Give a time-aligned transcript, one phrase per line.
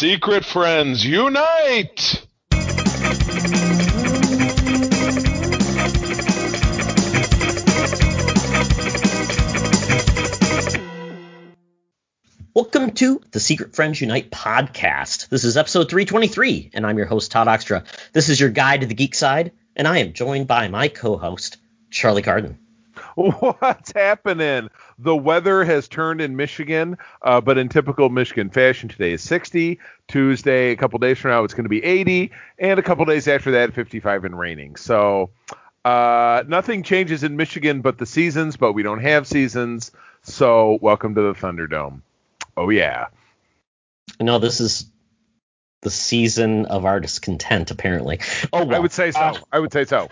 [0.00, 2.26] Secret Friends Unite!
[12.54, 15.28] Welcome to the Secret Friends Unite podcast.
[15.28, 17.84] This is episode 323, and I'm your host, Todd Oxtra.
[18.14, 21.18] This is your guide to the geek side, and I am joined by my co
[21.18, 21.58] host,
[21.90, 22.58] Charlie Carden.
[23.14, 24.70] What's happening?
[24.98, 29.78] The weather has turned in Michigan, uh, but in typical Michigan fashion, today is 60.
[30.08, 33.28] Tuesday, a couple days from now, it's going to be 80, and a couple days
[33.28, 34.76] after that, 55 and raining.
[34.76, 35.30] So
[35.84, 39.92] uh, nothing changes in Michigan but the seasons, but we don't have seasons.
[40.22, 42.02] So welcome to the Thunderdome.
[42.56, 43.06] Oh yeah.
[44.20, 44.90] No, this is
[45.82, 48.20] the season of our discontent, apparently.
[48.52, 48.76] Oh, well.
[48.76, 49.20] I would say so.
[49.20, 50.08] Uh, I would say so.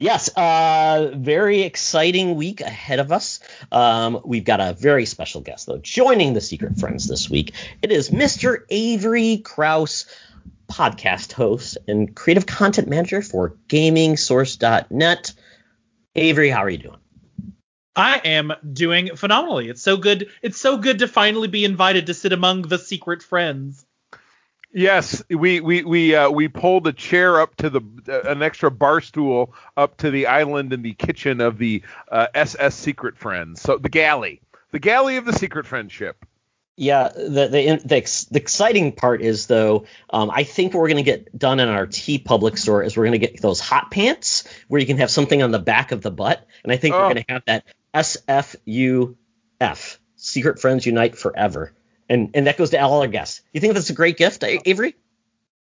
[0.00, 3.38] Yes, uh, very exciting week ahead of us.
[3.70, 7.52] Um, we've got a very special guest, though, joining the Secret Friends this week.
[7.82, 8.64] It is Mr.
[8.70, 10.06] Avery Kraus,
[10.68, 15.34] podcast host and creative content manager for GamingSource.net.
[16.16, 16.96] Avery, how are you doing?
[17.94, 19.68] I am doing phenomenally.
[19.68, 20.30] It's so good.
[20.40, 23.84] It's so good to finally be invited to sit among the secret friends.
[24.72, 28.70] Yes, we we we uh, we pulled a chair up to the uh, an extra
[28.70, 33.60] bar stool up to the island in the kitchen of the uh, SS Secret Friends.
[33.60, 36.24] So the galley, the galley of the Secret Friendship.
[36.76, 41.02] Yeah, the the the, the exciting part is though, um, I think what we're gonna
[41.02, 44.86] get done in our TeePublic store is we're gonna get those hot pants where you
[44.86, 47.00] can have something on the back of the butt, and I think oh.
[47.00, 51.72] we're gonna have that SFUF, Secret Friends Unite Forever.
[52.10, 53.40] And and that goes to all our guests.
[53.52, 54.96] You think that's a great gift, Avery?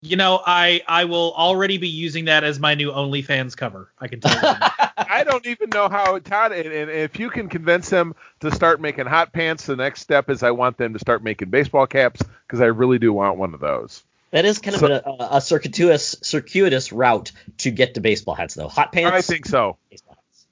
[0.02, 3.92] You know, I I will already be using that as my new OnlyFans cover.
[4.00, 4.58] I can tell you.
[4.98, 6.52] I don't even know how Todd.
[6.52, 10.32] And, and, if you can convince them to start making hot pants, the next step
[10.32, 13.54] is I want them to start making baseball caps because I really do want one
[13.54, 14.04] of those.
[14.32, 18.56] That is kind of so, a, a, circuitous circuitous route to get to baseball hats,
[18.56, 18.70] though.
[18.70, 19.12] Hot pants.
[19.12, 19.78] I think so.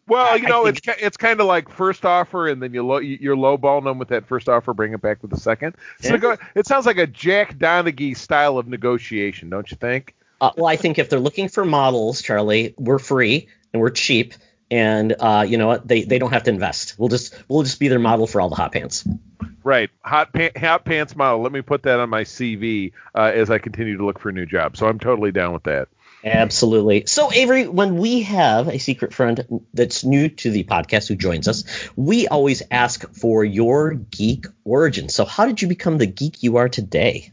[0.10, 3.36] Well, you know, it's it's kind of like first offer, and then you low, you're
[3.36, 5.76] lowballing them with that first offer, bring it back with the second.
[6.02, 6.36] So yeah.
[6.56, 10.16] it sounds like a Jack Donaghy style of negotiation, don't you think?
[10.42, 14.34] Uh, well, I think if they're looking for models, Charlie, we're free and we're cheap,
[14.72, 15.88] and uh, you know what?
[15.88, 16.96] They they don't have to invest.
[16.98, 19.08] We'll just we'll just be their model for all the hot pants.
[19.64, 21.42] Right, hot hot pants model.
[21.42, 24.34] Let me put that on my CV uh, as I continue to look for a
[24.34, 24.78] new job.
[24.78, 25.90] So I'm totally down with that.
[26.24, 27.06] Absolutely.
[27.06, 31.48] So, Avery, when we have a secret friend that's new to the podcast who joins
[31.48, 31.64] us,
[31.96, 35.08] we always ask for your geek origin.
[35.08, 37.32] So, how did you become the geek you are today?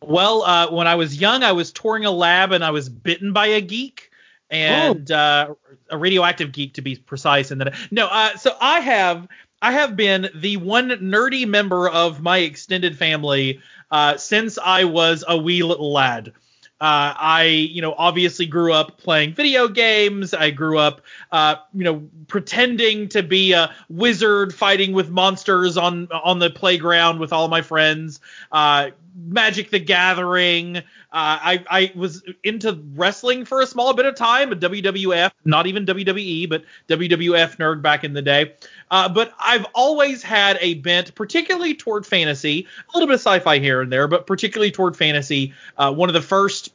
[0.00, 3.34] Well, uh, when I was young, I was touring a lab and I was bitten
[3.34, 4.10] by a geek
[4.48, 5.14] and oh.
[5.14, 5.54] uh,
[5.90, 7.50] a radioactive geek to be precise.
[7.50, 9.28] And then, no, uh, so I have
[9.60, 15.24] I have been the one nerdy member of my extended family uh, since I was
[15.26, 16.32] a wee little lad.
[16.80, 20.32] Uh, I, you know, obviously grew up playing video games.
[20.32, 21.00] I grew up,
[21.32, 27.18] uh, you know, pretending to be a wizard fighting with monsters on on the playground
[27.18, 28.20] with all my friends.
[28.52, 28.90] Uh,
[29.26, 30.76] Magic the Gathering.
[30.76, 35.86] Uh, I, I was into wrestling for a small bit of time, WWF, not even
[35.86, 38.54] WWE, but WWF nerd back in the day.
[38.90, 43.58] Uh, but I've always had a bent, particularly toward fantasy, a little bit of sci-fi
[43.58, 45.54] here and there, but particularly toward fantasy.
[45.76, 46.70] Uh, one of the first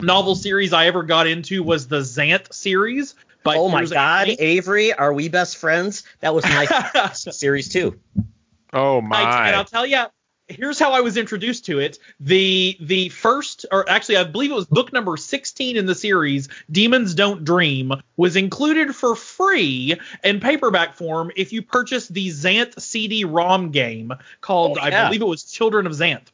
[0.00, 3.14] novel series I ever got into was the Xanth series.
[3.42, 6.04] By oh my God, Avery, are we best friends?
[6.20, 6.66] That was my
[7.14, 7.98] series too.
[8.72, 9.16] Oh my!
[9.16, 10.04] I, and I'll tell you,
[10.50, 11.98] here's how I was introduced to it.
[12.18, 16.48] The the first, or actually, I believe it was book number 16 in the series,
[16.70, 22.78] Demons Don't Dream, was included for free in paperback form if you purchased the Xanth
[22.80, 25.04] CD-ROM game called, oh, yeah.
[25.04, 26.26] I believe it was Children of Xanth.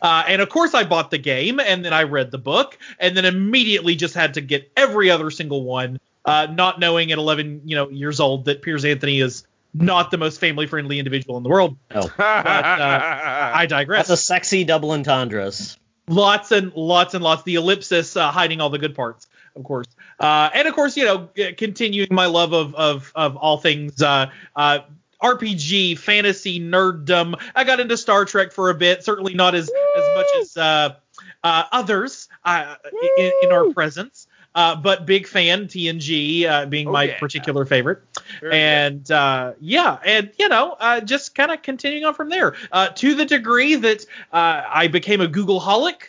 [0.00, 3.16] Uh, and of course, I bought the game, and then I read the book, and
[3.16, 7.62] then immediately just had to get every other single one, uh, not knowing at 11,
[7.64, 11.42] you know, years old that Piers Anthony is not the most family friendly individual in
[11.42, 11.76] the world.
[11.94, 12.10] Oh.
[12.16, 14.08] But, uh, I digress.
[14.08, 15.76] That's a sexy double entendres.
[16.06, 17.42] Lots and lots and lots.
[17.42, 19.26] The ellipsis uh, hiding all the good parts,
[19.56, 19.86] of course.
[20.20, 24.30] Uh, and of course, you know, continuing my love of of of all things uh,
[24.54, 24.80] uh,
[25.22, 27.40] RPG, fantasy, nerddom.
[27.54, 29.02] I got into Star Trek for a bit.
[29.02, 30.02] Certainly not as Woo!
[30.02, 30.94] as much as uh,
[31.42, 32.74] uh, others uh,
[33.18, 34.26] in, in, our presence.
[34.54, 37.18] Uh, but big fan TNG uh, being oh, my yeah.
[37.18, 38.02] particular favorite,
[38.40, 42.54] Very and uh, yeah, and you know, uh, just kind of continuing on from there.
[42.70, 46.08] Uh, to the degree that uh, I became a Google holic,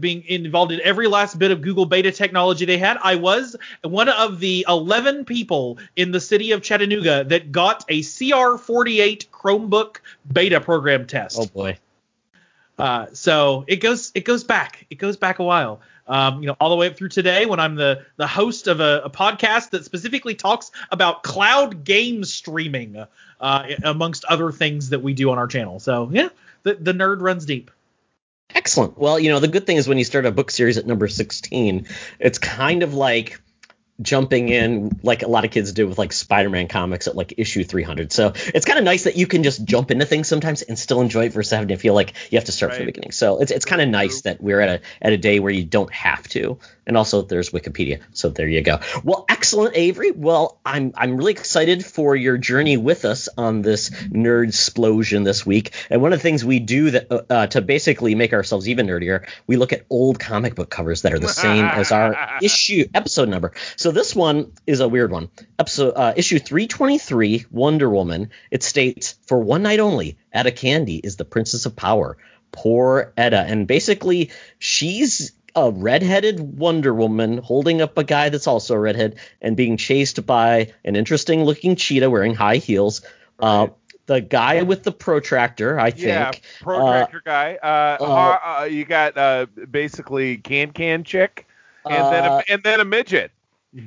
[0.00, 4.08] being involved in every last bit of Google beta technology they had, I was one
[4.08, 9.96] of the 11 people in the city of Chattanooga that got a CR48 Chromebook
[10.32, 11.38] beta program test.
[11.38, 11.78] Oh boy.
[12.78, 15.80] Uh, so it goes it goes back it goes back a while.
[16.08, 18.80] Um, you know, all the way up through today when I'm the the host of
[18.80, 23.04] a, a podcast that specifically talks about cloud game streaming,
[23.40, 25.80] uh, amongst other things that we do on our channel.
[25.80, 26.28] So yeah,
[26.62, 27.70] the the nerd runs deep.
[28.54, 28.96] Excellent.
[28.96, 31.08] Well, you know, the good thing is when you start a book series at number
[31.08, 31.86] 16,
[32.20, 33.40] it's kind of like
[34.00, 37.64] jumping in like a lot of kids do with like Spider-Man comics at like issue
[37.64, 38.12] 300.
[38.12, 41.00] So it's kind of nice that you can just jump into things sometimes and still
[41.00, 42.76] enjoy it versus having to feel like you have to start Right.
[42.76, 43.12] from the beginning.
[43.12, 45.64] So it's it's kind of nice that we're at a at a day where you
[45.64, 46.58] don't have to.
[46.88, 48.00] And also there's Wikipedia.
[48.12, 48.78] So there you go.
[49.02, 50.12] Well, excellent Avery.
[50.12, 55.44] Well, I'm I'm really excited for your journey with us on this nerd explosion this
[55.46, 55.72] week.
[55.90, 58.86] And one of the things we do that uh, uh, to basically make ourselves even
[58.86, 62.84] nerdier, we look at old comic book covers that are the same as our issue
[62.94, 63.52] episode number.
[63.76, 65.28] So this one is a weird one.
[65.58, 68.30] Episode uh, issue 323, Wonder Woman.
[68.50, 72.16] It states, "For one night only, Etta Candy is the Princess of Power."
[72.52, 78.74] Poor Etta, and basically she's a redheaded Wonder Woman holding up a guy that's also
[78.74, 83.02] a redhead and being chased by an interesting looking cheetah wearing high heels.
[83.40, 83.68] Uh,
[84.06, 86.06] the guy with the protractor, I think.
[86.06, 86.30] Yeah,
[86.60, 87.58] protractor guy.
[87.62, 91.46] Uh, uh, uh, you got uh, basically can can chick,
[91.84, 93.32] and then a, Uh, and then a midget.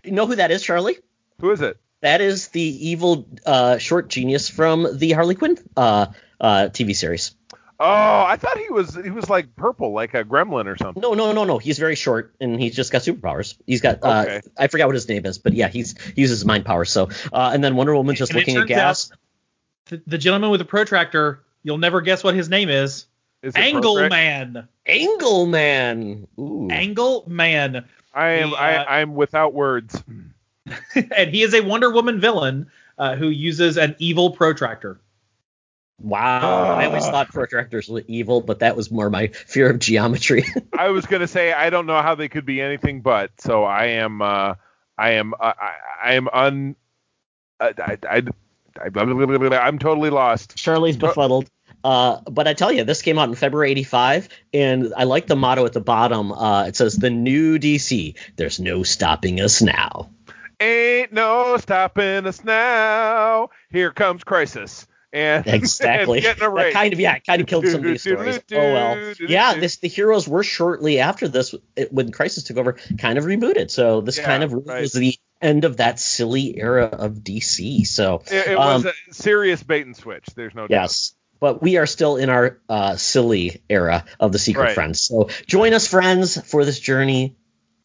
[0.04, 0.98] You know who that is, Charlie?
[1.42, 1.78] Who is it?
[2.02, 6.08] That is the evil uh, short genius from the Harley Quinn uh,
[6.40, 7.36] uh, TV series.
[7.82, 11.02] Oh, I thought he was he was like purple, like a gremlin or something.
[11.02, 11.60] No, no, no, no.
[11.60, 13.56] He's very short and he's just got superpowers.
[13.66, 14.42] He's got uh, Okay.
[14.58, 16.92] I forgot what his name is, but yeah, he's he uses mind powers.
[16.92, 19.12] So uh, and then Wonder Woman just And looking at gas.
[19.86, 23.06] The, the gentleman with the protractor, you'll never guess what his name is.
[23.42, 24.68] Is it Angle protract- Man.
[24.86, 26.28] Angle Man.
[26.38, 26.68] Ooh.
[26.70, 27.86] Angle Man.
[28.14, 30.02] I am The, uh, I, I'm without words.
[30.96, 35.00] and he is a Wonder Woman villain uh, who uses an evil protractor.
[36.02, 36.76] Wow.
[36.76, 37.12] I always Ah.
[37.12, 40.46] thought protractors were evil, but that was more my fear of geometry.
[40.78, 43.32] I was gonna say I don't know how they could be anything but.
[43.42, 44.56] So I am uh,
[44.98, 46.76] I am uh, I, I am un.
[47.60, 48.24] I, I, I,
[48.80, 50.56] I, I'm totally lost.
[50.56, 51.50] Charlie's befuddled.
[51.84, 55.36] Uh, but I tell you, this came out in February '85, and I like the
[55.36, 56.32] motto at the bottom.
[56.32, 58.16] Uh, it says, "The new DC.
[58.36, 60.10] There's no stopping us now."
[60.62, 63.50] Ain't no stopping us now.
[63.72, 64.86] Here comes crisis.
[65.12, 66.26] And Exactly.
[66.26, 68.40] and kind of yeah, kind of killed some of these stories.
[68.52, 69.14] Oh well.
[69.20, 73.24] Yeah, this the heroes were shortly after this it, when Crisis took over, kind of
[73.24, 73.72] rebooted.
[73.72, 74.82] So this Yeah, kind of right.
[74.82, 77.88] was the end of that silly era of DC.
[77.88, 80.26] So It, it um, was a serious bait and switch.
[80.36, 80.96] There's no doubt.
[81.42, 81.54] Yes.
[81.54, 84.76] But we are still in our uh, silly era of the Secret Right.
[84.76, 85.02] Friends.
[85.02, 87.36] So join us, friends, for this journey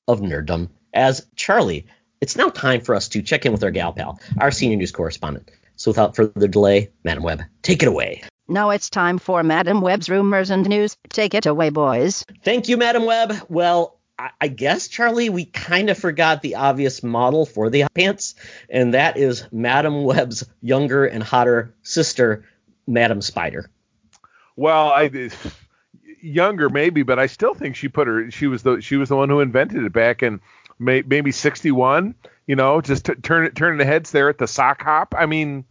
[0.09, 0.69] of nerddom.
[0.93, 1.87] As Charlie,
[2.21, 4.93] it's now time for us to check in with our gal pal, our senior news
[4.93, 5.51] correspondent.
[5.77, 8.23] So without further delay, Madam Webb, take it away.
[8.47, 10.97] Now it's time for Madam Webb's rumors and news.
[11.09, 12.25] Take it away, boys.
[12.45, 13.35] Thank you, Madam Webb.
[13.49, 18.35] Well, I, I guess, Charlie, we kind of forgot the obvious model for the pants,
[18.69, 22.45] and that is Madam Webb's younger and hotter sister,
[22.87, 23.71] Madam Spider.
[24.57, 25.31] Well, I
[26.21, 28.31] younger maybe, but I still think she put her.
[28.31, 30.41] She was the she was the one who invented it back in
[30.79, 32.15] may, maybe '61.
[32.47, 35.15] You know, just t- turn it turning the heads there at the sock hop.
[35.17, 35.65] I mean,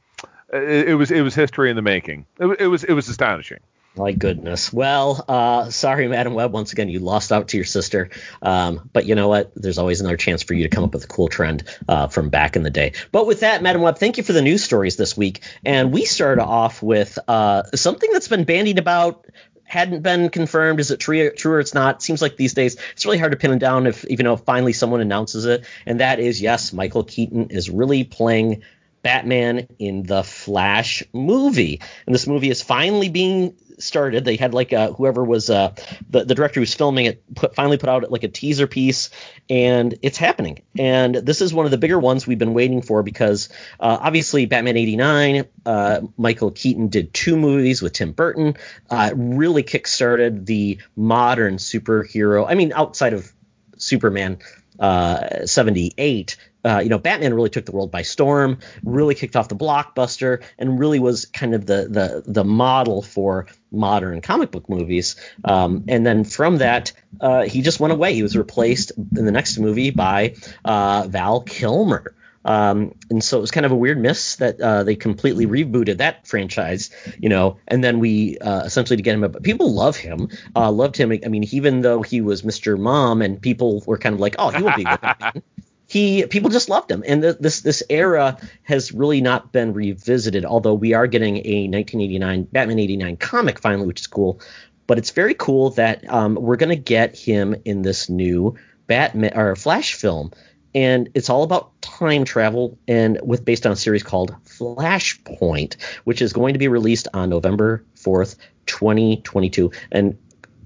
[0.52, 2.26] it, it was it was history in the making.
[2.40, 3.60] It, it was it was astonishing.
[3.96, 4.74] My goodness.
[4.74, 6.52] Well, uh, sorry, Madam Webb.
[6.52, 8.10] Once again, you lost out to your sister.
[8.42, 9.52] Um, but you know what?
[9.56, 12.30] There's always another chance for you to come up with a cool trend uh, from
[12.30, 12.94] back in the day.
[13.12, 15.42] But with that, Madam Webb, thank you for the news stories this week.
[15.64, 19.28] And we started off with uh, something that's been bandied about.
[19.64, 20.80] Hadn't been confirmed.
[20.80, 22.02] Is it true, true or it's not?
[22.02, 23.86] Seems like these days it's really hard to pin it down.
[23.86, 28.04] If even though finally someone announces it, and that is yes, Michael Keaton is really
[28.04, 28.64] playing
[29.04, 34.26] Batman in the Flash movie, and this movie is finally being started.
[34.26, 35.74] They had like uh, whoever was uh,
[36.10, 39.10] the the director who was filming it put, finally put out like a teaser piece,
[39.50, 40.62] and it's happening.
[40.78, 43.50] And this is one of the bigger ones we've been waiting for because
[43.80, 48.56] uh, obviously Batman '89, uh, Michael Keaton did two movies with Tim Burton,
[48.90, 52.46] uh, really kickstarted the modern superhero.
[52.48, 53.32] I mean, outside of
[53.78, 54.40] Superman
[54.80, 59.50] uh, 78, uh, you know, Batman really took the world by storm, really kicked off
[59.50, 64.70] the blockbuster, and really was kind of the the the model for modern comic book
[64.70, 65.16] movies.
[65.44, 68.14] Um, and then from that, uh, he just went away.
[68.14, 72.16] He was replaced in the next movie by uh, Val Kilmer.
[72.46, 75.98] Um, and so it was kind of a weird miss that uh, they completely rebooted
[75.98, 79.22] that franchise, you know, and then we uh, essentially to get him.
[79.22, 81.12] But people love him, uh, loved him.
[81.12, 82.80] I mean, even though he was Mr.
[82.80, 85.44] Mom, and people were kind of like, oh, he will be Batman.
[85.86, 90.44] He people just loved him, and th- this this era has really not been revisited.
[90.44, 94.40] Although we are getting a 1989 Batman 89 comic finally, which is cool.
[94.88, 98.54] But but it's very cool that um, we're going to get him in this new
[98.86, 100.32] Batman or Flash film,
[100.76, 106.22] and it's all about time travel and with based on a series called Flashpoint, which
[106.22, 109.72] is going to be released on November fourth, 2022.
[109.92, 110.18] And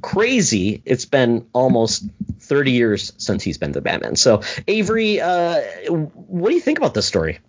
[0.01, 2.05] crazy, it's been almost
[2.39, 4.15] 30 years since he's been the Batman.
[4.15, 7.39] So Avery, uh, what do you think about this story?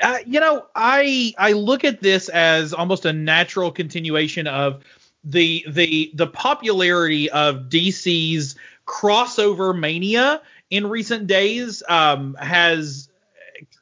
[0.00, 4.82] Uh, you know, I I look at this as almost a natural continuation of
[5.24, 10.40] the the the popularity of DC's crossover mania
[10.70, 13.08] in recent days um, has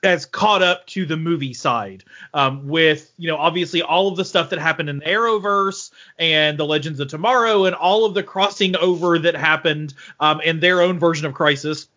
[0.03, 2.05] has caught up to the movie side
[2.35, 6.59] um, with you know obviously all of the stuff that happened in the Arrowverse and
[6.59, 10.83] the Legends of Tomorrow and all of the crossing over that happened um, in their
[10.83, 11.89] own version of Crisis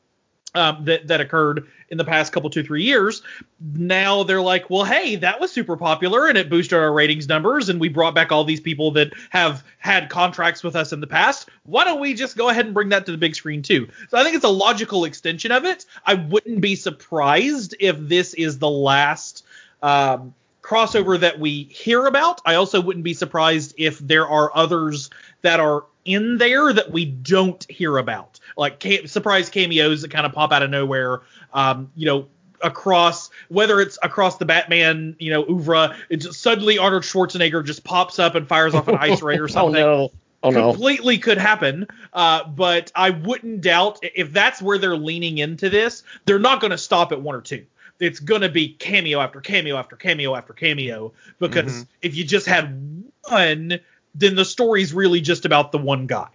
[0.55, 3.21] um, that that occurred in the past couple two three years.
[3.59, 7.69] Now they're like, well, hey, that was super popular and it boosted our ratings numbers,
[7.69, 11.07] and we brought back all these people that have had contracts with us in the
[11.07, 11.49] past.
[11.63, 13.89] Why don't we just go ahead and bring that to the big screen too?
[14.09, 15.85] So I think it's a logical extension of it.
[16.05, 19.45] I wouldn't be surprised if this is the last.
[19.83, 22.39] Um, crossover that we hear about.
[22.45, 25.09] I also wouldn't be surprised if there are others
[25.41, 30.25] that are in there that we don't hear about, like ca- surprise cameos that kind
[30.25, 31.21] of pop out of nowhere.
[31.53, 32.27] Um, you know,
[32.63, 38.19] across whether it's across the Batman, you know, oeuvre, it's suddenly Arnold Schwarzenegger just pops
[38.19, 39.81] up and fires off an ice ray or something.
[39.81, 40.11] oh no.
[40.43, 40.71] Oh no.
[40.71, 46.01] Completely could happen, uh, but I wouldn't doubt if that's where they're leaning into this.
[46.25, 47.63] They're not going to stop at one or two.
[47.99, 51.87] It's going to be cameo after cameo after cameo after cameo because Mhm.
[52.01, 53.79] if you just had one,
[54.15, 56.29] then the story's really just about the one guy.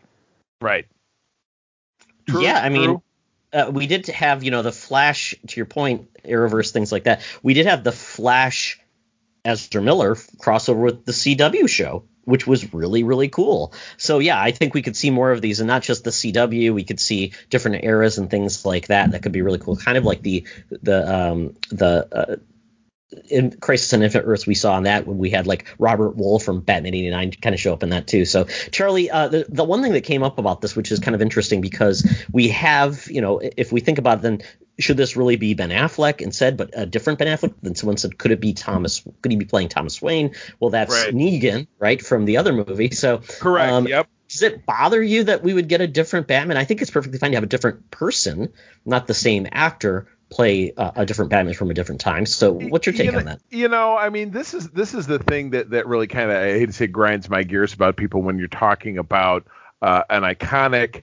[0.60, 0.86] Right.
[2.28, 3.00] True, yeah, I mean,
[3.52, 7.23] uh, we did have, you know, the Flash, to your point, Arrowverse, things like that.
[7.42, 8.80] We did have the Flash
[9.45, 13.73] Ezra Miller crossover with the CW show, which was really, really cool.
[13.97, 16.75] So, yeah, I think we could see more of these, and not just the CW.
[16.75, 19.12] We could see different eras and things like that.
[19.12, 19.76] That could be really cool.
[19.76, 20.45] Kind of like the
[20.83, 22.37] the um, the uh,
[23.30, 26.42] in Crisis on Infinite Earths, we saw on that when we had like Robert Wuhl
[26.42, 28.25] from Batman 89 kind of show up in that too.
[28.25, 31.14] So, Charlie, uh, the, the one thing that came up about this, which is kind
[31.14, 34.42] of interesting because we have, you know, if we think about it, then
[34.78, 37.54] should this really be Ben Affleck instead, but a different Ben Affleck?
[37.62, 39.02] Then someone said, could it be Thomas?
[39.22, 40.34] Could he be playing Thomas Wayne?
[40.58, 41.14] Well, that's Right.
[41.14, 42.90] Negan, right, from the other movie.
[42.90, 43.72] So, Correct.
[43.72, 44.08] um, yep.
[44.28, 46.56] does it bother you that we would get a different Batman?
[46.56, 48.52] I think it's perfectly fine to have a different person,
[48.84, 52.26] not the same actor, play uh, a different Batman from a different time.
[52.26, 53.40] So, what's your take you know, on that?
[53.50, 56.37] You know, I mean, this is this is the thing that that really kind of
[56.37, 59.47] I hate to say grinds my gears about people when you're talking about
[59.83, 61.02] uh, an iconic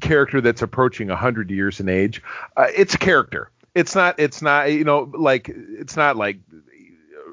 [0.00, 2.22] character that's approaching 100 years in age.
[2.56, 3.50] Uh, it's character.
[3.74, 4.16] It's not.
[4.18, 4.70] It's not.
[4.70, 6.38] You know, like it's not like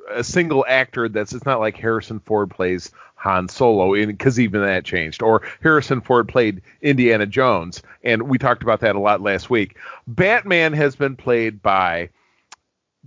[0.10, 1.10] a single actor.
[1.10, 1.34] That's.
[1.34, 5.22] It's not like Harrison Ford plays Han Solo, because even that changed.
[5.22, 9.78] Or Harrison Ford played Indiana Jones, and we talked about that a lot last week.
[10.08, 12.10] Batman has been played by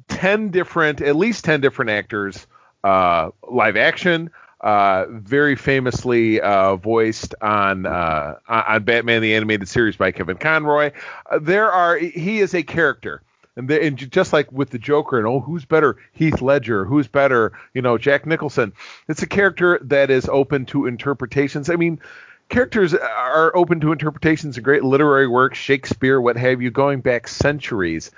[0.09, 2.47] 10 different, at least 10 different actors,
[2.85, 9.97] uh, live action, uh, very famously uh, voiced on uh, on Batman the Animated Series
[9.97, 10.92] by Kevin Conroy.
[11.31, 13.23] Uh, there are he is a character.
[13.56, 16.85] And, the, and just like with the Joker, and oh, who's better, Heath Ledger?
[16.85, 18.73] Who's better, you know, Jack Nicholson?
[19.09, 21.68] It's a character that is open to interpretations.
[21.68, 22.00] I mean,
[22.49, 27.28] characters are open to interpretations in great literary works, Shakespeare, what have you, going back
[27.28, 28.11] centuries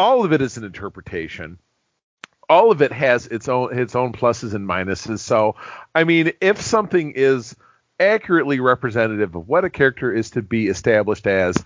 [0.00, 1.58] all of it is an interpretation.
[2.48, 5.20] All of it has its own its own pluses and minuses.
[5.20, 5.56] So,
[5.94, 7.54] I mean, if something is
[8.00, 11.62] accurately representative of what a character is to be established as,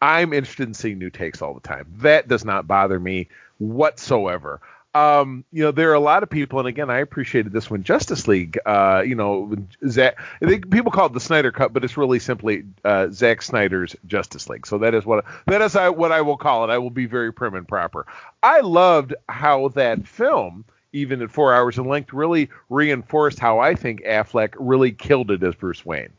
[0.00, 1.86] I'm interested in seeing new takes all the time.
[1.98, 3.28] That does not bother me
[3.58, 4.60] whatsoever.
[4.94, 7.82] Um, you know, there are a lot of people, and again, I appreciated this one,
[7.82, 8.58] Justice League.
[8.64, 9.54] Uh, you know,
[9.86, 13.42] Zack, I think people call it the Snyder Cut, but it's really simply uh, Zack
[13.42, 14.66] Snyder's Justice League.
[14.66, 16.72] So that is what that is I, what I will call it.
[16.72, 18.06] I will be very prim and proper.
[18.42, 23.74] I loved how that film, even at four hours in length, really reinforced how I
[23.74, 26.10] think Affleck really killed it as Bruce Wayne.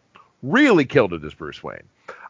[0.43, 1.83] Really killed it as Bruce Wayne.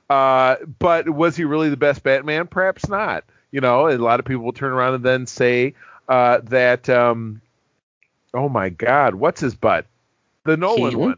[0.09, 2.47] Uh, but was he really the best Batman?
[2.47, 3.23] Perhaps not.
[3.51, 5.75] You know, a lot of people will turn around and then say
[6.07, 7.41] uh, that, um,
[8.33, 9.85] oh my God, what's his butt?
[10.45, 10.99] The Nolan Keaton?
[10.99, 11.17] one.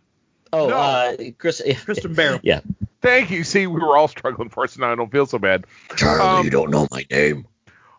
[0.54, 0.76] Oh, No.
[0.78, 1.62] uh, Chris.
[1.86, 2.40] Christian Bale.
[2.44, 2.62] Yeah.
[3.02, 3.44] Thank you.
[3.44, 5.66] See, we were all struggling for it, so now I don't feel so bad.
[5.96, 7.48] Charlie, Um, you don't know my name.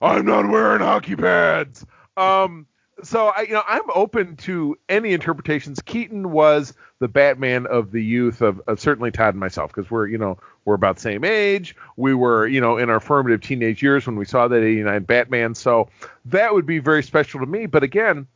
[0.00, 1.84] I'm not wearing hockey pads.
[2.16, 2.66] Um,
[3.02, 5.80] so I, you know, I'm open to any interpretations.
[5.80, 10.06] Keaton was the Batman of the youth of, of certainly Todd and myself because we're,
[10.06, 11.76] you know, we're about the same age.
[11.96, 15.54] We were, you know, in our formative teenage years when we saw that '89 Batman.
[15.54, 15.88] So
[16.26, 17.66] that would be very special to me.
[17.66, 18.26] But again,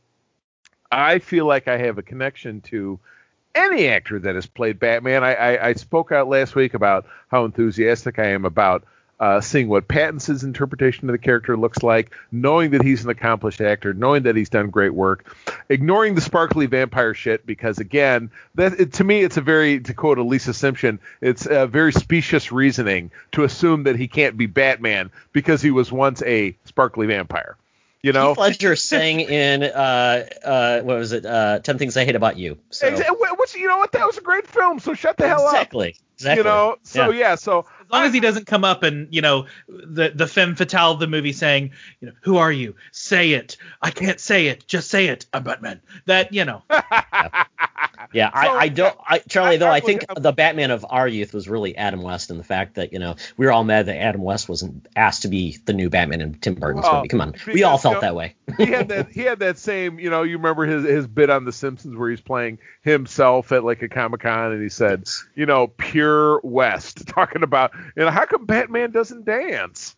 [0.91, 2.99] I feel like I have a connection to
[3.55, 5.23] any actor that has played Batman.
[5.23, 8.83] I, I, I spoke out last week about how enthusiastic I am about
[9.19, 13.61] uh, seeing what Pattinson's interpretation of the character looks like, knowing that he's an accomplished
[13.61, 15.35] actor, knowing that he's done great work,
[15.69, 19.93] ignoring the sparkly vampire shit because again, that it, to me it's a very to
[19.93, 25.09] quote Lisa Simpson, it's a very specious reasoning to assume that he can't be Batman
[25.33, 27.57] because he was once a sparkly vampire.
[28.03, 31.25] You know, Heath Ledger sang in uh, uh, what was it?
[31.25, 32.57] Uh, Ten Things I Hate About You.
[32.69, 32.89] So.
[32.89, 34.79] Exa- which you know what that was a great film.
[34.79, 35.87] So shut the hell exactly.
[35.87, 35.89] up.
[35.89, 36.06] Exactly.
[36.19, 39.21] You know, so yeah, yeah so as long as he doesn't come up and you
[39.21, 42.75] know the the femme fatale of the movie saying you know who are you?
[42.91, 43.57] Say it.
[43.81, 44.67] I can't say it.
[44.67, 45.81] Just say it i'm batman.
[46.05, 46.63] That you know.
[48.13, 50.85] Yeah, yeah so, I, I don't I, charlie I, though i, think the batman of
[50.89, 53.65] our youth was really adam west and the fact that you know we were all
[53.65, 56.97] mad that adam west wasn't asked to be the new batman in tim burton's well,
[56.97, 57.07] movie.
[57.09, 57.35] Come on.
[57.47, 58.35] We all felt you know, that way.
[58.57, 61.43] he had that he had that same you know you remember his his bit on
[61.43, 65.03] the simpsons where he's playing himself at like a comic-con and he said
[65.35, 66.06] you know pure
[66.43, 69.95] west talking about you know how come Batman doesn't dance.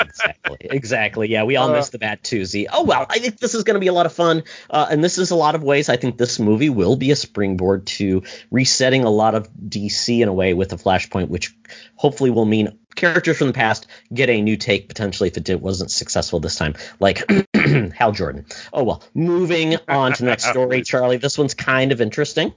[0.00, 0.58] exactly.
[0.60, 1.28] Exactly.
[1.28, 2.66] Yeah, we all uh, miss the Batusi.
[2.72, 5.04] Oh well, I think this is going to be a lot of fun, uh, and
[5.04, 5.88] this is a lot of ways.
[5.88, 10.28] I think this movie will be a springboard to resetting a lot of DC in
[10.28, 11.54] a way with the Flashpoint, which
[11.94, 15.60] hopefully will mean characters from the past get a new take potentially if it did,
[15.60, 17.24] wasn't successful this time, like
[17.94, 18.46] Hal Jordan.
[18.72, 19.02] Oh well.
[19.14, 21.16] Moving on to the next story, Charlie.
[21.18, 22.52] This one's kind of interesting.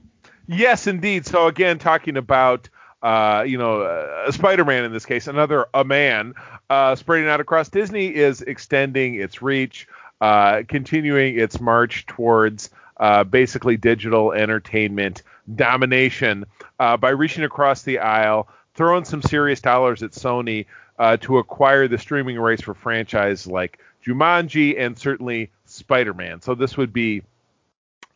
[0.48, 1.26] Yes, indeed.
[1.26, 2.68] So again, talking about
[3.02, 6.34] uh, you know, uh, Spider-Man in this case, another a man,
[6.70, 9.86] uh, spreading out across Disney is extending its reach,
[10.20, 15.22] uh, continuing its march towards uh, basically digital entertainment
[15.54, 16.44] domination
[16.80, 20.66] uh, by reaching across the aisle, throwing some serious dollars at Sony
[21.20, 26.40] to acquire the streaming rights for franchise like Jumanji and certainly Spider-Man.
[26.40, 27.22] So this would be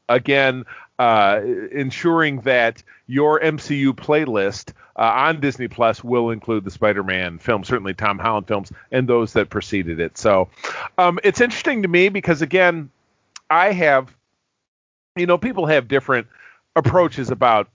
[0.09, 0.65] again
[1.01, 1.41] uh,
[1.73, 7.95] ensuring that your MCU playlist uh, on Disney Plus will include the Spider-Man film, certainly
[7.95, 10.19] Tom Holland films, and those that preceded it.
[10.19, 10.51] So
[10.99, 12.91] um, it's interesting to me because again,
[13.49, 14.15] I have,
[15.17, 16.27] you know, people have different
[16.77, 17.71] approaches about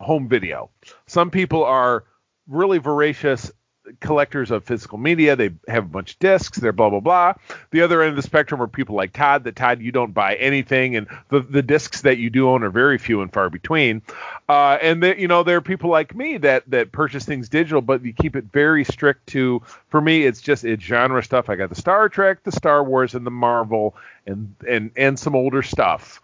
[0.00, 0.68] home video.
[1.06, 2.02] Some people are
[2.48, 3.52] really voracious
[4.00, 5.36] collectors of physical media.
[5.36, 6.58] They have a bunch of discs.
[6.58, 7.34] They're blah blah blah.
[7.70, 9.44] The other end of the spectrum are people like Todd.
[9.44, 12.70] That Todd, you don't buy anything, and the the discs that you do own are
[12.70, 14.02] very few and far between.
[14.48, 17.80] Uh, and that you know there are people like me that that purchase things digital,
[17.80, 19.62] but you keep it very strict to.
[19.88, 21.48] For me, it's just it's genre stuff.
[21.48, 23.94] I got the Star Trek, the Star Wars, and the Marvel,
[24.26, 26.20] and and and some older stuff.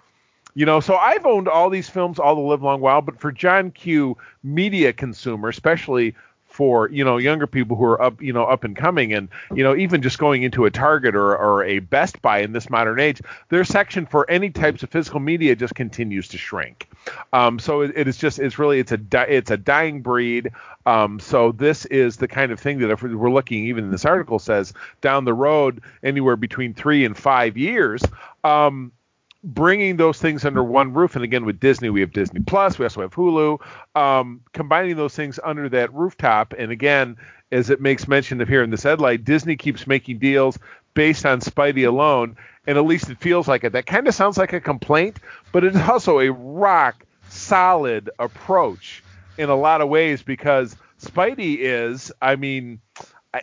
[0.54, 3.30] You know, so I've owned all these films all the live long while, but for
[3.30, 6.16] John Q, media consumer, especially
[6.60, 9.64] for you know younger people who are up you know up and coming and you
[9.64, 13.00] know even just going into a target or, or a best buy in this modern
[13.00, 16.86] age their section for any types of physical media just continues to shrink.
[17.32, 20.50] Um, so it, it is just it's really it's a di- it's a dying breed.
[20.84, 24.38] Um, so this is the kind of thing that if we're looking even this article
[24.38, 28.02] says down the road anywhere between three and five years
[28.44, 28.92] um,
[29.42, 32.84] bringing those things under one roof and again with disney we have disney plus we
[32.84, 33.58] also have hulu
[33.94, 36.54] um, combining those things under that rooftop.
[36.58, 37.16] And again
[37.52, 40.58] as it makes mention of here in this headline disney keeps making deals
[40.94, 43.72] based on spidey alone and at least it feels like it.
[43.72, 45.18] That kind of sounds like a complaint
[45.52, 49.02] but it's also a rock solid approach
[49.38, 52.80] in a lot of ways because spidey is i mean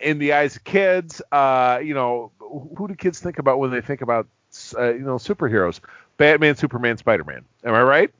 [0.02, 3.80] in the eyes of kids uh, you know who do kids think about when they
[3.80, 4.28] think about
[4.74, 5.80] uh, you know superheroes:
[6.16, 7.44] Batman, Superman, Spider Man.
[7.64, 8.10] Am I right?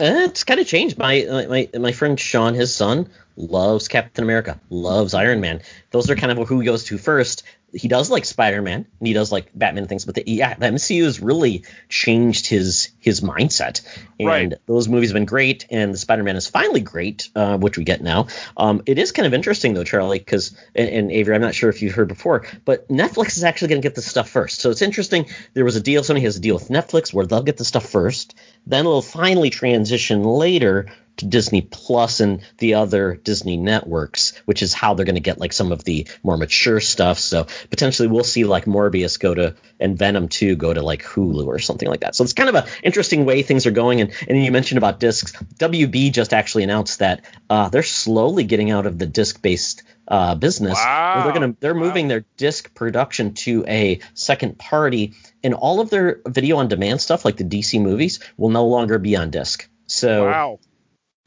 [0.00, 0.98] Uh, it's kind of changed.
[0.98, 5.62] My my my friend Sean, his son, loves Captain America, loves Iron Man.
[5.90, 9.12] Those are kind of who he goes to first he does like Spider-Man and he
[9.12, 13.82] does like Batman things, but the, yeah, the MCU has really changed his his mindset.
[14.18, 14.54] And right.
[14.66, 18.00] those movies have been great, and the Spider-Man is finally great, uh, which we get
[18.02, 18.28] now.
[18.56, 21.68] Um, it is kind of interesting though, Charlie, because and, and Avery, I'm not sure
[21.68, 24.60] if you've heard before, but Netflix is actually going to get the stuff first.
[24.60, 25.26] So it's interesting.
[25.54, 26.02] There was a deal.
[26.02, 28.34] Somebody has a deal with Netflix where they'll get the stuff first,
[28.66, 30.86] then it'll finally transition later
[31.18, 35.38] to Disney Plus and the other Disney networks, which is how they're going to get
[35.38, 37.18] like some of the more mature stuff.
[37.18, 41.46] So potentially we'll see like Morbius go to and Venom 2 go to like Hulu
[41.46, 42.14] or something like that.
[42.14, 44.00] So it's kind of an interesting way things are going.
[44.00, 45.32] And, and you mentioned about discs.
[45.58, 50.34] WB just actually announced that uh, they're slowly getting out of the disc based uh,
[50.34, 50.74] business.
[50.74, 51.22] Wow.
[51.24, 51.80] They're gonna they're wow.
[51.80, 57.00] moving their disc production to a second party, and all of their video on demand
[57.00, 59.68] stuff, like the DC movies, will no longer be on disc.
[59.86, 60.60] So wow.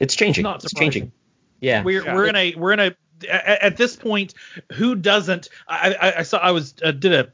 [0.02, 0.42] It's changing.
[0.42, 1.12] Not it's changing.
[1.60, 1.84] Yeah.
[1.84, 2.14] We're yeah.
[2.14, 2.96] we're gonna we're gonna
[3.30, 4.34] at, at, this point,
[4.72, 5.48] who doesn't?
[5.68, 7.32] I, I, I saw I was uh, did a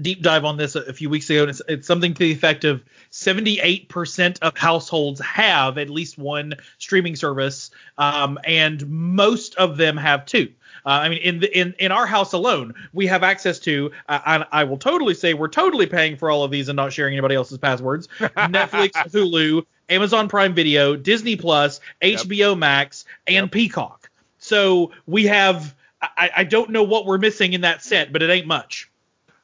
[0.00, 2.30] deep dive on this a, a few weeks ago, and it's, it's something to the
[2.30, 9.76] effect of 78% of households have at least one streaming service, um, and most of
[9.76, 10.52] them have two.
[10.86, 13.90] Uh, I mean, in the in in our house alone, we have access to.
[14.08, 16.92] Uh, I, I will totally say we're totally paying for all of these and not
[16.92, 18.06] sharing anybody else's passwords.
[18.20, 24.10] Netflix, Hulu, Amazon Prime Video, Disney Plus, HBO Max, and Peacock.
[24.38, 25.74] So we have.
[26.00, 28.88] I, I don't know what we're missing in that set, but it ain't much.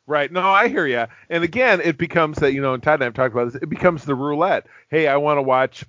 [0.07, 0.31] Right.
[0.31, 1.07] No, I hear you.
[1.29, 3.61] And again, it becomes that you know, and Todd and I have talked about this.
[3.61, 4.67] It becomes the roulette.
[4.89, 5.85] Hey, I want to watch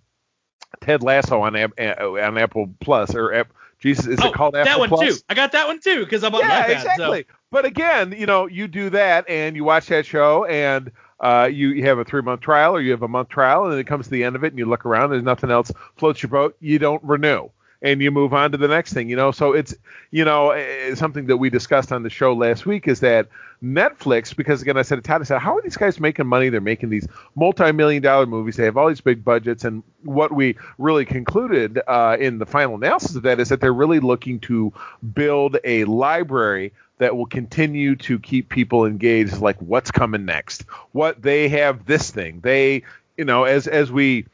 [0.82, 1.68] Ted Lasso on eh,
[2.00, 3.46] oh, on Apple Plus or
[3.80, 5.18] Jesus, is oh, it called Apple that one Plus?
[5.18, 5.24] too.
[5.30, 6.76] I got that one too because I'm on yeah, iPad.
[6.76, 7.26] exactly.
[7.28, 7.36] So.
[7.52, 10.92] But again, you know, you do that and you watch that show and
[11.26, 13.80] uh, you, have a three month trial or you have a month trial and then
[13.80, 16.22] it comes to the end of it and you look around, there's nothing else floats
[16.22, 17.50] your boat, you don't renew
[17.82, 19.32] and you move on to the next thing, you know.
[19.32, 19.76] So it's,
[20.12, 23.28] you know, eh, something that we discussed on the show last week is that
[23.64, 26.50] Netflix, because again, I said to Todd, I said, how are these guys making money?
[26.50, 28.56] They're making these multi-million dollar movies.
[28.56, 32.76] They have all these big budgets, and what we really concluded uh, in the final
[32.76, 34.72] analysis of that is that they're really looking to
[35.14, 39.40] build a library that will continue to keep people engaged.
[39.40, 40.64] Like, what's coming next?
[40.92, 42.40] What they have this thing.
[42.42, 42.84] They,
[43.18, 44.26] you know, as as we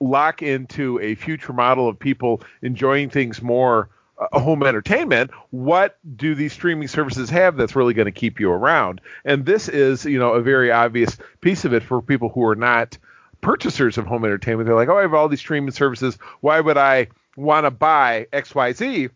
[0.00, 6.34] lock into a future model of people enjoying things more uh, home entertainment what do
[6.34, 10.18] these streaming services have that's really going to keep you around and this is you
[10.18, 12.98] know a very obvious piece of it for people who are not
[13.40, 16.76] purchasers of home entertainment they're like oh i have all these streaming services why would
[16.76, 19.10] i want to buy xyz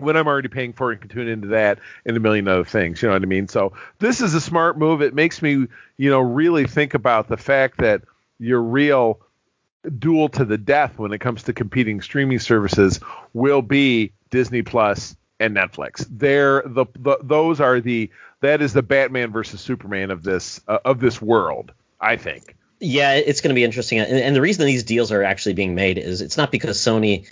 [0.00, 2.64] when I'm already paying for it and can tune into that and a million other
[2.64, 3.02] things.
[3.02, 3.48] You know what I mean?
[3.48, 5.02] So this is a smart move.
[5.02, 8.02] It makes me, you know, really think about the fact that
[8.38, 9.20] your real
[9.98, 13.00] duel to the death when it comes to competing streaming services
[13.32, 16.06] will be Disney Plus and Netflix.
[16.10, 20.78] They're the, the those are the that is the Batman versus Superman of this uh,
[20.84, 22.56] of this world, I think.
[22.80, 23.98] Yeah, it's going to be interesting.
[23.98, 27.28] And, and the reason these deals are actually being made is it's not because Sony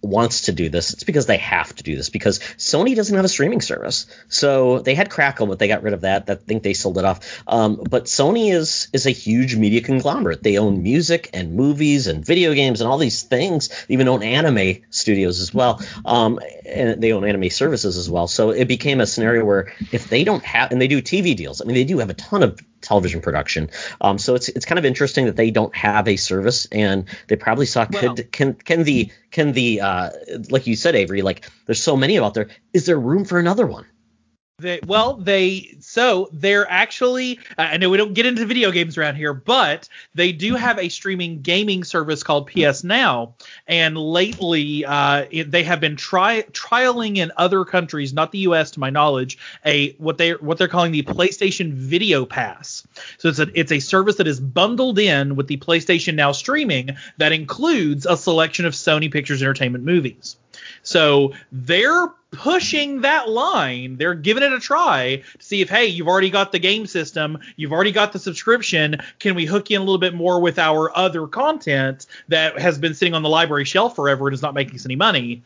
[0.00, 0.92] wants to do this.
[0.92, 4.06] It's because they have to do this because Sony doesn't have a streaming service.
[4.28, 6.28] So they had Crackle, but they got rid of that.
[6.28, 7.42] I think they sold it off.
[7.46, 10.42] Um, but Sony is is a huge media conglomerate.
[10.42, 13.68] They own music and movies and video games and all these things.
[13.86, 15.82] They even own anime studios as well.
[16.04, 18.28] Um, and they own anime services as well.
[18.28, 21.60] So it became a scenario where if they don't have and they do TV deals.
[21.60, 23.70] I mean, they do have a ton of television production.
[24.00, 27.36] Um, so it's it's kind of interesting that they don't have a service, and they
[27.36, 30.10] probably saw Well- could can can the can the uh,
[30.50, 32.48] like you said, Avery, like there's so many out there.
[32.72, 33.84] Is there room for another one?
[34.60, 37.38] They, well, they so they're actually.
[37.56, 40.88] I know we don't get into video games around here, but they do have a
[40.88, 43.36] streaming gaming service called PS Now,
[43.68, 48.72] and lately uh, it, they have been try trialing in other countries, not the U.S.
[48.72, 52.84] to my knowledge, a what they what they're calling the PlayStation Video Pass.
[53.18, 56.96] So it's a it's a service that is bundled in with the PlayStation Now streaming
[57.18, 60.36] that includes a selection of Sony Pictures Entertainment movies.
[60.82, 63.96] So they're pushing that line.
[63.96, 67.38] They're giving it a try to see if, hey, you've already got the game system,
[67.56, 68.96] you've already got the subscription.
[69.18, 72.78] Can we hook you in a little bit more with our other content that has
[72.78, 75.42] been sitting on the library shelf forever and is not making us any money?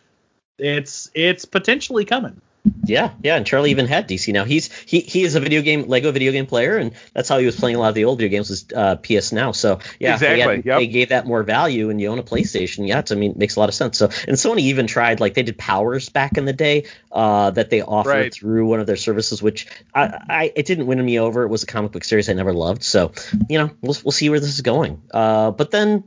[0.59, 2.41] It's it's potentially coming.
[2.85, 4.45] Yeah, yeah, and Charlie even had DC now.
[4.45, 7.47] He's he he is a video game Lego video game player, and that's how he
[7.47, 9.51] was playing a lot of the old video games was uh, PS Now.
[9.51, 10.79] So yeah, they, had- yep.
[10.79, 12.87] they gave that more value, and you own a PlayStation.
[12.87, 13.99] Yeah, it's, I mean, it makes a lot of sense.
[13.99, 17.71] So and Sony even tried like they did Powers back in the day uh, that
[17.71, 18.35] they offered Right.
[18.35, 21.43] through one of their services, which I, I it didn't win me over.
[21.43, 22.85] It was a comic book series I never loved.
[22.85, 23.13] So
[23.49, 25.03] you know we'll we'll see where this is going.
[25.13, 26.05] Uh, but then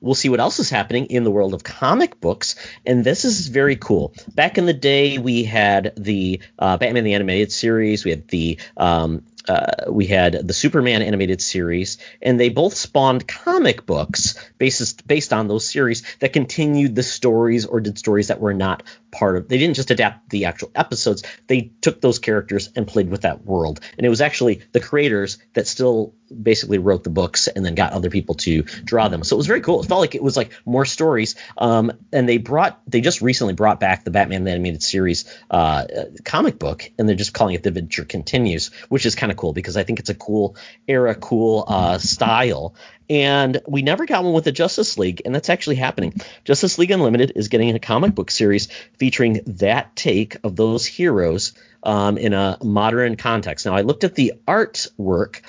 [0.00, 2.54] we'll see what else is happening in the world of comic books.
[2.86, 4.14] And this is very cool.
[4.34, 8.58] Back in the day, we had the uh, Batman the Animated Series, we had the
[8.76, 15.06] um, uh, we had the Superman animated series, and they both spawned comic books based
[15.06, 19.36] based on those series that continued the stories or did stories that were not part
[19.36, 19.48] of.
[19.48, 23.44] They didn't just adapt the actual episodes; they took those characters and played with that
[23.44, 23.80] world.
[23.96, 27.92] And it was actually the creators that still basically wrote the books and then got
[27.92, 29.24] other people to draw them.
[29.24, 29.82] So it was very cool.
[29.82, 31.34] It felt like it was like more stories.
[31.56, 35.86] Um, and they brought they just recently brought back the Batman the animated series uh,
[36.24, 39.52] comic book, and they're just calling it The Adventure Continues, which is kind of cool
[39.52, 42.74] because I think it's a cool era, cool uh, style.
[43.10, 46.14] And we never got one with the Justice League, and that's actually happening.
[46.44, 48.68] Justice League Unlimited is getting a comic book series
[48.98, 53.64] featuring that take of those heroes um, in a modern context.
[53.66, 55.40] Now, I looked at the artwork,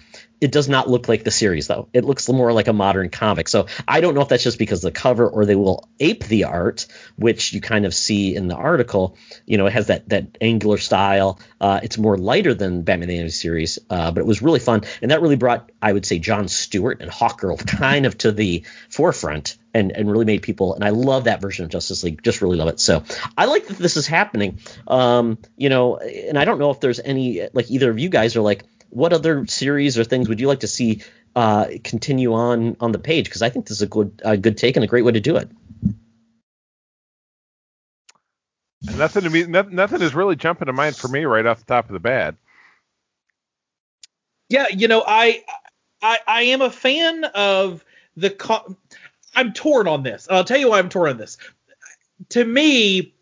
[0.41, 1.89] it does not look like the series though.
[1.93, 3.47] It looks more like a modern comic.
[3.47, 6.45] So I don't know if that's just because the cover or they will ape the
[6.45, 9.17] art, which you kind of see in the article.
[9.45, 11.39] You know, it has that that angular style.
[11.59, 14.83] Uh, it's more lighter than Batman the Animated Series, uh, but it was really fun,
[15.01, 18.63] and that really brought, I would say, John Stewart and Hawkgirl kind of to the
[18.89, 19.57] forefront.
[19.71, 22.57] And, and really made people and I love that version of Justice League just really
[22.57, 23.03] love it so
[23.37, 26.99] I like that this is happening um you know and I don't know if there's
[26.99, 30.47] any like either of you guys are like what other series or things would you
[30.47, 31.01] like to see
[31.35, 33.25] uh, continue on on the page?
[33.25, 35.19] Because I think this is a good a good take and a great way to
[35.19, 35.49] do it.
[38.81, 39.43] Nothing to me.
[39.45, 42.35] Nothing is really jumping to mind for me right off the top of the bat.
[44.49, 45.43] Yeah, you know, I
[46.01, 47.83] I, I am a fan of
[48.15, 48.29] the.
[48.29, 48.77] Co-
[49.35, 50.27] I'm torn on this.
[50.29, 51.37] I'll tell you why I'm torn on this.
[52.29, 53.13] To me,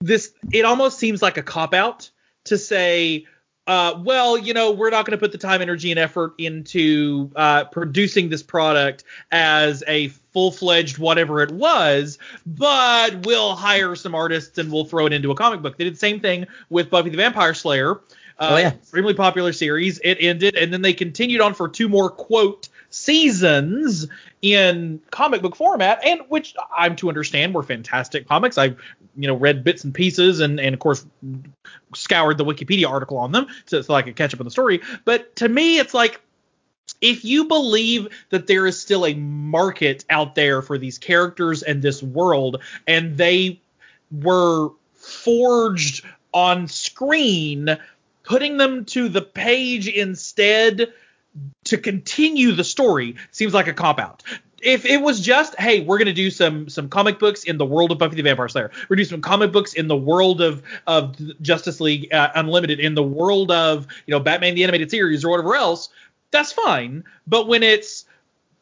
[0.00, 2.10] this it almost seems like a cop out
[2.44, 3.26] to say
[3.68, 7.30] uh, well, you know, we're not going to put the time, energy, and effort into
[7.36, 14.14] uh, producing this product as a full fledged whatever it was, but we'll hire some
[14.14, 15.76] artists and we'll throw it into a comic book.
[15.76, 18.00] They did the same thing with Buffy the Vampire Slayer.
[18.38, 18.68] Uh, oh, yeah.
[18.68, 19.98] Extremely popular series.
[19.98, 24.06] It ended, and then they continued on for two more, quote, seasons
[24.40, 28.56] in comic book format, and which I'm to understand were fantastic comics.
[28.56, 28.78] I've
[29.18, 31.04] you know read bits and pieces and and of course
[31.94, 34.80] scoured the Wikipedia article on them so, so I could catch up on the story.
[35.04, 36.20] But to me, it's like
[37.00, 41.82] if you believe that there is still a market out there for these characters and
[41.82, 43.60] this world, and they
[44.10, 47.76] were forged on screen,
[48.22, 50.92] putting them to the page instead
[51.64, 54.22] to continue the story seems like a cop out
[54.62, 57.92] if it was just hey we're gonna do some some comic books in the world
[57.92, 58.70] of Buffy the Vampire Slayer.
[58.88, 62.80] We're gonna do some comic books in the world of of Justice League uh, Unlimited
[62.80, 65.88] in the world of you know Batman the animated series or whatever else
[66.30, 67.04] that's fine.
[67.26, 68.04] But when it's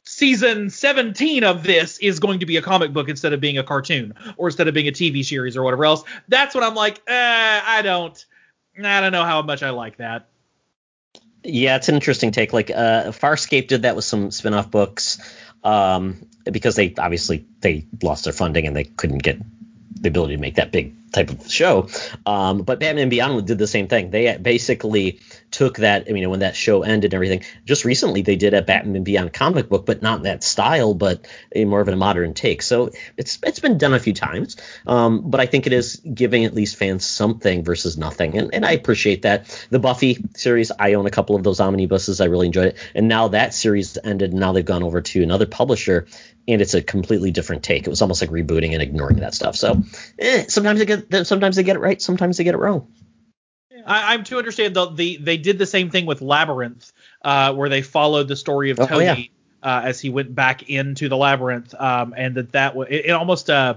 [0.04, 3.64] season 17 of this is going to be a comic book instead of being a
[3.64, 7.02] cartoon or instead of being a TV series or whatever else that's when I'm like
[7.08, 8.24] eh, I don't
[8.78, 10.28] I don't know how much I like that.
[11.42, 12.52] Yeah, it's an interesting take.
[12.52, 15.18] Like uh, Farscape did that with some spin-off books
[15.66, 19.38] um, because they obviously they lost their funding and they couldn't get
[20.00, 21.88] the ability to make that big type of show.
[22.26, 24.10] Um, but Batman Beyond did the same thing.
[24.10, 26.06] They basically took that.
[26.08, 29.32] I mean, when that show ended and everything, just recently they did a Batman Beyond
[29.32, 32.62] comic book, but not in that style, but more of a modern take.
[32.62, 34.56] So it's it's been done a few times.
[34.86, 38.66] Um, but I think it is giving at least fans something versus nothing, and, and
[38.66, 39.66] I appreciate that.
[39.70, 42.20] The Buffy series, I own a couple of those omnibuses.
[42.20, 44.32] I really enjoyed it, and now that series ended.
[44.32, 46.06] And now they've gone over to another publisher
[46.48, 47.86] and it's a completely different take.
[47.86, 49.56] It was almost like rebooting and ignoring that stuff.
[49.56, 49.82] So
[50.18, 52.88] eh, sometimes they get sometimes they get it right, sometimes they get it wrong.
[53.86, 57.68] I, am to understand the, the they did the same thing with Labyrinth, uh, where
[57.68, 59.22] they followed the story of Toby oh, yeah.
[59.62, 63.10] uh, as he went back into the labyrinth, um, and that that was it, it
[63.10, 63.76] almost uh,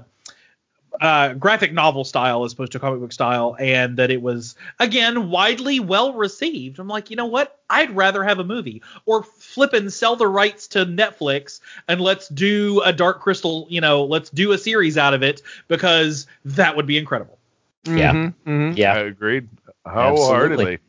[0.99, 5.29] uh, graphic novel style as opposed to comic book style, and that it was again
[5.29, 6.79] widely well received.
[6.79, 7.59] I'm like, you know what?
[7.69, 12.27] I'd rather have a movie or flip and sell the rights to Netflix and let's
[12.29, 13.67] do a Dark Crystal.
[13.69, 17.37] You know, let's do a series out of it because that would be incredible.
[17.85, 18.77] Yeah, mm-hmm, mm-hmm.
[18.77, 19.47] yeah, I agreed
[19.85, 20.79] wholeheartedly.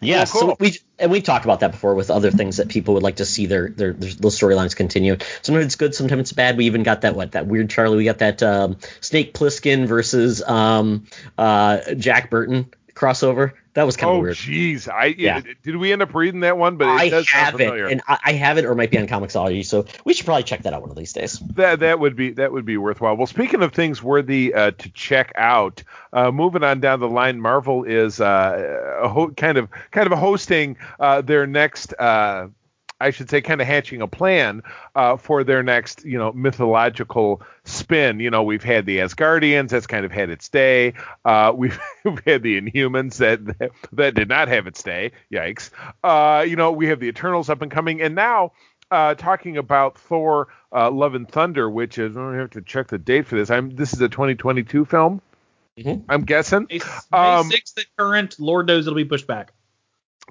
[0.00, 0.50] Yeah, cool, cool.
[0.50, 3.16] so we and we've talked about that before with other things that people would like
[3.16, 5.16] to see their their, their those storylines continue.
[5.42, 6.56] Sometimes it's good, sometimes it's bad.
[6.56, 7.96] We even got that what that weird Charlie.
[7.96, 11.06] We got that um, Snake Plissken versus um,
[11.38, 13.52] uh, Jack Burton crossover.
[13.74, 14.36] That was kind of oh, weird.
[14.36, 15.40] jeez, I yeah.
[15.62, 16.76] Did we end up reading that one?
[16.76, 19.64] But I have it, and I, I, have it, or it might be on Comixology.
[19.64, 21.38] So we should probably check that out one of these days.
[21.54, 23.16] That that would be that would be worthwhile.
[23.16, 25.82] Well, speaking of things worthy uh, to check out,
[26.12, 30.76] uh, moving on down the line, Marvel is uh, ho- kind of kind of hosting
[31.00, 32.48] uh, their next uh,
[33.02, 34.62] I should say, kind of hatching a plan
[34.94, 38.20] uh, for their next, you know, mythological spin.
[38.20, 40.94] You know, we've had the Asgardians, that's kind of had its day.
[41.24, 45.12] Uh, we've, we've had the Inhumans that that did not have its day.
[45.32, 45.70] Yikes.
[46.02, 48.52] Uh, you know, we have the Eternals up and coming, and now.
[48.90, 52.98] Uh, talking about Thor: uh, Love and Thunder, which is I have to check the
[52.98, 53.50] date for this.
[53.50, 55.22] I'm this is a 2022 film.
[55.78, 56.02] Mm-hmm.
[56.10, 56.66] I'm guessing.
[56.68, 58.38] May, May um, 6th at current.
[58.38, 59.54] Lord knows it'll be pushed back.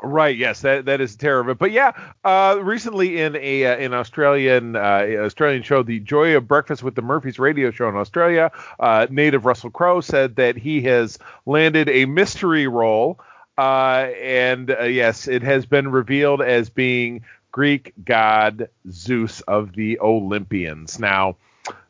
[0.04, 0.36] Right.
[0.36, 1.54] Yes, that that is terrible.
[1.54, 1.92] But yeah,
[2.24, 6.96] uh, recently in a uh, an Australian uh, Australian show, the Joy of Breakfast with
[6.96, 11.88] the Murphys radio show in Australia, uh, native Russell Crowe said that he has landed
[11.88, 13.20] a mystery role,
[13.60, 20.00] uh, and uh, yes, it has been revealed as being Greek god Zeus of the
[20.00, 21.00] Olympians.
[21.00, 21.36] Now,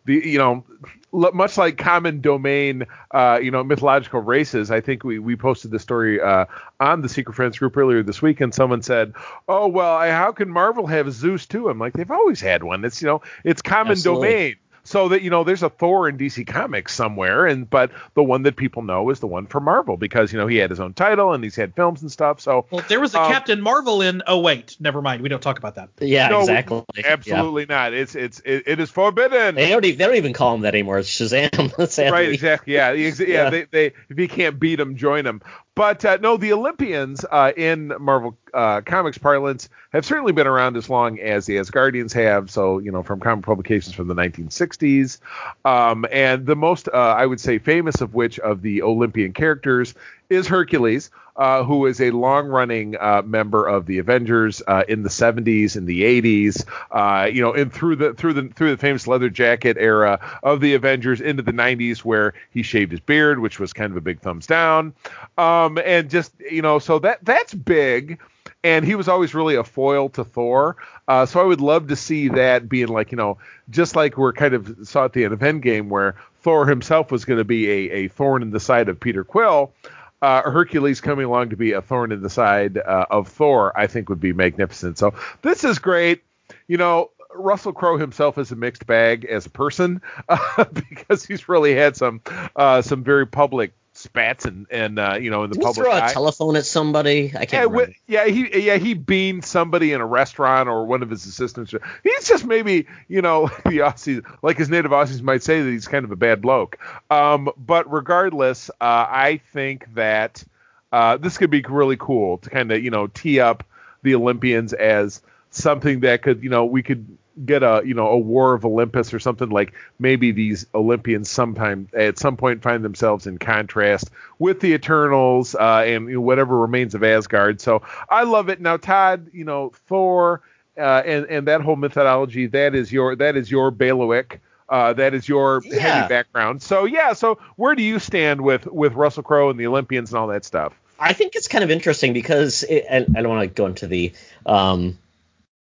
[0.06, 0.64] the you know
[1.12, 5.80] much like common domain uh, you know mythological races i think we we posted the
[5.80, 6.46] story uh,
[6.80, 9.14] on the secret friends group earlier this week and someone said
[9.48, 11.70] oh well I, how can marvel have zeus too?
[11.70, 12.86] I'm like they've always had one.
[12.86, 14.28] It's you know it's common Absolutely.
[14.28, 18.24] domain so that you know there's a thor in dc comics somewhere and but the
[18.24, 20.80] one that people know is the one for marvel because you know he had his
[20.80, 23.62] own title and he's had films and stuff so Well, there was a Um, Captain
[23.62, 24.24] Marvel in.
[24.28, 25.22] Oh wait, never mind.
[25.22, 25.90] We don't talk about that.
[26.00, 26.84] Yeah, No, exactly.
[26.98, 27.04] Yeah.
[27.08, 30.56] absolutely not it's it's it, it is forbidden They don't, even, they don't even call
[30.56, 31.00] him that anymore.
[31.00, 32.12] It's Shazam.
[32.12, 32.74] Right, exactly.
[32.74, 33.28] Yeah, ex- yeah.
[33.28, 33.50] Yeah.
[33.50, 35.42] They, they if you can't beat them, join them.
[35.76, 40.76] But uh, no, the Olympians uh, in Marvel uh, Comics parlance have certainly been around
[40.76, 42.52] as long as the Asgardians have.
[42.52, 45.20] So you know, from comic publications from the 1960s,
[45.64, 49.94] um, and the most uh, I would say famous of which of the Olympian characters
[50.32, 55.10] is Hercules, uh, who is a long-running uh, member of the Avengers uh, in the
[55.10, 56.66] 70s and the 80s.
[56.90, 60.62] Uh, you know, and through the through the through the famous leather jacket era of
[60.62, 64.02] the Avengers into the 90s, where he shaved his beard, which was kind of a
[64.02, 64.94] big thumbs down.
[65.38, 68.20] Um, and just you know, so that that's big.
[68.64, 70.78] And he was always really a foil to Thor.
[71.08, 73.40] Uh, so I would love to see that being like, you know,
[73.72, 77.26] just like we're kind of saw at the end of Endgame, where Thor himself was
[77.26, 79.74] going to be a, a thorn in the side of Peter Quill
[80.22, 83.88] uh, Hercules coming along to be a thorn in the side uh, of Thor, I
[83.88, 84.98] think would be magnificent.
[84.98, 86.24] So this is great.
[86.68, 91.50] You know, Russell Crowe himself is a mixed bag as a person uh, because he's
[91.50, 92.22] really had some
[92.56, 95.86] uh, some very public spats and and uh, you know in the Did he public
[95.86, 96.10] throw eye.
[96.10, 97.34] a telephone at somebody?
[97.38, 97.94] I can't remember.
[97.94, 101.74] wi- yeah, he yeah he beaned somebody in a restaurant or one of his assistants.
[102.04, 105.88] He's just maybe you know the Aussies, like his native Aussies might say that he's
[105.88, 106.78] kind of a bad bloke.
[107.10, 110.44] Um, but regardless, uh, I think that
[110.92, 113.64] uh, this could be really cool to kind of you know tee up
[114.04, 118.18] the Olympians as something that could you know we could get a you know a
[118.18, 123.26] war of Olympus or something like maybe these Olympians sometime at some point find themselves
[123.28, 127.62] in contrast with the Eternals uh, and you know, whatever remains of Asgard.
[127.62, 128.60] So I love it.
[128.60, 130.42] Now Todd, you know Thor
[130.78, 134.42] uh, and and that whole methodology that is your that is your bailiwick.
[134.70, 135.80] Uh, that is your Yeah.
[135.82, 136.62] heavy background.
[136.64, 140.20] So yeah, so where do you stand with with Russell Crowe and the Olympians and
[140.20, 140.74] all that stuff?
[140.98, 143.88] I think it's kind of interesting because, it, and I don't want to go into
[143.88, 144.14] the
[144.46, 144.98] um,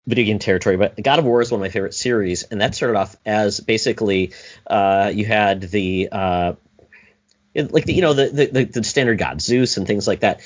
[0.09, 2.75] video game territory, but God of War is one of my favorite series, and that
[2.75, 4.33] started off as basically
[4.67, 6.53] uh, you had the uh,
[7.55, 10.41] it- like the, you know the, the the standard god Zeus and things like that.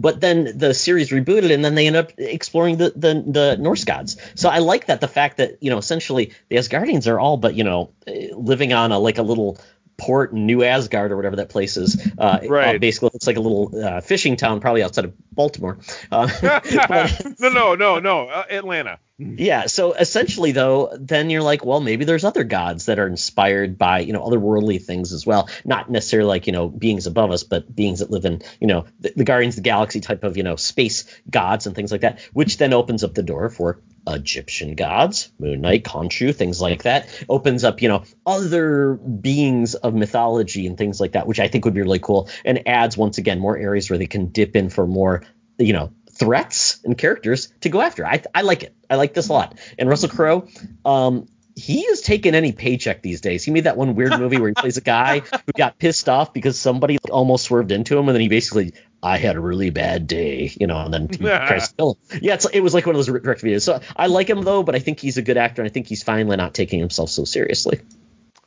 [0.00, 3.84] But then the series rebooted, and then they end up exploring the, the the Norse
[3.84, 4.16] gods.
[4.36, 7.54] So I like that the fact that you know essentially the Asgardians are all but
[7.56, 7.90] you know
[8.32, 9.58] living on a like a little
[9.96, 12.00] port in New Asgard or whatever that place is.
[12.16, 12.76] Uh, Right.
[12.76, 15.78] uh, basically, it's like a little uh, fishing town, probably outside of Baltimore.
[16.12, 16.28] Uh,
[17.40, 19.00] no, no, no, no, uh, Atlanta.
[19.36, 19.66] yeah.
[19.66, 24.00] So essentially, though, then you're like, well, maybe there's other gods that are inspired by
[24.00, 25.48] you know otherworldly things as well.
[25.64, 28.86] Not necessarily like you know beings above us, but beings that live in you know
[29.00, 32.02] the, the Guardians of the Galaxy type of you know space gods and things like
[32.02, 36.84] that, which then opens up the door for Egyptian gods, Moon Knight, Khonshu, things like
[36.84, 37.08] that.
[37.28, 41.64] Opens up you know other beings of mythology and things like that, which I think
[41.64, 44.70] would be really cool, and adds once again more areas where they can dip in
[44.70, 45.24] for more
[45.58, 48.06] you know threats and characters to go after.
[48.06, 48.74] I I like it.
[48.90, 49.58] I like this a lot.
[49.78, 50.48] And Russell Crowe,
[50.84, 53.44] um, he is taking any paycheck these days.
[53.44, 56.32] He made that one weird movie where he plays a guy who got pissed off
[56.32, 60.06] because somebody almost swerved into him, and then he basically, I had a really bad
[60.06, 62.20] day, you know, and then he tries to kill him.
[62.22, 63.62] Yeah, it's, it was like one of those direct videos.
[63.62, 65.88] So I like him though, but I think he's a good actor, and I think
[65.88, 67.80] he's finally not taking himself so seriously.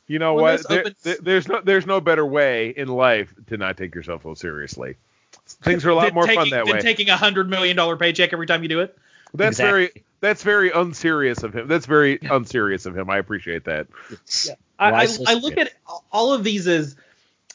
[0.06, 0.56] You know Well, what?
[0.56, 3.94] this There- opens- there- there's no there's no better way in life to not take
[3.94, 4.96] yourself so seriously.
[5.62, 6.80] Things are a lot Than more taking, fun that than way.
[6.82, 8.96] taking a hundred million dollar paycheck every time you do it.
[9.34, 9.70] that's Exactly.
[9.70, 11.66] very that's very unserious of him.
[11.68, 13.10] That's very unserious of him.
[13.10, 13.88] I appreciate that.
[14.78, 15.72] I, I, I look at
[16.12, 16.96] all of these as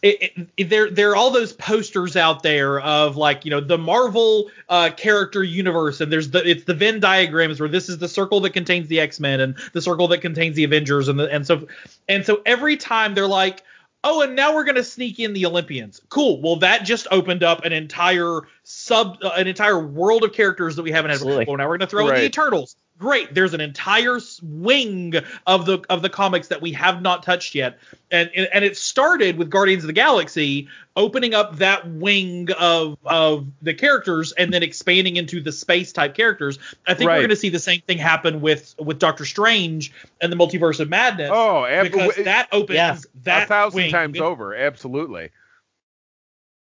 [0.04, 3.62] it, it, it- there there are all those posters out there of like you know
[3.62, 7.98] the Marvel uh, character universe and there's the it's the Venn diagrams where this is
[7.98, 11.20] the circle that contains the X Men and the circle that contains the Avengers and
[11.20, 11.68] the and so
[12.08, 13.64] and so every time they're like
[14.04, 16.02] oh and now we're gonna sneak in the Olympians.
[16.10, 16.42] Cool.
[16.42, 20.84] Well that just opened up an entire sub uh, an entire world of characters that
[20.84, 21.46] we haven't had Absolutely.
[21.48, 25.14] well now we're gonna throw in the Eternals great there's an entire s- wing
[25.46, 27.78] of the of the comics that we have not touched yet
[28.10, 32.98] and and and it started with guardians of the galaxy opening up that wing of
[33.06, 37.16] of the characters and then expanding into the space type characters i think Right.
[37.18, 40.80] we're going to see the same thing happen with with doctor strange and the multiverse
[40.80, 42.98] of madness Oh, ab- because w- that opens Yeah.
[43.24, 43.92] that a thousand wing.
[43.92, 44.56] times over.
[44.56, 45.30] Absolutely.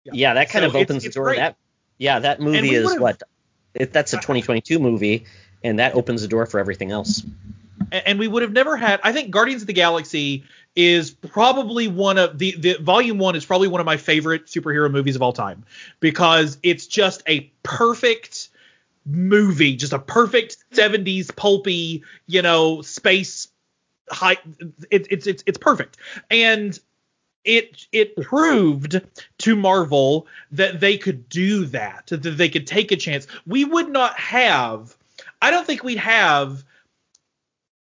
[0.06, 1.26] Yeah, that kind So of opens it's the door.
[1.26, 1.38] great.
[1.38, 1.58] That
[1.98, 3.22] yeah, that movie is what
[3.76, 5.26] if that's a 2022 movie,
[5.64, 7.24] and that opens the door for everything else.
[7.92, 10.44] and we would have never had i think guardians of the galaxy
[10.76, 14.90] is probably one of the the volume one is probably one of my favorite superhero
[14.90, 15.64] movies of all time
[16.00, 18.50] because it's just a perfect
[19.06, 23.48] movie, just a perfect 70s pulpy, you know, space
[24.10, 24.38] high
[24.90, 25.98] it, it's it's it's perfect.
[26.30, 26.78] And
[27.44, 29.02] it it proved
[29.40, 33.28] to Marvel that they could do that, that they could take a chance.
[33.46, 34.96] We would not have
[35.42, 36.64] I don't think we'd have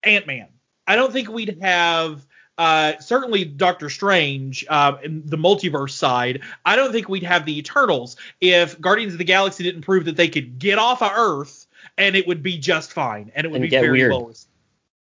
[0.03, 0.47] Ant-Man.
[0.85, 2.25] I don't think we'd have
[2.57, 6.41] uh, certainly Doctor Strange uh, in the multiverse side.
[6.65, 10.15] I don't think we'd have the Eternals if Guardians of the Galaxy didn't prove that
[10.15, 13.61] they could get off of Earth and it would be just fine and it would
[13.61, 14.11] And be very weird.
[14.11, 14.31] low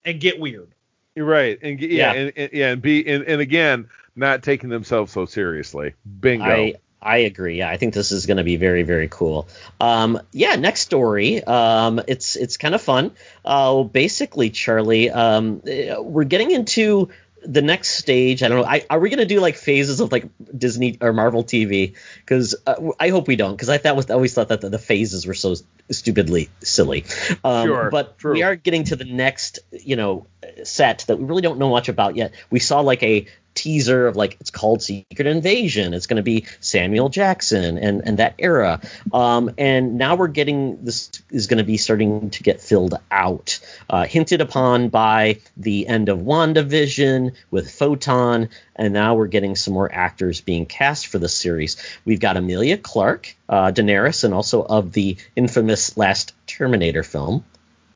[0.05, 0.70] and get weird.
[1.14, 2.12] You're right, and yeah, Yeah.
[2.12, 5.94] And, and yeah, and be and, and again, not taking themselves so seriously.
[6.20, 6.44] Bingo.
[6.44, 6.74] I
[7.05, 7.59] I agree.
[7.59, 9.46] Yeah, I think this is going to be very very cool.
[9.80, 11.44] Um, yeah, next story.
[11.44, 13.12] Um, it's it's kind of fun.
[13.44, 17.11] Uh, basically, Charlie, um, eh, we're getting into
[17.46, 18.42] the next stage.
[18.42, 18.66] I don't know.
[18.66, 20.24] I, are we going to do like phases of like
[20.57, 21.94] Disney or Marvel TV?
[22.20, 23.52] Because uh, I hope we don't.
[23.52, 25.55] Because I thought was I always thought that the, the phases were so
[25.90, 27.05] stupidly silly.
[27.44, 28.32] Um, Sure, but true.
[28.32, 30.26] we are getting to the next you know
[30.62, 32.32] set that we really don't know much about yet.
[32.50, 35.94] We saw like a teaser of like it's called Secret Invasion.
[35.94, 38.80] It's going to be Samuel Jackson and and that era.
[39.12, 43.61] Um, and now we're getting this is going to be starting to get filled out,
[43.88, 49.74] uh, hinted upon by the end of WandaVision with Photon, and now we're getting some
[49.74, 51.76] more actors being cast for this series.
[52.05, 57.44] We've got Emilia Clarke, uh, Daenerys, and also of the infamous last Terminator film.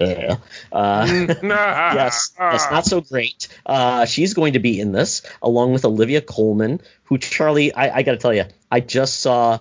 [0.00, 0.36] Yeah.
[0.70, 3.48] Uh, yes, yes, not so great.
[3.66, 8.02] Uh, she's going to be in this along with Olivia Colman, who Charlie, I, I
[8.02, 9.58] got to tell you, I just saw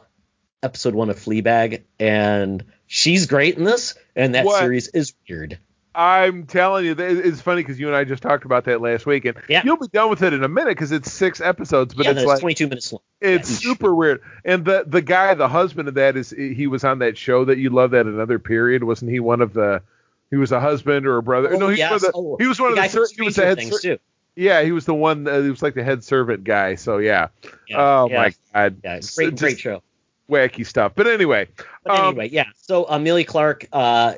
[0.61, 4.59] episode one of Fleabag, and she's great in this, and that What?
[4.59, 5.59] series is weird.
[5.95, 9.25] I'm telling you, it's funny because you and I just talked about that last week,
[9.25, 9.61] and Yeah.
[9.65, 12.19] you'll be done with it in a minute because it's six episodes, but yeah, it's
[12.19, 13.01] that's like 22 minutes long.
[13.21, 14.21] it's Yeah, super weird.
[14.45, 17.57] And the the guy, the husband of that, is he was on that show that
[17.57, 19.19] you love, that another period, wasn't he?
[19.19, 19.81] One of the
[20.29, 21.53] he was a husband or a brother.
[21.53, 21.93] Oh, no, he's yes.
[21.93, 23.81] of the, Oh, he was one the of the ser- he was the head Things
[23.81, 24.01] ser- too.
[24.35, 26.75] yeah he was the one uh, he was like the head servant guy.
[26.75, 27.27] So yeah.
[27.67, 28.77] Yeah, oh yeah, my god.
[28.83, 29.81] Yeah, great, great show.
[30.29, 30.93] wacky stuff.
[30.95, 31.47] But anyway,
[31.87, 32.45] But um, anyway, yeah.
[32.61, 34.13] So Emilia Clarke, uh,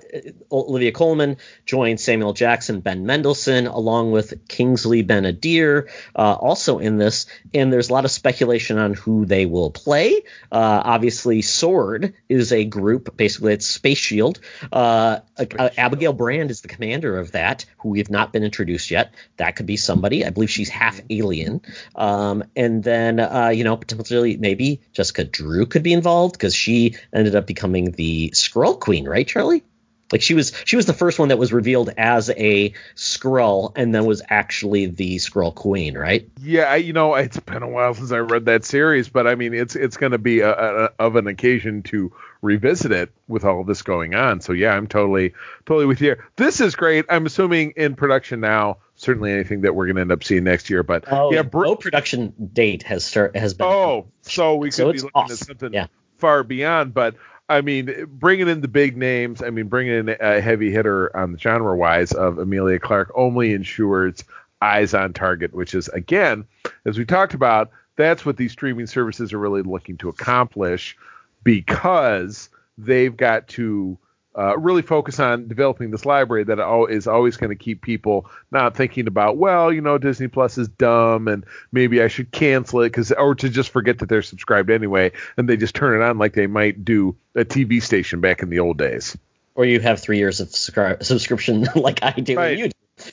[0.52, 7.28] Olivia Colman joined Samuel Jackson, Ben Mendelsohn, along with Kingsley Ben-Adir, uh, also in this.
[7.54, 10.24] And there's a lot of speculation on who they will play.
[10.52, 13.16] Uh, obviously, Sword is a group.
[13.16, 14.40] Basically, it's Space Shield.
[14.72, 19.14] Uh, uh, Abigail Brand is the commander of that, who we've not been introduced yet.
[19.38, 20.26] That could be somebody.
[20.26, 21.62] I believe she's half alien.
[21.96, 26.96] Um, and then, uh, you know, potentially maybe Jessica Drew could be involved because she
[27.14, 29.64] ended up becoming the Skrull Queen, right, Charlie?
[30.12, 33.94] Like she was, she was the first one that was revealed as a Skrull, and
[33.94, 36.28] then was actually the Skrull Queen, right?
[36.42, 39.36] Yeah, I, you know, it's been a while since I read that series, but I
[39.36, 43.46] mean, it's it's going to be a, a, of an occasion to revisit it with
[43.46, 44.42] all this going on.
[44.42, 45.34] So yeah, I'm totally
[45.68, 46.16] totally with you.
[46.38, 47.06] This is great.
[47.10, 48.78] I'm assuming in production now.
[48.96, 51.42] Certainly anything that we're going to end up seeing next year, but Oh, yeah, yeah.
[51.44, 53.68] br- no oh, production date has start has been.
[53.68, 55.32] Oh, so we could So be looking off.
[55.32, 55.86] at something Yeah.
[56.18, 56.94] far beyond.
[56.94, 57.16] But
[57.50, 59.42] I mean, bringing in the big names.
[59.42, 63.54] I mean, bringing in a heavy hitter on the genre wise of Emilia Clarke only
[63.54, 64.24] ensures
[64.62, 66.46] eyes on target, which is again,
[66.86, 70.96] as we talked about, that's what these streaming services are really looking to accomplish
[71.44, 73.98] because they've got to.
[74.38, 76.60] Uh, really focus on developing this library that
[76.92, 80.68] is always going to keep people not thinking about, well, you know, Disney Plus is
[80.68, 84.70] dumb and maybe I should cancel it because, or to just forget that they're subscribed
[84.70, 88.44] anyway, and they just turn it on like they might do a TV station back
[88.44, 89.18] in the old days.
[89.56, 92.52] or you have three years of subscri- subscription like I do Right.
[92.52, 92.72] and you do.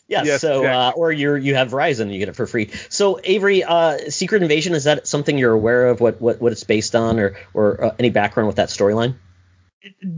[0.09, 2.71] Yeah, Yes, so uh, or you you have Verizon and you get it for free.
[2.89, 6.01] So Avery, uh, Secret Invasion is that something you're aware of?
[6.01, 9.15] What what, what it's based on, or or uh, any background with that storyline?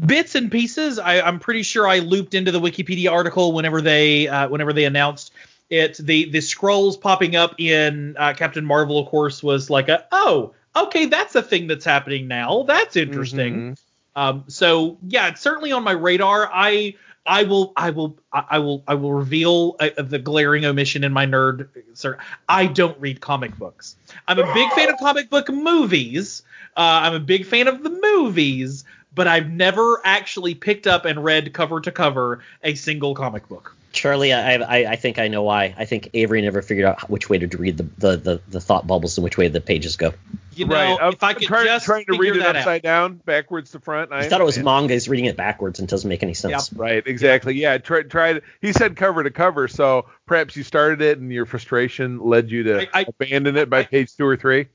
[0.06, 0.98] Bits and pieces.
[0.98, 4.84] I, I'm pretty sure I looped into the Wikipedia article whenever they uh, whenever they
[4.84, 5.32] announced
[5.68, 5.98] it.
[5.98, 10.54] The the Skrulls popping up in uh, Captain Marvel, of course, was like a oh
[10.74, 12.62] okay that's a thing that's happening now.
[12.62, 13.54] That's interesting.
[13.54, 13.78] Mhm.
[14.16, 16.48] Um, so yeah, it's certainly on my radar.
[16.52, 16.94] I
[17.26, 21.26] I will I will I will I will reveal uh, the glaring omission in my
[21.26, 21.68] nerd.
[21.92, 23.96] Sir, I don't read comic books.
[24.26, 26.42] I'm a big fan of comic book movies.
[26.76, 28.84] Uh, I'm a big fan of the movies,
[29.14, 33.74] but I've never actually picked up and read cover to cover a single comic book.
[33.90, 35.74] Charlie, I, I I think I know why.
[35.76, 38.86] I think Avery never figured out which way to read the the, the, the thought
[38.86, 40.12] bubbles and which way the pages go.
[40.54, 40.98] You know, right.
[41.00, 43.80] I'm if I could trying, just trying to read it that upside down, backwards to
[43.80, 44.12] front.
[44.12, 44.64] I I thought it was understand.
[44.82, 44.92] manga.
[44.94, 46.72] He's reading it backwards and doesn't make any sense.
[46.72, 47.54] Right, exactly.
[47.54, 48.42] Yeah, try, tried.
[48.60, 52.64] He said cover to cover, so perhaps you started it and your frustration led you
[52.64, 54.66] to I- I- abandon it by I- page two or three.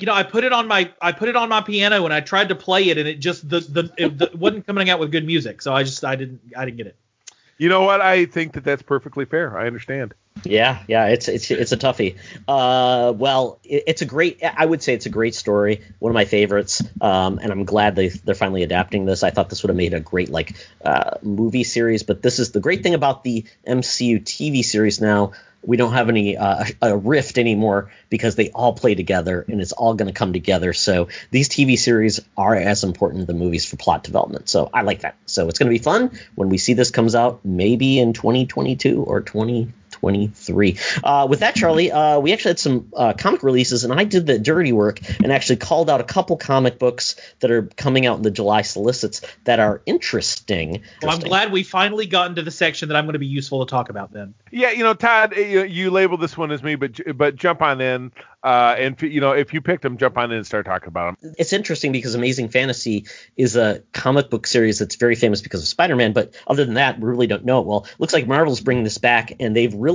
[0.00, 2.20] You know, I put it on my I put it on my piano and I
[2.20, 5.10] tried to play it and it just the the it, the, wasn't coming out with
[5.12, 6.96] good music, so I just I didn't I didn't get it.
[7.58, 8.00] You know what?
[8.00, 9.58] I think that that's perfectly fair.
[9.58, 10.14] I understand.
[10.44, 12.16] Yeah, yeah, it's it's it's a toughie.
[12.46, 14.42] Uh, well, it, it's a great.
[14.42, 16.82] I would say it's a great story, one of my favorites.
[17.00, 19.22] Um, and I'm glad they they're finally adapting this.
[19.22, 22.52] I thought this would have made a great like uh, movie series, but this is
[22.52, 25.32] the great thing about the MCU TV series now.
[25.64, 29.72] We don't have any uh, a rift anymore because they all play together and it's
[29.72, 30.72] all going to come together.
[30.72, 34.48] So these TV series are as important as the movies for plot development.
[34.48, 35.16] So I like that.
[35.26, 39.02] So it's going to be fun when we see this comes out maybe in 2022
[39.02, 39.20] or
[40.00, 40.78] 2023.
[41.02, 44.26] Uh, with that, Charlie, uh, we actually had some uh, comic releases, and I did
[44.26, 48.16] the dirty work and actually called out a couple comic books that are coming out
[48.16, 50.82] in the July solicits that are interesting.
[51.02, 53.64] Well, I'm glad we finally got into the section that I'm going to be useful
[53.64, 54.34] to talk about then.
[54.50, 57.80] Yeah, you know, Todd, you, you labeled this one as me, but but jump on
[57.80, 60.88] in, uh, and you know, if you picked them, jump on in and start talking
[60.88, 61.34] about them.
[61.38, 65.68] It's interesting because Amazing Fantasy is a comic book series that's very famous because of
[65.68, 67.86] Spider-Man, but other than that, we really don't know it well.
[67.98, 69.87] Looks like Marvel's bringing this back, and they've really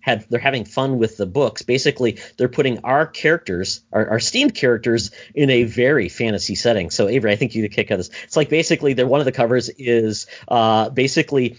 [0.00, 1.62] had they're having fun with the books.
[1.62, 6.90] Basically, they're putting our characters, our, our steamed characters, in a very fantasy setting.
[6.90, 8.10] So Avery, I think you get could kick out this.
[8.24, 11.56] It's like basically, they're one of the covers is uh, basically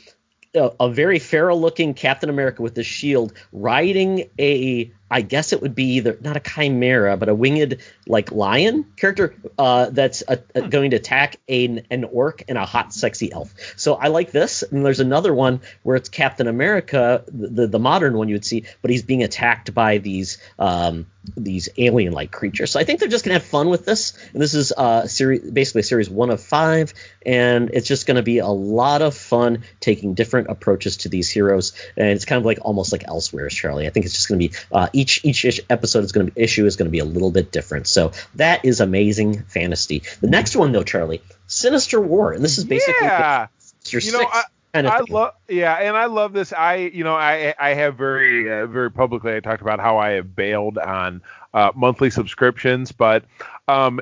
[0.53, 5.61] a, a very feral looking Captain America with a shield riding a I guess it
[5.61, 10.37] would be either not a chimera but a winged like lion character uh, that's uh
[10.55, 13.53] uh going to attack an an orc and a hot sexy elf.
[13.75, 14.63] So I like this.
[14.63, 18.63] And there's another one where it's Captain America, the the modern one you would see,
[18.81, 21.07] but he's being attacked by these um,
[21.37, 22.71] these alien like creatures.
[22.71, 24.13] So I think they're just gonna have fun with this.
[24.33, 26.93] And this is uh series basically series one of five,
[27.25, 31.73] and it's just gonna be a lot of fun taking different approaches to these heroes.
[31.95, 33.87] And it's kind of like almost like Elseworlds Charlie.
[33.87, 36.75] I think it's just gonna be uh, each each episode is gonna be issue is
[36.75, 37.87] gonna be a little bit different.
[37.87, 40.03] So that is amazing fantasy.
[40.21, 43.47] The next one though, Charlie, Sinister War, and this is basically yeah,
[43.87, 44.43] your you know, sixth I-
[44.73, 46.53] kind of I love yeah, and I love this.
[46.53, 50.11] I you know I I have very uh, very publicly I talked about how I
[50.11, 51.21] have bailed on
[51.53, 53.25] uh, monthly subscriptions, but
[53.67, 53.99] um,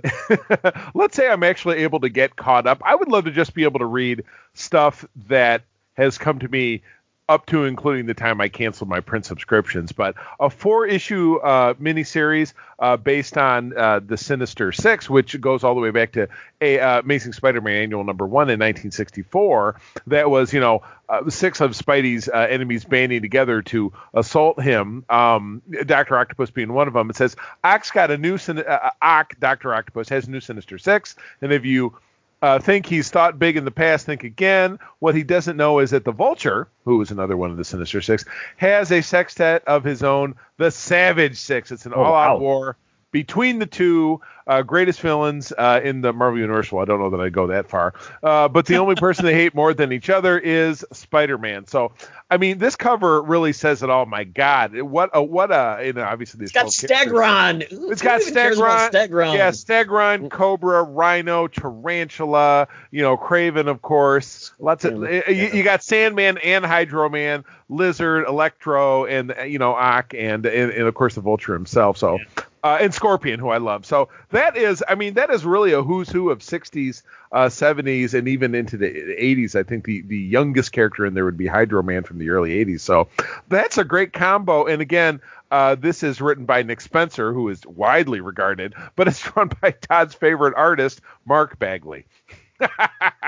[0.93, 2.81] let's say I'm actually able to get caught up.
[2.85, 4.23] I would love to just be able to read
[4.53, 6.81] stuff that has come to me
[7.29, 9.91] up to including the time I canceled my print subscriptions.
[9.91, 15.63] But a four issue uh, miniseries uh, based on uh, the Sinister Six, which goes
[15.63, 16.27] all the way back to
[16.59, 19.79] a uh, Amazing Spider-Man Annual Number One in 1964.
[20.07, 25.05] That was, you know, uh, six of Spidey's uh, enemies banding together to assault him.
[25.09, 27.09] Um, Doctor Octopus being one of them.
[27.09, 30.77] It says Ox got a new sin- uh, Ock, Doctor Octopus has a new Sinister
[30.77, 31.95] Six, and if you
[32.41, 34.79] uh, think he's thought big in the past, think again.
[34.99, 38.01] What he doesn't know is that the Vulture, who is another one of the Sinister
[38.01, 38.25] Six,
[38.57, 41.71] has a sextet of his own, the Savage Six.
[41.71, 42.41] It's an Oh, all-out wow.
[42.41, 42.77] war
[43.11, 46.71] between the two uh, greatest villains uh, in the Marvel Universe.
[46.71, 47.93] Well, I don't know that I'd go that far,
[48.23, 51.67] uh, but the only person they hate more than each other is Spider-Man.
[51.67, 51.91] So,
[52.31, 54.07] I mean, this cover really says it all.
[54.07, 57.13] My God, what a what a you know, obviously these It's got 12 characters.
[57.13, 57.73] Stegron.
[57.73, 59.09] Ooh, It's got who even cares about Stegron.
[59.09, 59.33] Stegron.
[59.35, 64.51] Yeah, Stegron, Cobra, Rhino, Tarantula, you know, Kraven, of course.
[64.59, 65.29] Lots of Yeah.
[65.29, 70.71] you, you got Sandman and Hydro Man, Lizard, Electro, and you know, Ock, and and,
[70.71, 71.97] and of course the Vulture himself.
[71.97, 72.17] So.
[72.63, 73.85] Uh, and Scorpion, who I love.
[73.85, 78.13] So that is, I mean, that is really a who's who of 60s, uh, 70s,
[78.13, 79.55] and even into the 80s.
[79.55, 82.63] I think the, the youngest character in there would be Hydro Man from the early
[82.65, 82.81] 80s.
[82.81, 83.07] So
[83.47, 84.65] that's a great combo.
[84.65, 89.21] And again, uh, this is written by Nick Spencer, who is widely regarded, but it's
[89.31, 92.05] drawn by Todd's favorite artist, Mark Bagley.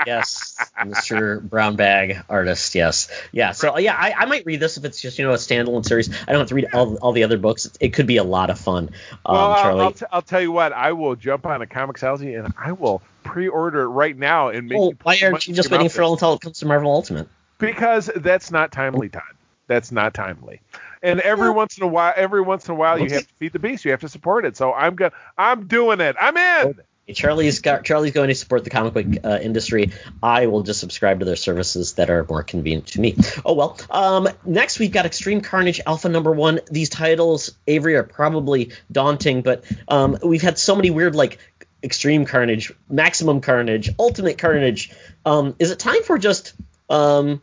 [0.06, 1.40] yes, Mr.
[1.42, 2.74] Brown Bag artist.
[2.74, 3.52] Yes, yeah.
[3.52, 6.10] So yeah, I, I might read this if it's just you know a standalone series.
[6.26, 7.66] I don't have to read all, all the other books.
[7.66, 8.90] It, it could be a lot of fun.
[9.24, 11.66] Um, well, I'll, Charlie, I'll, t- I'll tell you what, I will jump on a
[11.66, 14.78] Comixology and I will pre-order it right now and make.
[14.78, 17.28] oh, you why aren't you just waiting for until it comes to Marvel Ultimate?
[17.62, 19.22] because that's not timely, Todd.
[19.68, 20.60] That's not timely.
[21.02, 23.52] And every once in a while, every once in a while, you have to feed
[23.52, 23.84] the beast.
[23.84, 24.56] You have to support it.
[24.56, 26.16] So I'm gonna, I'm doing it.
[26.20, 26.74] I'm in.
[27.12, 29.90] Charlie's got Charlie's going to support the comic book uh, industry.
[30.22, 33.16] I will just subscribe to their services that are more convenient to me.
[33.44, 33.78] Oh well.
[33.90, 36.60] Um, next we've got Extreme Carnage Alpha Number One.
[36.70, 41.38] These titles, Avery, are probably daunting, but um, we've had so many weird like
[41.82, 44.92] Extreme Carnage, Maximum Carnage, Ultimate Carnage.
[45.26, 46.54] Um, is it time for just
[46.88, 47.42] um,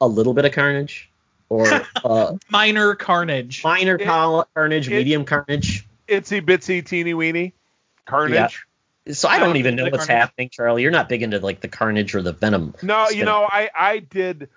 [0.00, 1.10] a little bit of Carnage,
[1.48, 1.66] or
[2.04, 3.64] uh, Minor carnage.
[3.64, 5.86] minor It- Carnage, it- medium Carnage?
[6.06, 7.52] Itsy bitsy teeny weeny
[8.04, 8.64] carnage.
[9.12, 10.82] So I don't even know what's Carnage- happening, Charlie.
[10.82, 12.74] You're not big into like the Carnage or the Venom.
[12.82, 14.48] No, you know, I I did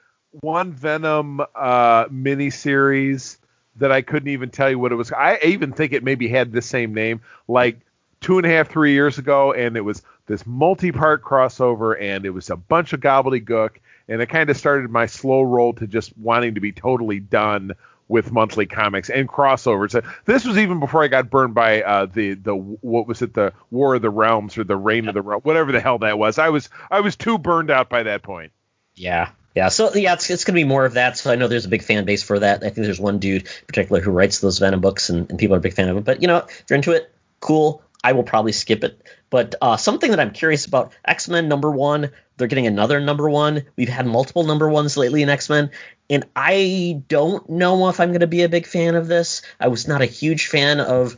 [0.41, 3.37] one Venom uh miniseries
[3.75, 5.11] that I couldn't even tell you what it was.
[5.11, 7.79] I even think it maybe had the same name, like
[8.21, 12.31] two and a half, three years ago, and it was this multi-part crossover, and it
[12.31, 13.77] was a bunch of gobbledygook,
[14.07, 17.71] and it kind of started my slow roll to just wanting to be totally done
[18.09, 19.95] with monthly comics and crossovers.
[19.95, 23.33] Uh, This was even before I got burned by uh, the the what was it
[23.33, 26.19] the War of the Realms or the Reign of the Realms, whatever the hell that
[26.19, 26.37] was.
[26.37, 28.51] I was I was too burned out by that point.
[28.95, 29.29] Yeah.
[29.55, 31.17] Yeah, so yeah, it's, it's going to be more of that.
[31.17, 32.63] So I know there's a big fan base for that.
[32.63, 35.55] I think there's one dude in particular who writes those Venom books, and, and people
[35.55, 36.03] are a big fan of him.
[36.03, 37.81] But you know, if you're into it, cool.
[38.03, 39.01] I will probably skip it.
[39.29, 42.11] But uh, something that I'm curious about: X Men number one.
[42.37, 43.65] They're getting another number one.
[43.75, 45.71] We've had multiple number ones lately in X Men,
[46.09, 49.41] and I don't know if I'm going to be a big fan of this.
[49.59, 51.17] I was not a huge fan of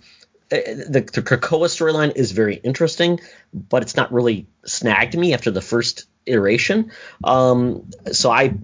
[0.51, 0.57] uh,
[0.89, 3.19] the, the Krakoa storyline is very interesting,
[3.53, 6.91] but it's not really snagged me after the first iteration.
[7.23, 8.55] Um, so I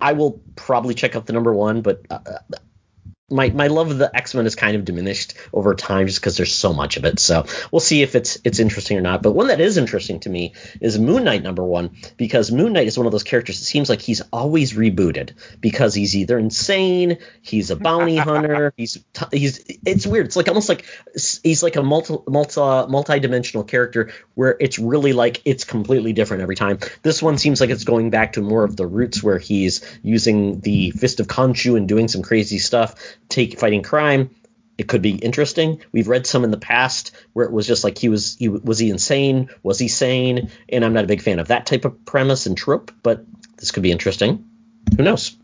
[0.00, 2.18] I will probably check out the number one, but uh,
[3.30, 6.36] my my love of the X Men is kind of diminished over time just because
[6.36, 7.18] there's so much of it.
[7.18, 9.22] So we'll see if it's it's interesting or not.
[9.22, 12.86] But one that is interesting to me is Moon Knight number one because Moon Knight
[12.86, 13.60] is one of those characters.
[13.60, 19.02] It seems like he's always rebooted because he's either insane, he's a bounty hunter, he's
[19.32, 20.26] he's it's weird.
[20.26, 20.84] It's like almost like
[21.42, 26.56] he's like a multi multi multi-dimensional character where it's really like it's completely different every
[26.56, 26.78] time.
[27.02, 30.60] This one seems like it's going back to more of the roots where he's using
[30.60, 32.94] the fist of Khonshu and doing some crazy stuff,
[33.34, 34.30] take fighting crime.
[34.76, 35.82] It could be interesting.
[35.92, 38.78] We've read some in the past where it was just like he was he was
[38.78, 39.48] he insane?
[39.62, 40.50] Was he sane?
[40.68, 43.24] And I'm not a big fan of that type of premise and trope, but
[43.58, 44.48] this could be interesting.
[44.96, 45.36] Who knows?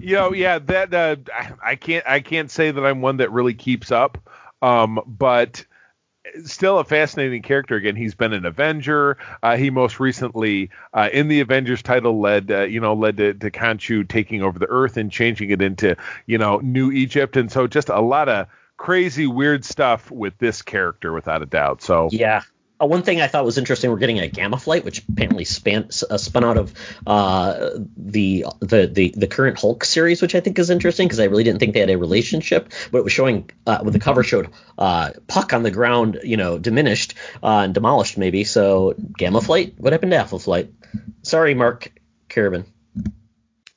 [0.00, 1.16] You know, yeah, that uh,
[1.62, 4.18] I- can't I can't say that I'm one that really keeps up,
[4.60, 5.64] um, but
[6.44, 7.76] still a fascinating character.
[7.76, 9.16] Again, he's been an Avenger.
[9.42, 13.34] Uh, he most recently uh, in the Avengers title led uh, you know led to,
[13.34, 17.50] to Khonshu taking over the Earth and changing it into you know New Egypt, and
[17.50, 21.82] so just a lot of crazy weird stuff with this character without a doubt.
[21.82, 22.42] So Yeah.
[22.80, 25.88] Uh, one thing I thought was interesting, we're getting a Gamma Flight, which apparently span,
[26.10, 26.72] uh, spun out of
[27.06, 31.24] uh, the, the the the current Hulk series, which I think is interesting because I
[31.24, 32.72] really didn't think they had a relationship.
[32.90, 36.58] But it was showing, uh, the cover showed uh, Puck on the ground, you know,
[36.58, 38.44] diminished uh, and demolished maybe.
[38.44, 40.72] So Gamma Flight, what happened to Alpha Flight?
[41.22, 41.92] Sorry, Mark
[42.28, 42.64] Carabin.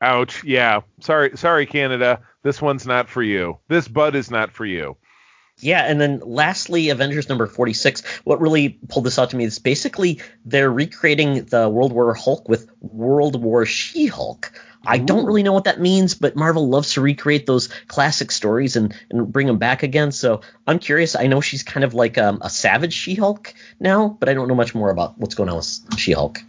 [0.02, 0.44] Ouch.
[0.44, 0.82] Yeah.
[1.00, 2.22] Sorry, sorry, Canada.
[2.44, 3.60] This one's not for you.
[3.70, 4.98] This bud is not for you.
[5.64, 8.04] Yeah, and then lastly, Avengers number 46.
[8.24, 12.50] What really pulled this out to me is basically they're recreating the World War Hulk
[12.50, 14.52] with World War She Hulk.
[14.86, 18.76] I don't really know what that means, but Marvel loves to recreate those classic stories
[18.76, 20.12] and, and bring them back again.
[20.12, 21.16] So I'm curious.
[21.16, 24.50] I know she's kind of like um, a savage She Hulk now, but I don't
[24.50, 26.42] know much more about what's going on with She Hulk.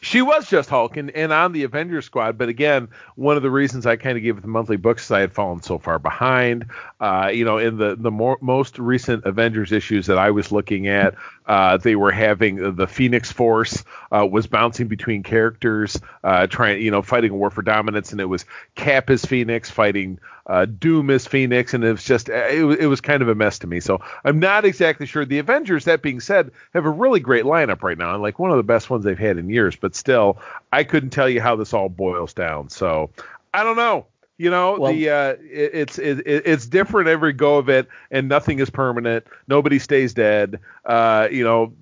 [0.00, 3.50] She was just Hulk and, and on the Avengers squad, but again, one of the
[3.50, 5.98] reasons I kind of gave it the monthly books is I had fallen so far
[5.98, 6.66] behind.
[7.00, 10.88] Uh, you know, in the the more, most recent Avengers issues that I was looking
[10.88, 11.14] at,
[11.48, 13.82] uh, they were having the Phoenix Force
[14.12, 18.20] uh, was bouncing between characters, uh, trying you know fighting a war for dominance, and
[18.20, 18.44] it was
[18.74, 23.00] Cap as Phoenix fighting uh, Doom as Phoenix, and it was just it, it was
[23.00, 23.80] kind of a mess to me.
[23.80, 25.24] So I'm not exactly sure.
[25.24, 28.50] The Avengers, that being said, have a really great lineup right now, and like one
[28.50, 29.74] of the best ones they've had in years.
[29.74, 30.38] But still,
[30.70, 32.68] I couldn't tell you how this all boils down.
[32.68, 33.10] So
[33.54, 34.06] I don't know.
[34.38, 37.88] You know, Well- the uh, it, it's it, it- it's different every go of it,
[38.10, 39.26] and nothing is permanent.
[39.48, 40.60] Nobody stays dead.
[40.84, 41.72] Uh, you know,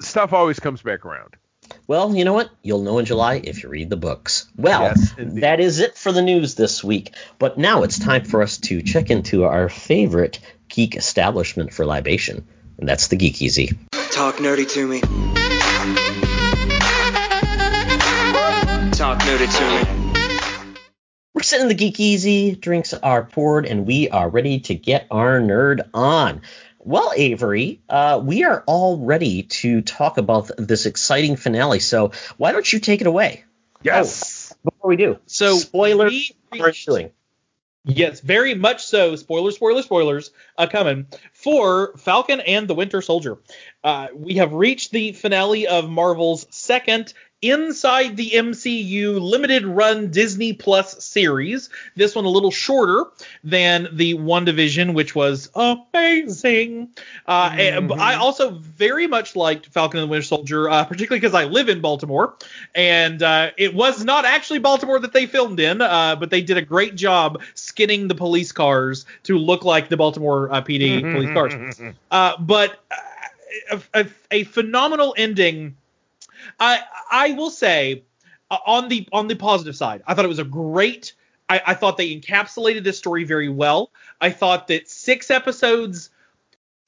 [0.00, 1.36] stuff always comes back around.
[1.86, 2.48] Well, you know what?
[2.62, 4.46] You'll know in July if you read the books.
[4.56, 7.14] Well, Yes, that is it for the news this week.
[7.38, 12.46] But now it's time for us to check into our favorite geek establishment for libation,
[12.78, 13.78] and that's the Geek Easy.
[14.12, 15.00] Talk nerdy to me.
[18.92, 20.07] Talk nerdy to me.
[21.38, 25.06] We're sitting in the Geek Easy, drinks are poured, and we are ready to get
[25.08, 26.42] our nerd on.
[26.80, 31.78] Well, Avery, uh, we are all ready to talk about this exciting finale.
[31.78, 33.44] So why don't you take it away?
[33.84, 34.52] Yes.
[34.64, 36.88] Before we do, So spoiler we for reached-
[37.84, 39.14] Yes, very much so.
[39.14, 43.38] Spoilers, spoilers, spoilers uh, coming for Falcon and the Winter Soldier.
[43.84, 50.52] Uh, we have reached the finale of Marvel's second inside the MCU limited run Disney
[50.54, 51.70] Plus series.
[51.94, 53.04] This one a little shorter
[53.44, 56.88] than the WandaVision, which was amazing.
[57.26, 61.20] Uh, and- but I also very much liked Falcon and the Winter Soldier, uh, particularly
[61.20, 62.34] because I live in Baltimore,
[62.74, 66.56] and uh, it was not actually Baltimore that they filmed in, uh, but they did
[66.56, 71.30] a great job skinning the police cars to look like the Baltimore uh, PD police
[71.32, 71.54] cars.
[72.10, 75.76] Uh, but uh, a, a, a phenomenal ending.
[76.60, 76.80] I
[77.10, 78.02] I will say
[78.50, 81.12] uh, on the on the positive side, I thought it was a great.
[81.48, 83.90] I, I thought they encapsulated this story very well.
[84.20, 86.10] I thought that six episodes.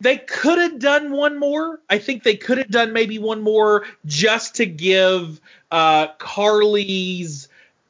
[0.03, 1.81] They could have done one more.
[1.91, 7.49] I think they could have done maybe one more just to give uh, Karli's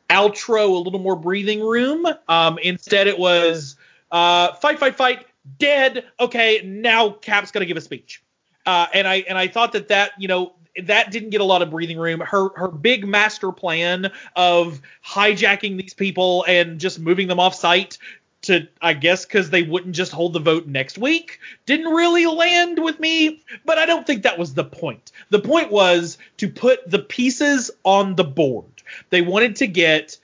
[0.09, 2.07] outro a little more breathing room.
[2.29, 3.77] Um, instead, it was
[4.11, 5.27] uh, fight, fight, fight,
[5.59, 6.05] dead.
[6.19, 8.23] Okay, now Cap's gonna give a speech.
[8.67, 10.55] Uh, and I and I thought that that you know
[10.87, 12.21] that didn't get a lot of breathing room.
[12.21, 17.99] Her her big master plan of hijacking these people and just moving them off site
[18.43, 22.83] to I guess because they wouldn't just hold the vote next week didn't really land
[22.83, 23.43] with me.
[23.65, 25.13] But I don't think that was the point.
[25.31, 28.65] The point was to put the pieces on the board.
[29.11, 30.17] They wanted to get.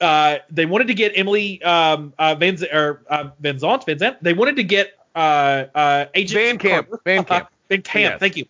[0.00, 3.98] Uh, they wanted to get Emily um, uh, Van Z- or uh, Van Zant, Van
[3.98, 4.16] Zant.
[4.20, 7.02] They wanted to get uh, uh, Agent Van Camp, Carter.
[7.04, 7.48] Van Camp.
[7.68, 8.12] Van Camp.
[8.12, 8.20] Yes.
[8.20, 8.46] Thank you.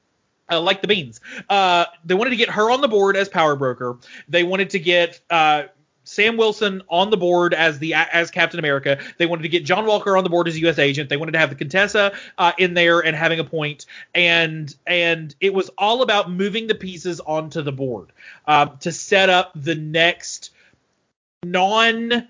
[0.53, 1.21] I like the beans.
[1.49, 3.97] Uh, they wanted to get her on the board as power broker.
[4.29, 5.65] They wanted to get uh,
[6.05, 8.99] Sam Wilson on the board as the as Captain America.
[9.19, 10.79] They wanted to get John Walker on the board as U.S.
[10.79, 11.09] agent.
[11.09, 13.87] They wanted to have the Contessa uh, in there and having a point.
[14.15, 18.13] And and it was all about moving the pieces onto the board
[18.47, 20.51] um, to set up the next
[21.43, 22.29] non.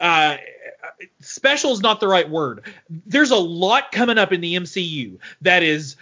[0.00, 0.36] Uh,
[1.20, 2.62] special is not the right word.
[2.88, 5.96] There's a lot coming up in the MCU that is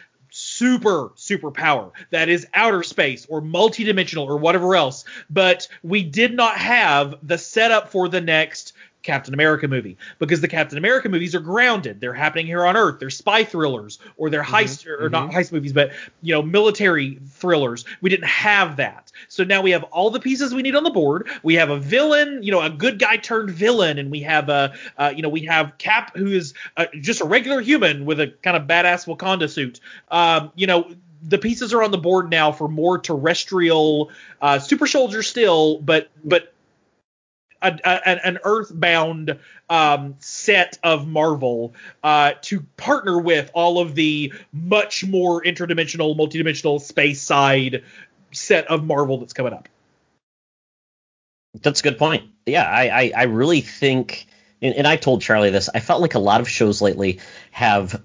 [0.61, 5.06] super super power that is outer space or multidimensional or whatever else.
[5.30, 10.48] But we did not have the setup for the next Captain America movie because the
[10.48, 12.01] Captain America movies are grounded.
[12.01, 12.98] They're happening here on Earth.
[13.01, 15.92] They're spy thrillers or they're heist or not heist movies, but
[16.22, 17.84] you know military thrillers.
[18.01, 20.90] We didn't have that, so now we have all the pieces we need on the
[20.90, 21.28] board.
[21.42, 24.74] We have a villain, you know, a good guy turned villain, and we have a,
[24.98, 28.28] uh, you know, we have Cap who is uh, just a regular human with a
[28.42, 29.80] kind of badass Wakanda suit.
[30.11, 34.86] Um, you know, the pieces are on the board now for more terrestrial uh, super
[34.86, 36.55] soldier still, but but
[37.62, 39.38] a, an earthbound
[39.68, 46.80] um, set of Marvel uh, to partner with all of the much more interdimensional, multidimensional
[46.80, 47.84] space side
[48.32, 49.68] set of Marvel that's coming up.
[51.62, 52.30] That's a good point.
[52.46, 54.26] Yeah, I, I, I really think,
[54.62, 55.68] and, and I told Charlie this.
[55.74, 58.00] I felt like a lot of shows lately have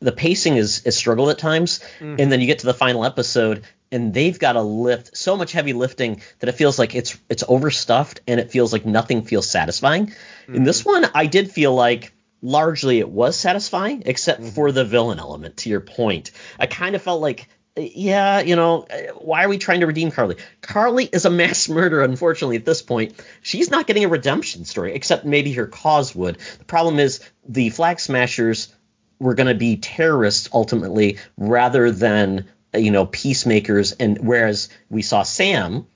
[0.00, 2.16] the pacing is is struggled at times, mm-hmm.
[2.18, 5.52] and then you get to the final episode and they've got to lift so much
[5.52, 9.48] heavy lifting that it feels like it's it's overstuffed and it feels like nothing feels
[9.48, 10.12] satisfying.
[10.46, 11.02] In this mm-hmm.
[11.02, 14.50] one, I did feel like largely it was satisfying, except mm-hmm.
[14.50, 15.58] for the villain element.
[15.58, 18.86] To your point, I kind of felt like yeah, you know,
[19.18, 20.36] why are we trying to redeem Karli?
[20.60, 23.14] Karli is a mass murderer, unfortunately, at this point.
[23.42, 26.38] She's not getting a redemption story, except maybe her cause would.
[26.58, 28.74] The problem is the Flag Smashers
[29.18, 33.92] were going to be terrorists ultimately, rather than, you know, peacemakers.
[33.92, 35.86] And whereas we saw Sam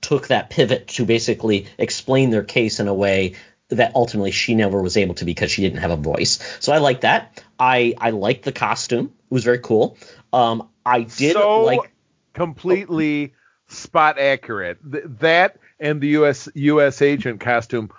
[0.00, 3.34] took that pivot to basically explain their case in a way
[3.68, 6.38] that ultimately she never was able to because she didn't have a voice.
[6.60, 7.42] So I like that.
[7.58, 9.06] I I liked the costume.
[9.06, 9.96] It was very cool.
[10.32, 11.92] Um, I did so like
[12.34, 13.34] completely
[13.68, 14.78] spot accurate.
[14.90, 16.48] Th- that and the U.S.
[16.54, 17.02] U.S.
[17.02, 17.90] agent costume,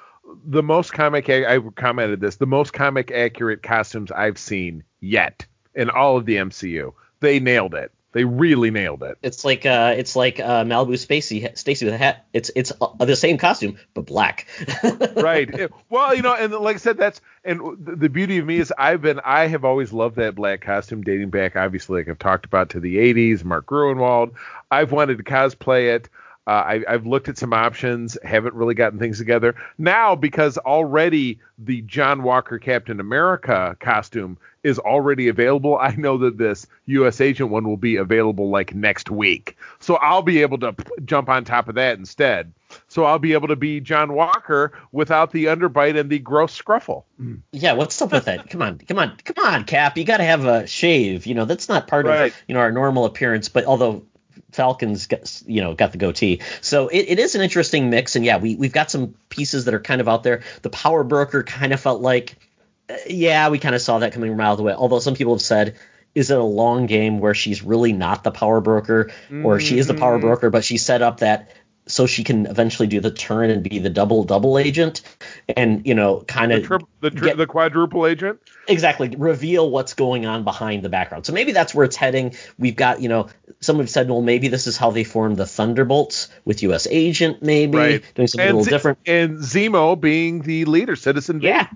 [0.45, 1.29] the most comic.
[1.29, 2.37] I commented this.
[2.37, 6.93] The most comic accurate costumes I've seen yet in all of the MCU.
[7.19, 7.91] They nailed it.
[8.13, 9.17] They really nailed it.
[9.23, 12.27] it's like uh it's like uh Malibu Spacey Stacy with a hat.
[12.31, 14.45] It's it's uh, the same costume but black.
[15.15, 15.49] right.
[15.49, 18.59] It- well, you know, and like I said, that's and the the beauty of me
[18.59, 22.19] is I've been I have always loved that black costume dating back, obviously, like I've
[22.19, 23.43] talked about to the '80s.
[23.43, 24.33] Mark Gruenwald.
[24.69, 26.07] I've wanted to cosplay it.
[26.45, 31.39] Uh, I, I've looked at some options, haven't really gotten things together now because already
[31.57, 35.77] the John Walker Captain America costume is already available.
[35.77, 37.21] I know that this U.S.
[37.21, 41.29] Agent one will be available like next week, so I'll be able to p- jump
[41.29, 42.51] on top of that instead.
[42.89, 47.03] So I'll be able to be John Walker without the underbite and the gross scruffle.
[47.51, 48.49] yeah, what's up with that?
[48.49, 49.97] Come on, come on, come on, Cap.
[49.97, 51.25] You got to have a shave.
[51.25, 52.31] You know that's not part Right.
[52.33, 53.47] of you know our normal appearance.
[53.49, 54.03] But although
[54.51, 58.15] Falcons got, you know got the goatee, so it, it is an interesting mix.
[58.15, 60.41] And yeah, we we've got some pieces that are kind of out there.
[60.61, 62.35] The power broker kind of felt like,
[62.89, 64.73] uh, yeah, we kind of saw that coming from out of the way.
[64.73, 65.75] Although some people have said
[66.15, 69.87] is it a long game where she's really not the power broker, or she is
[69.87, 70.21] the power Mhm.
[70.21, 71.49] broker, but she set up that
[71.85, 75.01] so she can eventually do the turn and be the double double agent,
[75.55, 78.39] and you know, kind The, of tri- the, tri- get- the quadruple agent.
[78.67, 81.25] exactly reveal what's going on behind the background.
[81.25, 82.35] So maybe that's where it's heading.
[82.57, 83.27] We've got, you know,
[83.59, 86.87] someone said, well, maybe this is how they formed the Thunderbolts with U.S.
[86.89, 88.03] Agent, maybe Right.
[88.15, 88.99] doing something a little Z- different.
[89.05, 91.47] And Zemo being the leader, Citizen V.
[91.47, 91.67] Yeah.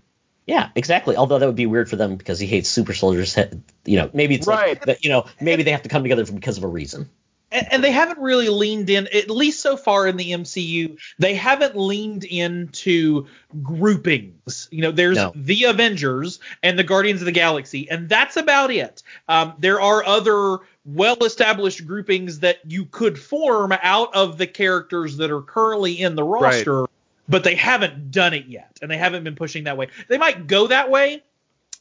[0.46, 1.18] Yeah, exactly.
[1.18, 3.38] Although that would be weird for them because he hates super soldiers.
[3.84, 4.82] You know, maybe it's like Right.
[4.84, 5.04] that.
[5.04, 7.10] You know, maybe they have to come together because of a reason.
[7.52, 11.34] And, and they haven't really leaned in at least so far in the MCU they
[11.36, 13.26] haven't leaned into
[13.64, 15.32] groupings you know there's No.
[15.36, 20.04] the Avengers and the Guardians of the Galaxy and that's about it um, there are
[20.06, 26.02] other well established groupings that you could form out of the characters that are currently
[26.02, 26.42] in the Right.
[26.66, 26.86] roster
[27.30, 30.48] but they haven't done it yet and they haven't been pushing that way they might
[30.48, 31.24] go that way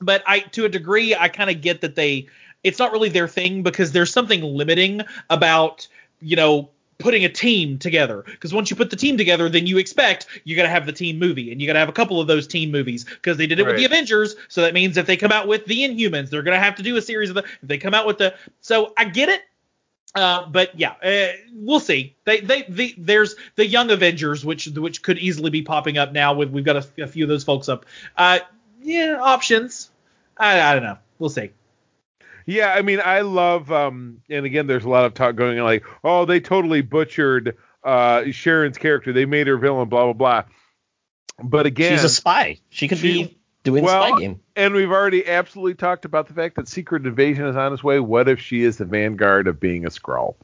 [0.00, 2.26] but I to a degree I kind of get that they
[2.66, 5.86] it's not really their thing because there's something limiting about
[6.20, 9.76] you know putting a team together because once you put the team together then you
[9.76, 12.20] expect you got to have the team movie and you got to have a couple
[12.20, 15.06] of those team movies because they did it with the Avengers so that means if
[15.06, 17.34] they come out with the Inhumans they're going to have to do a series of
[17.34, 19.42] the if they come out with the so I get it
[20.14, 22.16] uh, but yeah, uh, we'll see.
[22.24, 26.32] They, they, the, there's the Young Avengers, which, which could easily be popping up now.
[26.32, 27.84] With we've got a, a few of those folks up.
[28.16, 28.38] Uh,
[28.80, 29.90] yeah, options.
[30.38, 30.96] I, I don't know.
[31.18, 31.50] We'll see.
[32.46, 35.64] Yeah, I mean, I love, um, and again, there's a lot of talk going on,
[35.64, 39.12] like, oh, they totally butchered uh, Sharon's character.
[39.12, 40.44] They made her villain, blah blah blah.
[41.42, 42.58] But again, She's a spy.
[42.70, 44.40] She could She- be doing the well, spy game.
[44.54, 47.98] and we've already absolutely talked about the fact that Secret Invasion is on its way.
[48.00, 50.36] What if she is the vanguard of being a Skrull?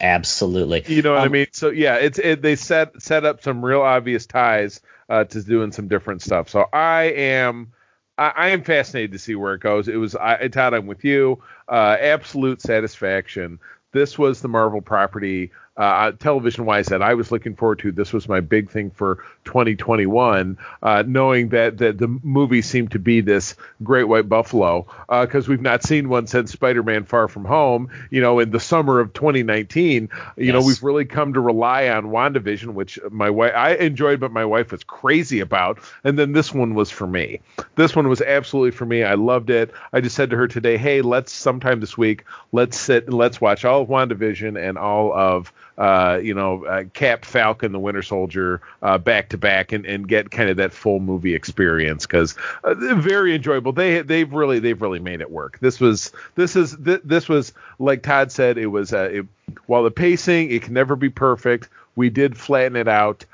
[0.00, 0.82] Absolutely.
[0.86, 1.46] You know what I Um, mean?
[1.52, 4.80] So yeah, it's it, they set set up some real obvious ties
[5.10, 6.48] uh, to doing some different stuff.
[6.48, 7.72] So I am
[8.20, 9.88] I, I am fascinated to see where it goes.
[9.88, 11.42] It was I Todd, I'm with you.
[11.68, 13.58] Uh, absolute satisfaction.
[13.92, 15.50] This was the Marvel property,
[15.80, 17.90] uh, television wise, that I was looking forward to.
[17.90, 22.98] This was my big thing for 2021, uh, knowing that, that the movie seemed to
[22.98, 27.44] be this great white buffalo, because we've not seen one since Spider Man Far From
[27.46, 30.10] Home, you know, in the summer of 2019.
[30.36, 34.32] You know, we've really come to rely on WandaVision, which my wife, I enjoyed, but
[34.32, 35.78] my wife was crazy about.
[36.04, 37.40] And then this one was for me.
[37.76, 39.02] This one was absolutely for me.
[39.02, 39.72] I loved it.
[39.92, 43.40] I just said to her today, hey, let's sometime this week, let's sit and let's
[43.40, 48.02] watch all of WandaVision and all of, uh, you know, uh, Cap, Falcon, the Winter
[48.02, 52.34] Soldier uh, back to back and, and get kind of that full movie experience because
[52.64, 53.72] uh, very enjoyable.
[53.72, 55.58] They they've really they've really made it work.
[55.60, 58.58] This was this is th- this was like Todd said.
[58.58, 59.26] It was uh, it,
[59.64, 61.70] while the pacing it can never be perfect.
[61.96, 63.24] We did flatten it out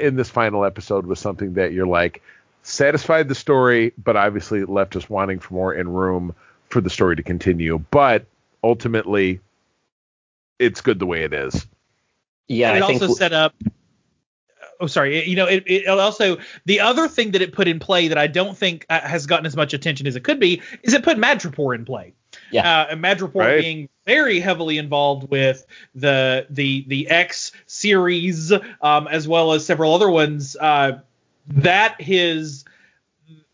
[0.00, 2.22] in this final episode with something that you're like
[2.62, 6.34] satisfied the story, but obviously left us wanting for more and room
[6.68, 7.78] for the story to continue.
[7.90, 8.26] But
[8.62, 9.40] ultimately,
[10.58, 11.66] it's good the way it is.
[12.48, 13.54] Yeah, and it I think also set up.
[14.80, 15.26] Oh, sorry.
[15.26, 18.26] You know, it, it also the other thing that it put in play that I
[18.26, 21.16] don't think uh, has gotten as much attention as it could be is it put
[21.16, 22.14] Madripoor in play.
[22.50, 22.80] Yeah.
[22.80, 23.60] Uh, and Madripoor Right.
[23.60, 25.64] being very heavily involved with
[25.94, 30.56] the the the X series, um, as well as several other ones.
[30.60, 30.98] Uh,
[31.48, 32.64] that his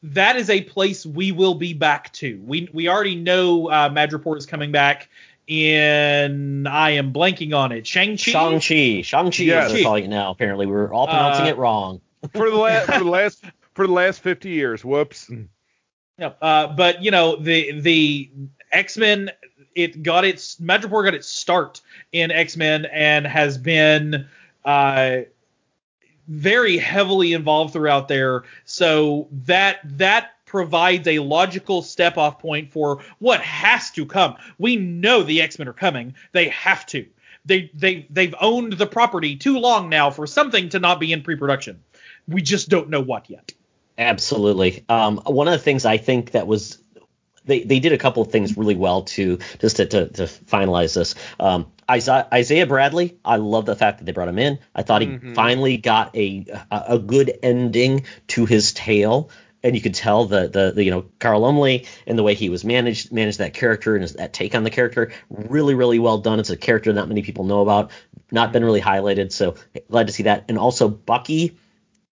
[0.03, 2.41] that is a place we will be back to.
[2.45, 5.09] We we already know uh, Madripoor is coming back
[5.51, 6.67] in.
[6.67, 7.87] I am blanking on it.
[7.87, 8.31] Shang Chi.
[8.31, 9.03] Shang-Chi.
[9.03, 9.67] Shang-Chi Yes.
[9.67, 10.67] as they're calling it now, apparently.
[10.67, 12.01] We're all pronouncing Uh, it wrong.
[12.35, 13.45] For the last for the last
[13.75, 14.85] for the last 50 years.
[14.85, 15.31] Whoops.
[16.19, 16.39] Yep.
[16.41, 18.31] Uh, but you know the the
[18.73, 19.31] X Men,
[19.75, 21.81] it got its Madripoor got its start
[22.13, 24.27] in X Men and has been
[24.65, 25.17] uh,
[26.29, 28.45] very heavily involved throughout there.
[28.67, 34.35] So that that provides a logical step off point for what has to come.
[34.59, 36.15] We know the X Men are coming.
[36.33, 37.07] They have to.
[37.45, 41.23] They they they've owned the property too long now for something to not be in
[41.23, 41.85] pre-production.
[42.27, 43.53] We just don't know what yet.
[43.97, 44.85] Absolutely.
[44.89, 46.79] Um, one of the things I think that was
[47.45, 50.95] they, they did a couple of things really well to just to, to, to finalize
[50.95, 51.15] this.
[51.39, 54.59] Um, Isaiah, Isaiah Bradley, I love the fact that they brought him in.
[54.75, 55.35] I thought he Mhm.
[55.35, 59.31] finally got a, a a good ending to his tale.
[59.63, 62.49] And you could tell the, the, the you know Carl Lumbly and the way he
[62.49, 66.19] was managed managed that character and his, that take on the character really really well
[66.19, 66.41] done.
[66.41, 67.91] It's a character not many people know about,
[68.31, 69.33] not been really highlighted.
[69.33, 69.57] So
[69.91, 70.47] glad to see that.
[70.49, 71.59] And also Bucky,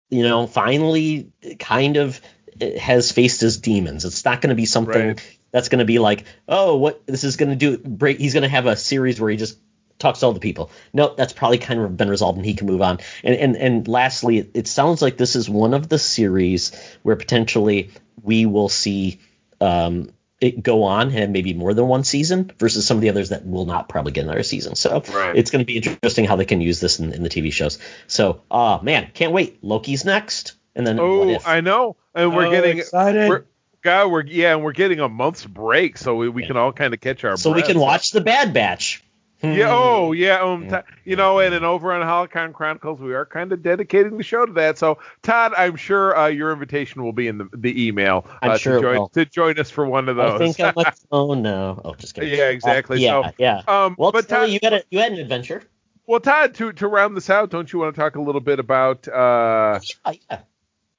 [0.10, 2.20] you know, finally kind of
[2.60, 4.04] eh, has faced his demons.
[4.04, 5.38] It's not going to be something Right.
[5.52, 7.78] that's going to be like, oh, what this is going to do.
[7.78, 8.20] Break.
[8.20, 9.58] He's going to have a series where he just
[10.00, 10.72] talks to all the people.
[10.94, 13.00] No, that's probably kind of been resolved and he can move on.
[13.24, 16.72] And and and lastly, it, it sounds like this is one of the series
[17.04, 17.92] where potentially
[18.24, 19.20] we will see
[19.62, 23.30] um, it go on and maybe more than one season versus some of the others
[23.30, 24.76] that will not probably get another season.
[24.76, 25.36] So Right.
[25.36, 27.80] it's going to be interesting how they can use this in, in the TV shows.
[28.06, 29.64] So, uh, man, can't wait.
[29.64, 31.48] Loki's next, and then what Oh, if?
[31.48, 33.28] I know, and we're Oh, getting excited.
[33.30, 33.46] We're,
[33.82, 36.50] God, we're yeah, and we're getting a month's break, so we, we Yeah.
[36.50, 37.36] can all kind of catch our.
[37.38, 39.04] so we can watch the Bad Batch.
[39.44, 39.68] Yeah.
[39.70, 40.40] Oh, yeah.
[40.42, 40.70] Um, Yeah.
[40.70, 44.24] Todd- you know, and then over on Holocron Chronicles, we are kind of dedicating the
[44.24, 44.78] show to that.
[44.78, 48.58] So, Todd, I'm sure uh, your invitation will be in the, the email I'm uh,
[48.58, 50.56] sure to join to join us for one of I those.
[50.56, 51.80] think I'm a, oh no.
[51.86, 52.38] Oh, just kidding.
[52.38, 52.98] Yeah, exactly.
[52.98, 53.62] Uh, yeah, So, yeah.
[53.86, 55.62] um, Well, but Todd, you got a, you had an adventure.
[56.08, 58.60] well, Todd, to to round this out, don't you want to talk a little bit
[58.60, 59.08] about?
[59.08, 60.40] Uh, Yeah, yeah.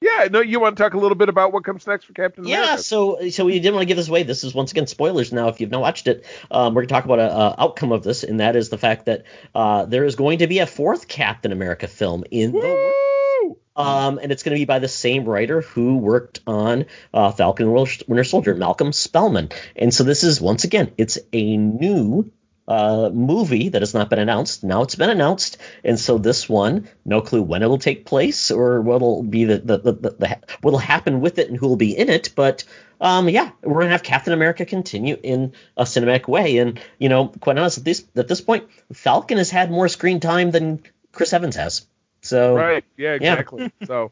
[0.01, 2.45] Yeah, no, you want to talk a little bit about what comes next for Captain
[2.45, 2.71] Yeah, America?
[2.71, 4.23] Yeah, so so we didn't want to give this away.
[4.23, 5.47] This is once again spoilers now.
[5.49, 8.03] If you've not watched it, um, we're going to talk about a, a outcome of
[8.03, 9.23] this, and that is the fact that
[9.53, 13.57] uh, there is going to be a fourth Captain America film in the world.
[13.75, 17.71] um, and it's going to be by the same writer who worked on uh, Falcon
[17.71, 19.49] Winter Soldier, Malcolm Spellman.
[19.75, 22.31] And so this is once again, it's a new
[22.69, 24.63] uh, movie that has not been announced.
[24.63, 28.51] Now it's been announced, and so this one, no clue when it will take place
[28.51, 31.75] or what'll be the the, the, the, the what'll happen with it and who will
[31.77, 32.29] be in it.
[32.35, 32.63] But
[33.01, 37.29] um, yeah, we're gonna have Captain America continue in a cinematic way, and you know,
[37.29, 41.33] quite honest, at this at this point, Falcon has had more screen time than Chris
[41.33, 41.87] Evans has.
[42.21, 42.83] So Right.
[42.97, 43.33] Yeah, Yeah.
[43.33, 43.71] exactly.
[43.87, 44.11] so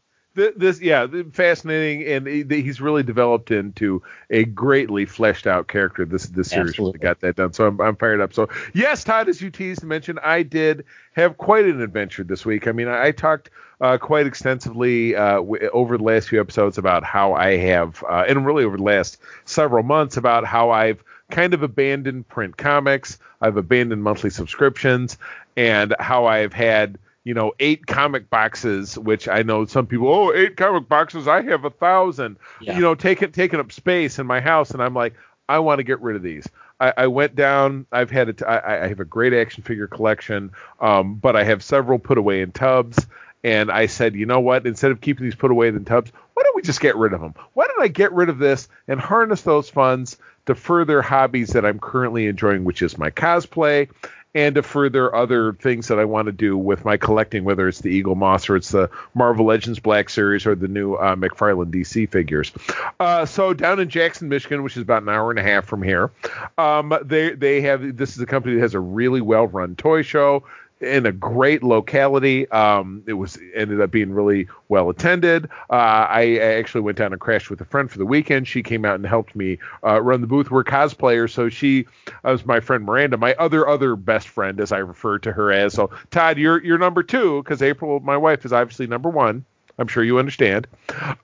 [0.56, 6.04] this, yeah, fascinating, and he's really developed into a greatly fleshed out character.
[6.04, 7.00] This this series really Absolutely.
[7.00, 7.52] got that done.
[7.52, 8.32] So I'm, I'm fired up.
[8.32, 12.46] So yes, Todd, as you teased and mentioned, I did have quite an adventure this
[12.46, 12.66] week.
[12.66, 16.78] I mean, I, I talked uh, quite extensively uh, w- over the last few episodes
[16.78, 21.02] about how I have, uh, and really over the last several months, about how I've
[21.30, 23.18] kind of abandoned print comics.
[23.40, 25.18] I've abandoned monthly subscriptions,
[25.56, 26.98] and how I've had
[27.28, 31.42] you know, eight comic boxes, which I know some people, oh, eight comic boxes, I
[31.42, 32.74] have a thousand, Yeah.
[32.74, 35.12] you know, taking taking up space in my house, and I'm like,
[35.46, 36.48] I want to get rid of these.
[36.80, 37.84] I, I went down.
[37.92, 38.42] I've had it.
[38.42, 42.40] I, I have a great action figure collection, um, but I have several put away
[42.40, 43.06] in tubs.
[43.44, 44.66] And I said, you know what?
[44.66, 47.20] Instead of keeping these put away in tubs, why don't we just get rid of
[47.20, 47.34] them?
[47.54, 51.64] Why don't I get rid of this and harness those funds to further hobbies that
[51.64, 53.88] I'm currently enjoying, which is my cosplay
[54.34, 57.80] and to further other things that I want to do with my collecting, whether it's
[57.80, 62.10] the Eaglemoss or it's the Marvel Legends Black Series or the new uh, McFarlane DC
[62.10, 62.52] figures.
[63.00, 65.82] Uh, so down in Jackson, Michigan, which is about an hour and a half from
[65.82, 66.10] here,
[66.58, 70.02] um, they they have this is a company that has a really well run toy
[70.02, 70.44] show
[70.80, 72.48] in a great locality.
[72.50, 75.46] Um, it was ended up being really well attended.
[75.70, 78.46] Uh, I, I actually went down and crashed with a friend for the weekend.
[78.46, 80.50] She came out and helped me uh, run the booth.
[80.50, 84.72] We're cosplayers, so she uh, was my friend Miranda, my other other best friend, as
[84.72, 85.74] I refer to her as.
[85.74, 89.44] So Todd, you're you're number two because April, my wife, is obviously number one.
[89.78, 90.66] I'm sure you understand.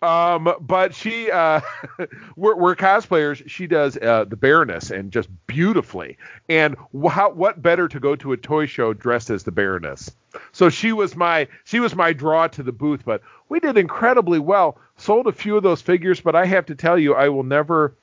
[0.01, 1.61] Um, but she, uh,
[2.37, 3.43] we're, we're cosplayers.
[3.49, 6.19] She does uh, the Baroness and just beautifully.
[6.49, 6.77] And
[7.11, 10.11] how, what better to go to a toy show dressed as the Baroness?
[10.53, 13.05] So she was my she was my draw to the booth.
[13.05, 14.79] But we did incredibly well.
[14.97, 17.97] Sold a few of those figures, but I have to tell you, I will never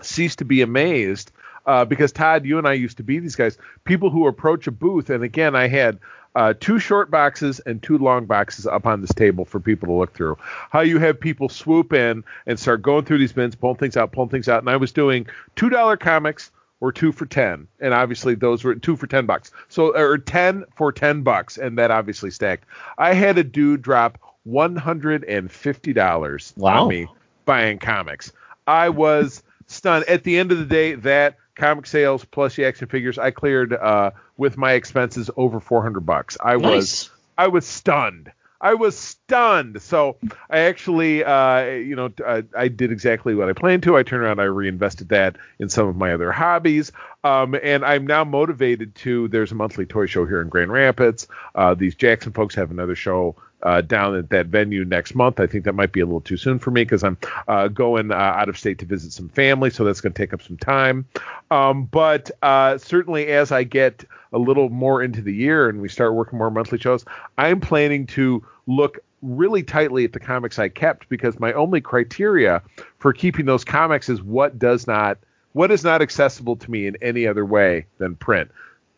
[0.00, 1.30] cease to be amazed
[1.66, 4.70] uh, because Todd, you and I used to be these guys, people who approach a
[4.70, 5.98] booth, and again, I had
[6.34, 9.92] uh, two short boxes and two long boxes up on this table for people to
[9.92, 10.36] look through.
[10.70, 14.12] How you have people swoop in and start going through these bins, pulling things out,
[14.12, 15.26] pulling things out, and I was doing
[15.56, 19.52] two dollar comics or two for ten, and obviously those were two for ten bucks.
[19.68, 22.64] So or ten for ten bucks, and that obviously stacked.
[22.98, 26.82] I had a dude drop one hundred and fifty dollars Wow.
[26.82, 27.06] on me
[27.44, 28.32] buying comics.
[28.66, 30.04] I was stunned.
[30.06, 33.72] At the end of the day, that comic sales plus the action figures, I cleared
[33.72, 36.36] uh, with my expenses over 400 bucks.
[36.40, 38.32] I was I was stunned.
[38.60, 39.82] I was stunned.
[39.82, 40.16] So
[40.48, 43.96] I actually, uh, you know, I, I did exactly what I planned to.
[43.98, 46.90] I turned around, I reinvested that in some of my other hobbies,
[47.24, 49.28] um, and I'm now motivated to.
[49.28, 51.28] There's a monthly toy show here in Grand Rapids.
[51.54, 55.40] Uh, these Jackson folks have another show uh, down at that venue next month.
[55.40, 58.12] I think that might be a little too soon for me because I'm uh, going
[58.12, 60.58] uh, out of state to visit some family, so that's going to take up some
[60.58, 61.06] time.
[61.50, 65.88] Um, but uh, certainly, as I get a little more into the year and we
[65.88, 67.04] start working more monthly shows,
[67.38, 72.62] I'm planning to look really tightly at the comics I kept because my only criteria
[72.98, 75.18] for keeping those comics is what does not
[75.52, 78.50] what is not accessible to me in any other way than print.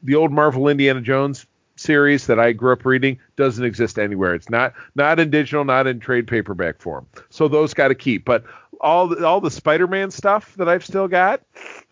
[0.03, 1.47] The old Marvel Indiana Jones
[1.77, 4.35] series that I grew up reading doesn't exist anywhere.
[4.35, 7.07] It's not not in digital, not in trade paperback form.
[7.31, 8.25] So those got to keep.
[8.25, 8.45] But
[8.81, 11.43] all the, all the Spider-Man stuff that I've still got,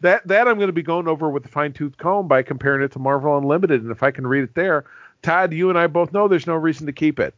[0.01, 2.93] that that I'm going to be going over with a fine-tooth comb by comparing it
[2.93, 3.83] to Marvel Unlimited.
[3.83, 4.85] And if I can read it there,
[5.23, 7.35] Todd, you and I both know there's no reason to keep it.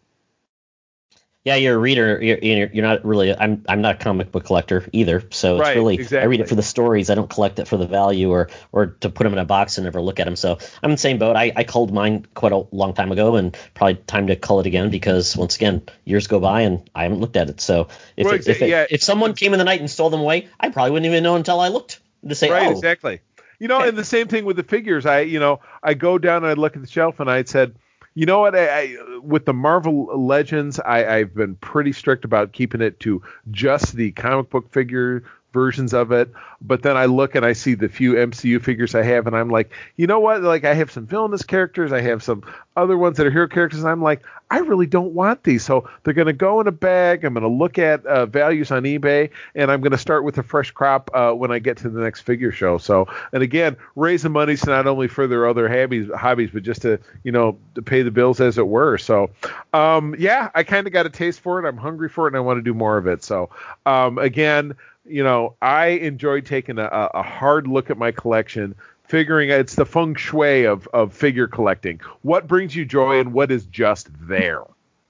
[1.47, 2.21] Yeah, you're a reader.
[2.21, 3.33] You're, you're, you're not really.
[3.33, 5.23] I'm I'm not a comic book collector either.
[5.31, 7.09] So it's Right, really I read it for the stories.
[7.09, 9.79] I don't collect it for the value or or to put them in a box
[9.79, 10.35] and never look at them.
[10.35, 11.37] So I'm in the same boat.
[11.37, 14.67] I, I culled mine quite a long time ago and probably time to cull it
[14.67, 17.61] again because once again years go by and I haven't looked at it.
[17.61, 18.87] So if Well, it, if, it, yeah.
[18.91, 21.37] if someone came in the night and stole them away, I probably wouldn't even know
[21.37, 23.21] until I looked to say right, oh exactly.
[23.61, 25.07] You know, and the same thing with the figures.
[25.07, 27.77] I, you know, I go down and I look at the shelf and I said,
[28.17, 28.57] you know what?
[28.57, 33.23] I, I with the Marvel Legends, I, I've been pretty strict about keeping it to
[33.51, 35.23] just the comic book figure
[35.57, 36.31] versions of it.
[36.61, 39.49] But then I look and I see the few MCU figures I have, and I'm
[39.49, 40.43] like, you know what?
[40.43, 42.45] Like I have some villainous characters, I have some
[42.77, 45.65] other ones that are hero characters, and I'm like, I really don't want these.
[45.65, 47.25] So they're going to go in a bag.
[47.25, 50.39] I'm going to look at uh, values on eBay, and I'm going to start with
[50.39, 52.79] a fresh crop uh, when I get to the next figure show.
[52.79, 56.83] So, and again, raising money to not only for their other hobbies, hobbies, but just
[56.83, 58.99] to you know to pay the bills as it were.
[58.99, 59.31] So,
[59.73, 61.67] um, yeah, I kind of got a taste for it.
[61.69, 63.25] I'm hungry for it, and I want to do more of it.
[63.25, 63.51] So,
[63.87, 64.75] um, again,
[65.09, 68.75] you know, I enjoyed taking a, a a hard look at my collection.
[69.05, 72.01] Figuring it's the feng shui of, of figure collecting.
[72.23, 74.63] What brings you joy and what is just there?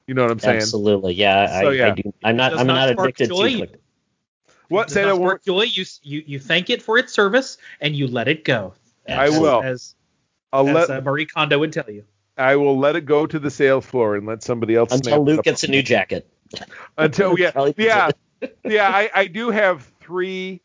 [0.07, 0.57] You know what I'm saying?
[0.59, 1.87] absolutely yeah, So, I, yeah.
[1.87, 2.13] I do.
[2.23, 3.49] I'm not I'm not not addicted joy.
[3.49, 3.81] to collecting.
[4.69, 4.89] What?
[4.89, 5.41] Does Say not that spark one.
[5.47, 5.63] joy.
[5.63, 8.75] You, you you thank it for its service and you let it go.
[9.09, 9.63] I As- will.
[9.63, 9.95] As,
[10.53, 12.05] I'll as let uh, Marie Kondo would tell you.
[12.37, 15.19] I will let it go to the sales floor and let somebody else Until snap
[15.21, 15.45] it Luke up.
[15.47, 16.29] gets a new jacket.
[16.99, 18.17] until yeah yeah it-
[18.65, 20.61] yeah I, I do have three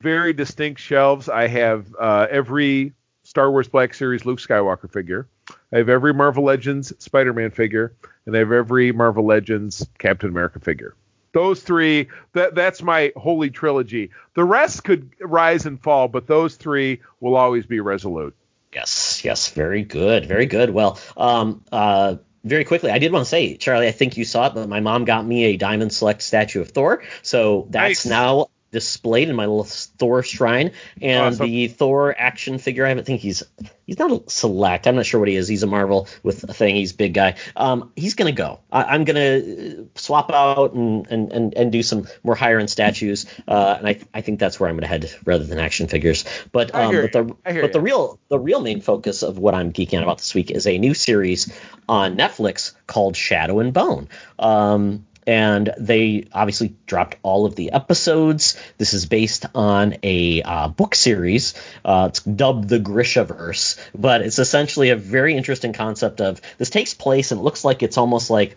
[0.00, 1.28] very distinct shelves.
[1.28, 5.28] I have uh, every star wars black series luke skywalker figure.
[5.72, 7.94] I have every marvel legends spider-man figure
[8.26, 10.94] and i have every marvel legends captain america figure.
[11.32, 14.10] Those three that that's my holy trilogy.
[14.34, 18.34] The rest could rise and fall but those three will always be resolute.
[18.74, 20.70] Yes, yes, very good, very good.
[20.70, 24.46] Well, um, uh, very quickly, I did want to say, Charlie, I think you saw
[24.46, 28.06] it, but my mom got me a Diamond Select statue of Thor, so that's Nice.
[28.06, 30.72] now displayed in my little Thor shrine.
[31.00, 31.46] And Awesome.
[31.46, 33.42] the Thor action figure, I haven't think he's
[33.86, 34.86] he's not a select.
[34.86, 35.48] I'm not sure what he is.
[35.48, 36.74] He's a Marvel with a thing.
[36.74, 37.36] He's a big guy.
[37.56, 38.60] Um, he's gonna go.
[38.70, 42.68] I, I'm gonna uh, swap out and, and and and do some more higher end
[42.68, 43.24] statues.
[43.48, 46.24] Uh, and I I think that's where I'm gonna head rather than action figures.
[46.52, 49.96] But um, but the but the real the real main focus of what I'm geeking
[49.98, 51.52] out about this week is a new series
[51.88, 54.08] on Netflix called Shadow and Bone.
[54.38, 58.58] Um, and they obviously dropped all of the episodes.
[58.78, 61.54] This is based on a uh, book series.
[61.84, 66.94] Uh, it's dubbed the Grishaverse, but it's essentially a very interesting concept of this takes
[66.94, 68.56] place and it looks like it's almost like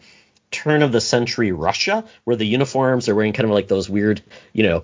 [0.51, 4.21] turn of the century Russia, where the uniforms are wearing kind of like those weird,
[4.53, 4.83] you know,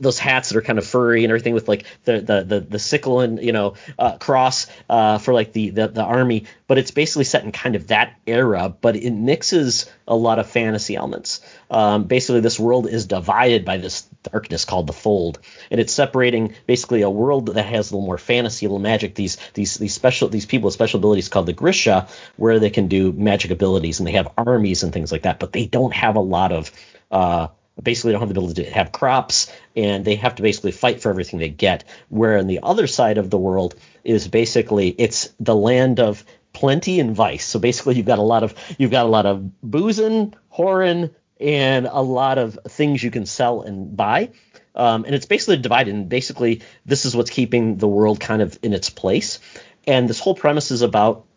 [0.00, 2.78] those hats that are kind of furry and everything with like the the the, the
[2.78, 6.90] sickle and you know uh, cross uh, for like the, the the army, but it's
[6.90, 11.40] basically set in kind of that era, but it mixes a lot of fantasy elements.
[11.70, 15.38] Um, basically, this world is divided by this darkness called the Fold,
[15.70, 19.14] and it's separating basically a world that has a little more fantasy, a little magic.
[19.14, 22.88] These these these special these people with special abilities called the Grisha, where they can
[22.88, 26.16] do magic abilities and they have armies and things like that, but they don't have
[26.16, 26.70] a lot of
[27.10, 27.48] uh,
[27.82, 31.10] basically don't have the ability to have crops and they have to basically fight for
[31.10, 31.84] everything they get.
[32.08, 33.74] Where on the other side of the world
[34.04, 37.44] is basically it's the land of plenty and vice.
[37.44, 41.86] So basically you've got a lot of you've got a lot of boozing whoring and
[41.86, 44.30] a lot of things you can sell and buy.
[44.74, 48.58] Um, and it's basically divided and basically this is what's keeping the world kind of
[48.62, 49.38] in its place.
[49.86, 51.27] And this whole premise is about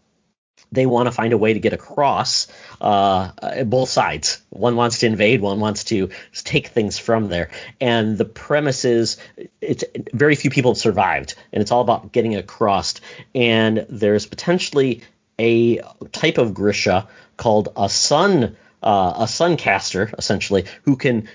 [0.72, 2.48] they want to find a way to get across
[2.80, 4.42] uh, uh, both sides.
[4.50, 7.50] One wants to invade, one wants to take things from there.
[7.80, 9.18] And the premise is
[9.60, 12.96] it's very few people have survived, and it's all about getting across.
[13.36, 15.02] And there's potentially
[15.38, 18.56] a type of Grisha called a sun.
[18.84, 21.30] Uh, a suncaster, essentially, who can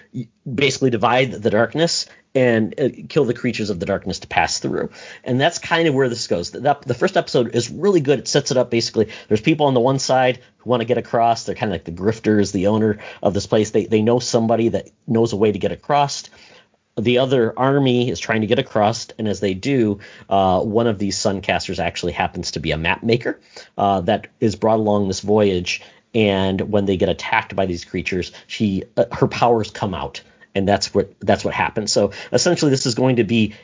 [0.44, 4.90] basically divide the darkness and uh, kill the creatures of the darkness to pass through.
[5.24, 6.50] And that's kind of where this goes.
[6.50, 8.18] The, the first episode is really good.
[8.18, 9.08] It sets it up basically.
[9.28, 11.44] There's people on the one side who want to get across.
[11.44, 13.70] They're kind of like the grifters, the owner of this place.
[13.70, 16.28] They, they know somebody that knows a way to get across.
[16.98, 19.98] The other army is trying to get across, and as they do,
[20.30, 23.38] uh, one of these suncasters actually happens to be a map maker
[23.76, 25.82] uh, that is brought along this voyage.
[26.16, 30.22] And when they get attacked by these creatures, she uh, her powers come out
[30.56, 31.92] and that's what that's what happens.
[31.92, 33.54] So essentially, this is going to be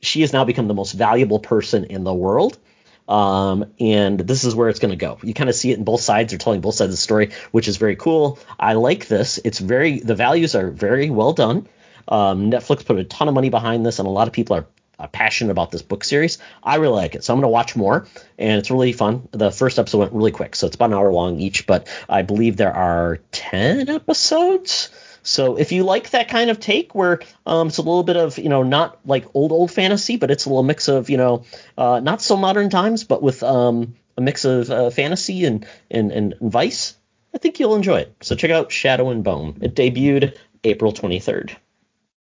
[0.00, 2.58] she has now become the most valuable person in the world.
[3.06, 5.18] Um, and this is where it's going to go.
[5.22, 6.30] You kind of see it in both sides.
[6.32, 8.38] They're telling both sides of the story, which is very cool.
[8.58, 9.38] I like this.
[9.44, 11.68] It's very the values are very well done.
[12.06, 14.66] Um, Netflix put a ton of money behind this, and a lot of people are
[14.98, 16.38] uh, passionate about this book series.
[16.62, 18.06] I really like it, so I'm going to watch more,
[18.38, 19.28] and it's really fun.
[19.32, 22.22] The first episode went really quick, so it's about an hour long each, but I
[22.22, 24.90] believe there are ten episodes.
[25.22, 28.38] So if you like that kind of take where um, it's a little bit of
[28.38, 31.44] you know not like old old fantasy, but it's a little mix of you know
[31.76, 36.12] uh, not so modern times, but with um, a mix of uh, fantasy and, and
[36.12, 36.96] and Vice,
[37.34, 38.16] I think you'll enjoy it.
[38.22, 39.58] So check out Shadow and Bone.
[39.60, 41.56] It debuted April 23rd.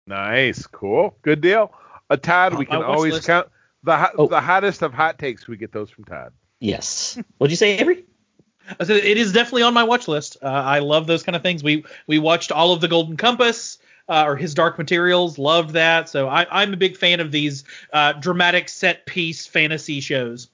[0.05, 1.71] Nice, cool, good deal.
[2.09, 3.27] Uh, Todd, we can always list.
[3.27, 3.47] count
[3.83, 4.27] the ho- Oh.
[4.27, 5.47] the hottest of hot takes.
[5.47, 6.33] We get those from Todd.
[6.59, 7.17] Yes.
[7.37, 8.05] What'd you say, Avery?
[8.79, 10.37] I said it is definitely on my watch list.
[10.41, 11.63] Uh, I love those kind of things.
[11.63, 15.37] We we watched all of the Golden Compass uh, or His Dark Materials.
[15.39, 16.09] Loved that.
[16.09, 17.63] So I, I'm a big fan of these
[17.93, 20.49] uh, dramatic set piece fantasy shows.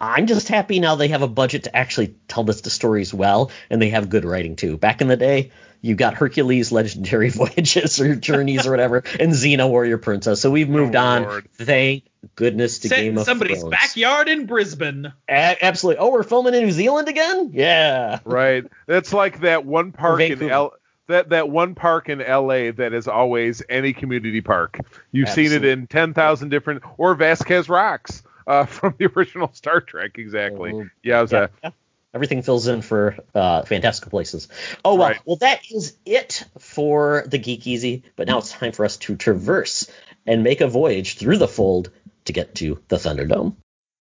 [0.00, 3.50] I'm just happy now they have a budget to actually tell this the stories well,
[3.68, 4.76] and they have good writing too.
[4.76, 9.68] Back in the day, you got Hercules Legendary Voyages or Journeys or whatever, and Xena
[9.68, 10.40] Warrior Princess.
[10.40, 11.22] So we've moved Oh, on.
[11.22, 11.48] Lord.
[11.54, 13.70] Thank goodness to Set Game in of somebody's Thrones.
[13.70, 15.12] backyard in Brisbane.
[15.28, 15.98] A- absolutely.
[16.00, 17.50] Oh, we're filming in New Zealand again?
[17.52, 18.18] Yeah.
[18.24, 18.64] Right.
[18.86, 20.72] That's like that one park in L.
[21.06, 24.78] That, that one park in LA that is always any community park.
[25.10, 25.70] You've seen it Absolutely.
[25.70, 30.72] in 10,000 different, or Vasquez Rocks uh, from the original Star Trek, exactly.
[30.74, 31.70] Oh, yeah, it was Yeah, a, yeah.
[32.14, 34.48] Everything fills in for uh, fantastical places.
[34.84, 35.20] Oh well, Right.
[35.26, 38.02] well that is it for the Geek Easy.
[38.16, 39.90] But now it's time for us to traverse
[40.26, 41.90] and make a voyage through the fold
[42.24, 43.56] to get to the Thunderdome.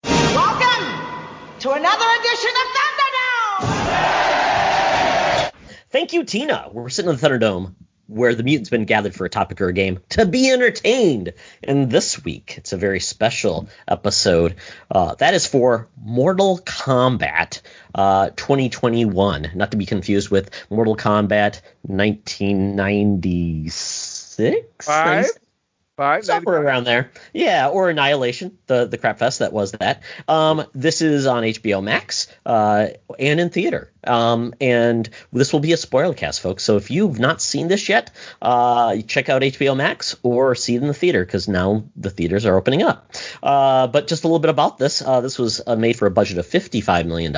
[0.06, 0.86] Welcome
[1.60, 2.98] to another edition of Thunderdome!
[5.90, 6.70] Thank you, Tina.
[6.72, 7.76] We're sitting in the Thunderdome
[8.08, 11.34] where the mutants been gathered for a topic or a game to be entertained.
[11.64, 14.56] And this week, it's a very special episode.
[14.90, 17.62] Uh, that is for Mortal Kombat
[17.94, 24.36] uh, 2021, not to be confused with Mortal Kombat 1996.
[24.82, 25.26] Five?
[25.98, 26.26] Five?
[26.26, 27.10] Somewhere around there.
[27.34, 30.04] Yeah, or Annihilation, the the crap fest that was that.
[30.28, 33.92] Um, this is on HBO Max uh, and in theater.
[34.08, 36.64] Um, and this will be a spoiler cast, folks.
[36.64, 38.12] So if you've not seen this yet,
[38.42, 42.46] uh, check out HBO Max or see it in the theater because now the theaters
[42.46, 43.12] are opening up.
[43.44, 45.02] Uh, but just a little bit about this.
[45.02, 47.36] Uh, this was uh, made for a budget of $55 million.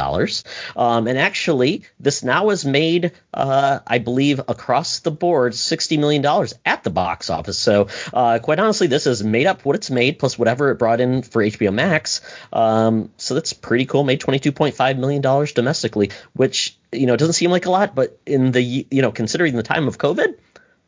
[0.75, 6.25] Um, and actually, this now is made, uh, I believe, across the board, $60 million
[6.65, 7.57] at the box office.
[7.57, 10.99] So, uh, quite honestly, this has made up what it's made plus whatever it brought
[10.99, 12.19] in for HBO Max.
[12.51, 14.03] Um, so that's pretty cool.
[14.03, 15.21] Made $22.5 million
[15.53, 19.55] domestically, which, you know, doesn't seem like a lot, but in the, you know, considering
[19.55, 20.35] the time of COVID,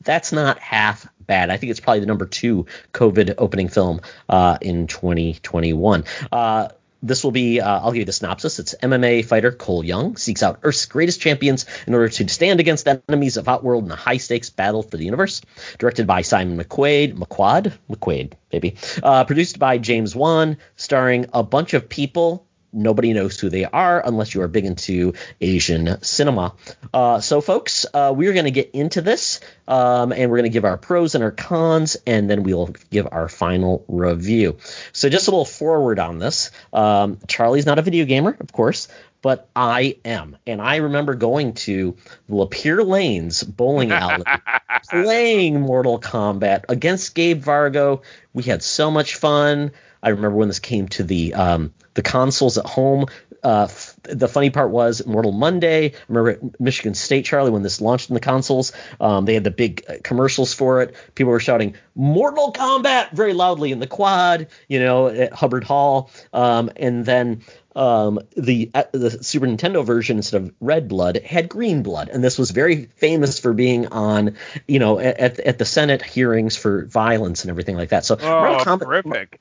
[0.01, 1.51] that's not half bad.
[1.51, 2.65] I think it's probably the number two
[2.95, 6.05] COVID opening film uh, in 2021.
[6.31, 6.69] Uh,
[7.01, 8.59] this will be, uh, I'll give you the synopsis.
[8.59, 12.87] It's MMA fighter Cole Young seeks out Earth's greatest champions in order to stand against
[12.87, 15.41] enemies of Outworld in a high stakes battle for the universe.
[15.79, 18.75] Directed by Simon McQuaid, McQuad, McQuaid, maybe.
[19.01, 24.01] Uh, produced by James Wan, starring a bunch of people nobody knows who they are
[24.05, 26.53] unless you are big into Asian cinema.
[26.93, 30.53] Uh, so, folks, uh, we're going to get into this, um, and we're going to
[30.53, 34.57] give our pros and our cons, and then we'll give our final review.
[34.93, 36.51] So, just a little forward on this.
[36.73, 38.87] Um, Charlie's not a video gamer, of course.
[39.21, 41.95] But I am, and I remember going to
[42.27, 44.23] Lapeer Lane's bowling alley,
[44.89, 48.01] playing Mortal Kombat against Gabe Vargo.
[48.33, 49.73] We had so much fun.
[50.03, 53.05] I remember when this came to the um, the consoles at home.
[53.43, 55.87] Uh, f- the funny part was Mortal Monday.
[55.87, 59.43] I remember at Michigan State, Charlie, when this launched in the consoles, um, they had
[59.43, 60.95] the big uh, commercials for it.
[61.15, 66.11] People were shouting "Mortal Kombat" very loudly in the quad, you know, at Hubbard Hall.
[66.33, 67.41] Um, and then
[67.75, 72.23] um, the uh, the Super Nintendo version instead of red blood had green blood, and
[72.23, 74.35] this was very famous for being on,
[74.67, 78.05] you know, at at the Senate hearings for violence and everything like that.
[78.05, 79.39] So Oh, Mortal Kombat, terrific.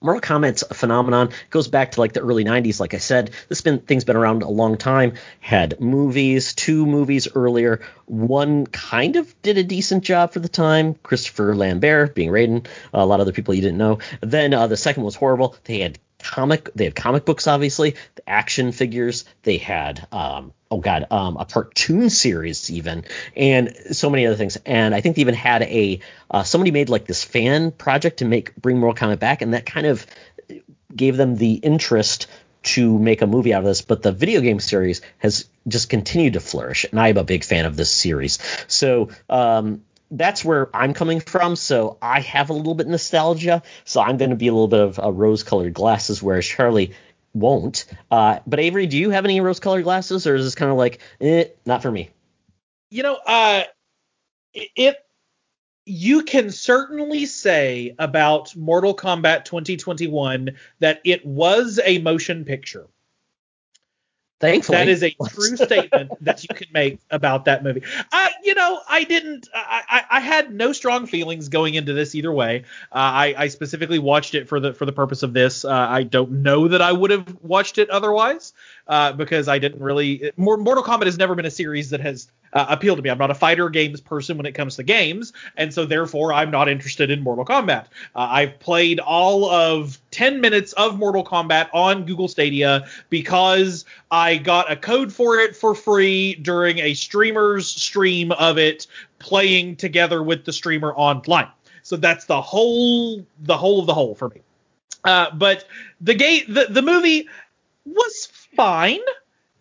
[0.00, 1.28] Mortal Kombat's a phenomenon.
[1.28, 2.78] It goes back to like the early 90s.
[2.78, 5.14] Like I said, this been thing's been around a long time.
[5.40, 7.80] Had movies, two movies earlier.
[8.06, 10.94] One kind of did a decent job for the time.
[11.02, 12.66] Christopher Lambert being Raiden.
[12.92, 13.98] a lot of other people you didn't know.
[14.20, 15.56] Then uh, the second was horrible.
[15.64, 20.78] They had comic they had comic books obviously the action figures they had um oh
[20.78, 23.04] god um a cartoon series even
[23.36, 26.00] and so many other things and i think they even had a
[26.30, 29.66] uh, somebody made like this fan project to make bring mortal kombat back and that
[29.66, 30.06] kind of
[30.94, 32.26] gave them the interest
[32.62, 36.34] to make a movie out of this but the video game series has just continued
[36.34, 38.38] to flourish and i'm a big fan of this series.
[38.68, 39.82] So um
[40.12, 41.56] that's where I'm coming from.
[41.56, 43.62] So I have a little bit nostalgia.
[43.84, 46.92] So I'm going to be a little bit of uh, rose-colored glasses, whereas Charlie
[47.34, 47.86] won't.
[48.10, 51.00] Uh, but Avery, do you have any rose-colored glasses, or is this kind of like,
[51.20, 52.10] eh, not for me?
[52.90, 53.62] You know, uh,
[54.54, 54.98] it
[55.84, 62.86] you can certainly say about Mortal Kombat 2021 that it was a motion picture.
[64.42, 67.84] Thankfully, That is a true statement that you can make about that movie.
[68.10, 69.48] I, you know, I didn't.
[69.54, 72.64] I, I, I had no strong feelings going into this either way.
[72.90, 75.64] Uh, I, I specifically watched it for the for the purpose of this.
[75.64, 78.52] Uh, I don't know that I would have watched it otherwise
[78.88, 80.32] uh, because I didn't really.
[80.36, 83.10] Mortal Kombat has never been a series that has uh, appealed to me.
[83.10, 86.50] I'm not a fighter games person when it comes to games, and so therefore I'm
[86.50, 87.86] not interested in Mortal Kombat.
[88.14, 94.36] Uh, I've played all of 10 minutes of Mortal Kombat on Google Stadia because I
[94.36, 98.86] got a code for it for free during a streamer's stream of it
[99.18, 101.48] playing together with the streamer online.
[101.82, 104.40] So that's the whole the whole of the whole for me.
[105.04, 105.66] Uh, but
[106.00, 107.28] the game the, the movie
[107.84, 109.00] was fine.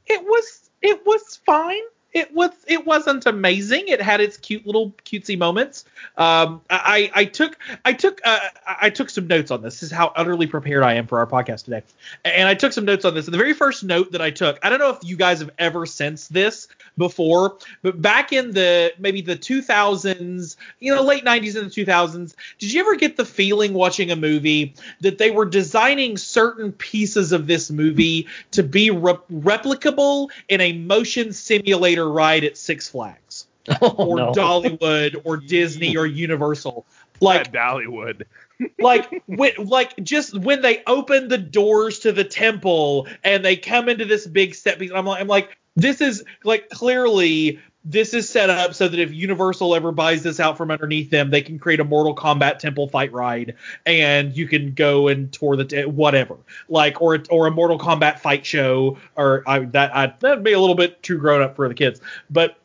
[0.07, 1.83] It was it was fine.
[2.13, 3.87] It was it wasn't amazing.
[3.87, 5.85] It had its cute little cutesy moments.
[6.17, 9.75] Um, I I took I took uh, I took some notes on this.
[9.75, 11.83] This is how utterly prepared I am for our podcast today.
[12.25, 13.27] And I took some notes on this.
[13.27, 15.51] And the very first note that I took, I don't know if you guys have
[15.57, 16.67] ever sensed this
[16.97, 22.35] before, but back in the maybe the 2000s, you know, late 90s and the 2000s,
[22.59, 27.31] did you ever get the feeling watching a movie that they were designing certain pieces
[27.31, 33.47] of this movie to be re- replicable in a motion simulator ride at Six Flags
[33.81, 34.31] Oh, or no.
[34.31, 36.85] Dollywood or Disney or Universal?
[37.19, 38.23] Like At Dollywood.
[38.79, 43.89] like when, like just when they open the doors to the temple and they come
[43.89, 48.29] into this big set piece, I'm like, I'm like, this is like clearly this is
[48.29, 51.57] set up so that if Universal ever buys this out from underneath them, they can
[51.57, 53.55] create a Mortal Kombat temple fight ride,
[53.85, 56.37] and you can go and tour the t- whatever,
[56.69, 60.59] like or or a Mortal Kombat fight show, or I, that I, that'd be a
[60.59, 62.57] little bit too grown up for the kids, but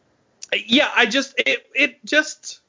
[0.67, 2.61] yeah, I just it it just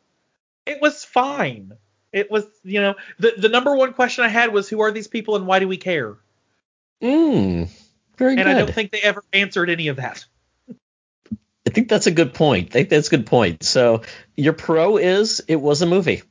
[0.65, 1.73] it was fine.
[2.13, 5.07] It was, you know, the the number one question I had was who are these
[5.07, 6.15] people and why do we care?
[7.01, 7.69] Mm,
[8.17, 8.47] very And good.
[8.47, 10.25] I don't think they ever answered any of that.
[11.77, 12.69] Think that's a good point.
[12.69, 13.61] I think that's a good point.
[13.61, 14.01] So
[14.35, 16.23] your pro is it was a movie.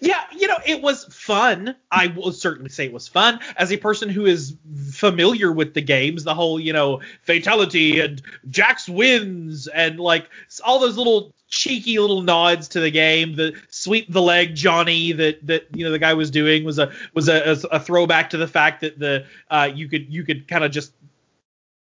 [0.00, 1.76] Yeah, you know, it was fun.
[1.90, 3.40] I will certainly say it was fun.
[3.58, 4.56] As a person who is
[4.90, 10.30] familiar with the games, the whole, you know, fatality and Jax wins and like
[10.64, 15.46] all those little cheeky little nods to the game, the sweep the leg Johnny that
[15.46, 18.48] that you know the guy was doing was a was a, a throwback to the
[18.48, 20.92] fact that the uh you could you could kind of just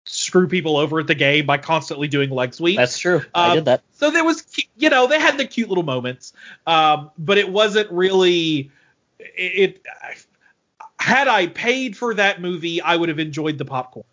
[0.09, 2.79] screw people over at the game by constantly doing leg sweeps.
[2.79, 3.23] That's true.
[3.35, 3.83] I Um, did that.
[3.93, 4.45] So there was,
[4.77, 6.33] you know, they had the cute little moments,
[6.67, 8.71] um, but it wasn't really.
[9.19, 9.87] It, it
[10.99, 14.05] had I paid for that movie, I would have enjoyed the popcorn.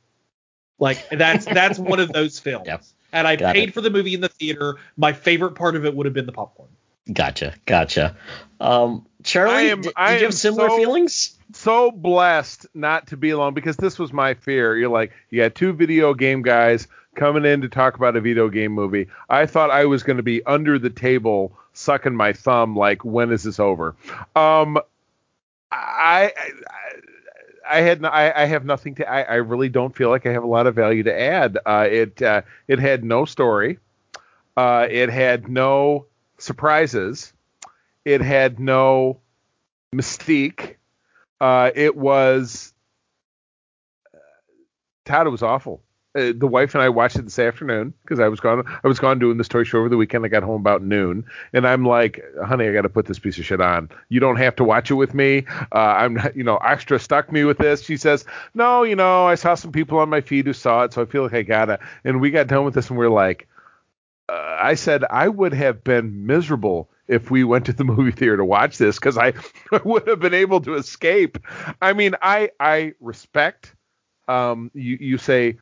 [0.80, 2.68] Like that's that's one of those films.
[2.68, 2.84] Yep.
[3.14, 3.74] Had I Got paid it.
[3.74, 6.32] for the movie in the theater, my favorite part of it would have been the
[6.34, 6.70] popcorn.
[7.12, 7.54] Gotcha.
[7.66, 8.16] Gotcha.
[8.60, 11.32] Um, Charlie, I am- did, I you have similar so- feelings?
[11.54, 14.76] so blessed not to be alone because this was my fear.
[14.78, 18.50] You're like, you got two video game guys coming in to talk about a video
[18.50, 19.08] game movie.
[19.30, 23.32] I thought I was going to be under the table sucking my thumb, like, when
[23.32, 23.96] is this over?
[24.36, 24.78] Um,
[25.72, 26.52] I, I,
[27.70, 29.10] I had, no- I, I have nothing to.
[29.10, 31.58] I, I really don't feel like I have a lot of value to add.
[31.66, 33.80] Uh, it, uh, it had no story.
[34.58, 36.06] Uh, it had no
[36.38, 37.34] surprises.
[38.04, 39.20] It had no
[39.94, 40.76] mystique.
[41.40, 42.74] Uh, it was
[45.06, 45.28] Todd.
[45.28, 45.82] It was awful.
[46.16, 48.64] Uh, the wife and I watched it this afternoon because I was gone.
[48.84, 50.24] I was gone doing this toy show over the weekend.
[50.24, 53.38] I got home about noon, and I'm like, "Honey, I got to put this piece
[53.38, 53.90] of shit on.
[54.08, 55.46] You don't have to watch it with me.
[55.74, 59.26] Uh, I'm not, you know, extra stuck me with this." She says, "No, you know,
[59.26, 61.42] I saw some people on my feed who saw it, so I feel like I
[61.42, 63.50] gotta." And we got done with this, and we are like,
[64.28, 68.38] uh, I said I would have been miserable if we went to the movie theater
[68.38, 69.34] to watch this because I
[69.84, 71.40] would have been able to escape.
[71.82, 73.74] I mean, I I respect.
[74.28, 75.58] Um, you you say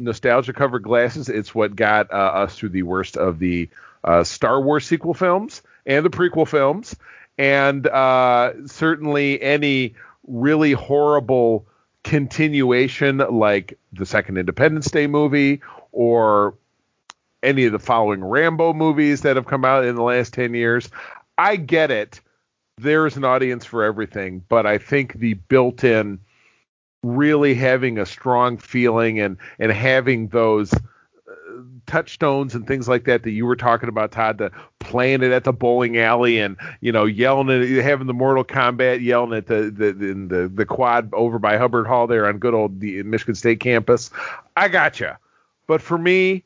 [0.00, 1.28] nostalgia covered glasses.
[1.28, 3.68] It's what got uh, us through the worst of the
[4.04, 6.96] uh, Star Wars sequel films and the prequel films,
[7.38, 9.94] and uh, certainly any
[10.26, 11.66] really horrible
[12.02, 15.60] continuation like the second Independence Day movie
[15.92, 16.54] or
[17.42, 20.90] any of the following Rambo movies that have come out in the last 10 years.
[21.38, 22.20] I get it.
[22.78, 26.20] There's an audience for everything, but I think the built in
[27.02, 33.22] really having a strong feeling and and having those uh, touchstones and things like that
[33.22, 34.50] that you were talking about Todd to
[34.80, 39.02] playing it at the bowling alley and you know yelling at having the Mortal Kombat
[39.02, 42.80] yelling at the the the, the quad over by Hubbard Hall there on good old
[42.80, 44.10] the Michigan State campus
[44.56, 45.18] I gotcha
[45.66, 46.42] but for me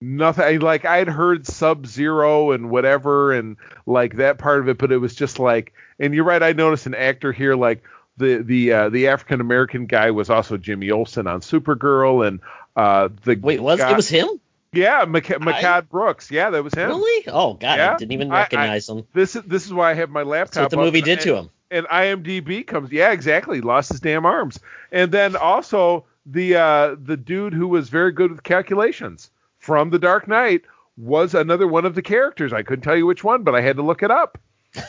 [0.00, 0.44] nothing.
[0.44, 3.56] I- Like I'd heard Sub Zero and whatever, and
[3.86, 5.72] like that part of it, but it was just like.
[6.00, 6.42] And you're right.
[6.42, 7.82] I noticed an actor here, like
[8.16, 12.40] the the uh, the African American guy was also Jimmy Olsen on Supergirl, and
[12.76, 14.28] uh, the Wait, was guy- it was him?
[14.72, 16.30] yeah, Mc- Mehcad Brooks.
[16.30, 16.88] Yeah, that was him.
[16.90, 17.24] Really?
[17.28, 17.94] Oh God, Yeah.
[17.94, 19.04] I didn't even I- I- recognize him.
[19.12, 20.62] This is this is why I have my laptop.
[20.70, 21.50] That's what the movie and- did to him.
[21.70, 22.92] and IMDb comes.
[22.92, 23.60] Yeah, exactly.
[23.60, 24.60] Lost his damn arms.
[24.92, 29.30] And then also the uh, the dude who was very good with calculations
[29.68, 30.62] from The Dark Knight
[30.96, 32.54] was another one of the characters.
[32.54, 34.38] I couldn't tell you which one, but I had to look it up.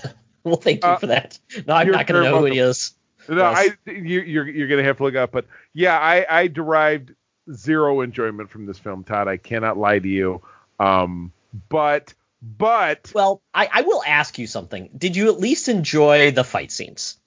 [0.46, 1.38] Well, thank you Uh, for that.
[1.68, 2.94] No, I'm not going to know who he is.
[3.28, 3.76] No, Yes.
[3.86, 5.32] I you, you're you're gonna have to look it up.
[5.34, 7.14] But yeah, I I derived
[7.54, 9.28] zero enjoyment from this film, Todd.
[9.28, 10.42] I cannot lie to you.
[10.80, 11.34] Um,
[11.68, 14.90] but but Well, I, I will ask you something.
[14.98, 17.18] Did you at least enjoy the fight scenes?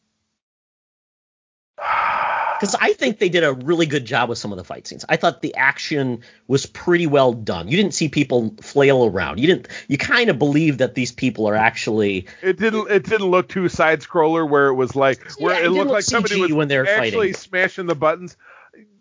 [2.62, 5.04] Because I think they did a really good job with some of the fight scenes.
[5.08, 7.66] I thought the action was pretty well done.
[7.66, 9.40] You didn't see people flail around.
[9.40, 9.66] You didn't.
[9.88, 12.26] You kind of believe that these people are actually.
[12.40, 12.88] It didn't.
[12.88, 15.86] It didn't look too side scroller where it was like where Yeah, it it, looked
[15.86, 17.34] look like somebody was when they were actually fighting.
[17.34, 18.36] smashing the buttons.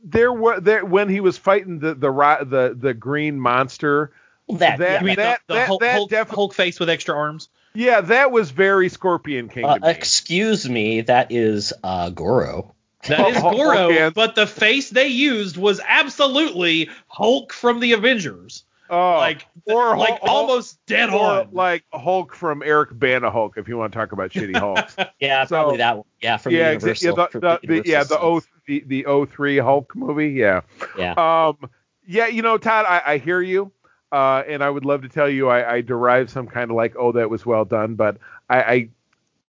[0.03, 4.11] There were there when he was fighting the the ro- the the green monster.
[4.49, 6.79] That, That- yeah, You mean that- the, the that- Hulk, that Hulk, defi- Hulk face
[6.79, 7.47] with extra arms?
[7.73, 9.89] Yeah, that was very Scorpion King uh, to me.
[9.91, 12.70] excuse me, that is uh, Goro.
[13.07, 14.13] That is Goro, hands.
[14.13, 18.63] but the face they used was absolutely Hulk from the Avengers.
[18.89, 21.49] oh, like, or like Hulk- almost dead or on.
[21.51, 24.95] like Hulk from Eric Bana Hulk, if you want to talk about shitty Hulks.
[25.19, 26.05] Yeah, So- probably that one.
[26.21, 27.17] Yeah, from yeah, Universal.
[27.17, 28.19] yeah, the, the, the, yeah, the.
[28.19, 30.29] O the the O three Hulk movie.
[30.29, 30.61] Yeah.
[30.97, 31.13] Yeah.
[31.13, 31.57] Um,
[32.05, 33.71] yeah, you know, Todd, I, I hear you,
[34.11, 36.95] uh, and I would love to tell you I, I derive some kind of like,
[36.95, 38.17] oh, that was well done, but
[38.49, 38.89] I, I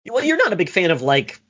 [0.09, 1.41] Well, you're not a big fan of like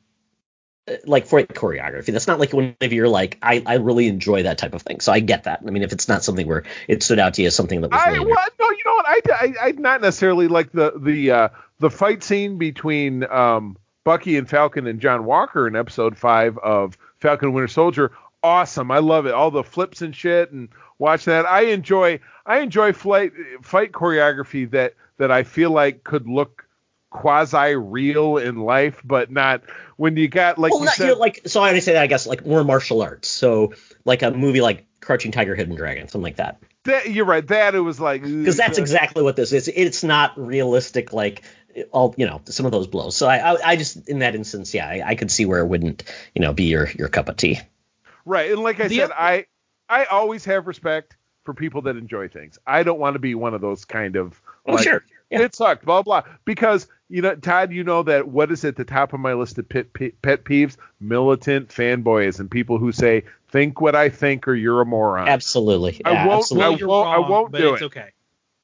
[1.04, 2.06] like fight choreography.
[2.06, 5.00] That's not like one of your like I, I really enjoy that type of thing.
[5.00, 5.60] So I get that.
[5.66, 7.90] I mean, if it's not something where it stood out to you as something that
[7.90, 9.06] was I well, no, you know what?
[9.06, 11.48] I, I I not necessarily like the the uh,
[11.78, 16.98] the fight scene between um, Bucky and Falcon and John Walker in episode five of
[17.20, 18.12] Falcon Winter Soldier.
[18.42, 19.34] Awesome, I love it.
[19.34, 20.68] All the flips and shit, and
[20.98, 21.46] watch that.
[21.46, 23.32] I enjoy I enjoy flight
[23.62, 26.66] fight choreography that that I feel like could look
[27.12, 29.62] quasi real in life, but not
[29.96, 31.18] when you got like well, you not, said.
[31.18, 33.28] like so I say that I guess like more martial arts.
[33.28, 33.74] So
[34.04, 36.62] like a movie like Crouching Tiger, Hidden Dragon, something like that.
[36.84, 37.46] that, you're right.
[37.46, 39.68] That it was like Because that's uh, exactly what this is.
[39.68, 41.42] It's not realistic like
[41.90, 43.16] all you know some of those blows.
[43.16, 45.66] So I I, I just in that instance, yeah, I, I could see where it
[45.66, 47.60] wouldn't you know be your your cup of tea.
[48.24, 49.46] Right, and like I The said, I
[49.88, 52.58] I always have respect for people that enjoy things.
[52.66, 55.04] I don't want to be one of those kind of Oh like, sure.
[55.30, 55.40] Yeah.
[55.40, 56.22] it sucked, blah blah.
[56.44, 59.58] Because you know, Todd, you know that what is at the top of my list
[59.58, 60.76] of pet, pet, pet peeves?
[60.98, 65.28] Militant fanboys and people who say think what I think or you're a moron.
[65.28, 66.00] Absolutely.
[66.06, 66.74] I Yeah, won't- absolutely.
[66.74, 67.84] I you're won't- I wrong, won't but do it's it.
[67.86, 68.08] okay.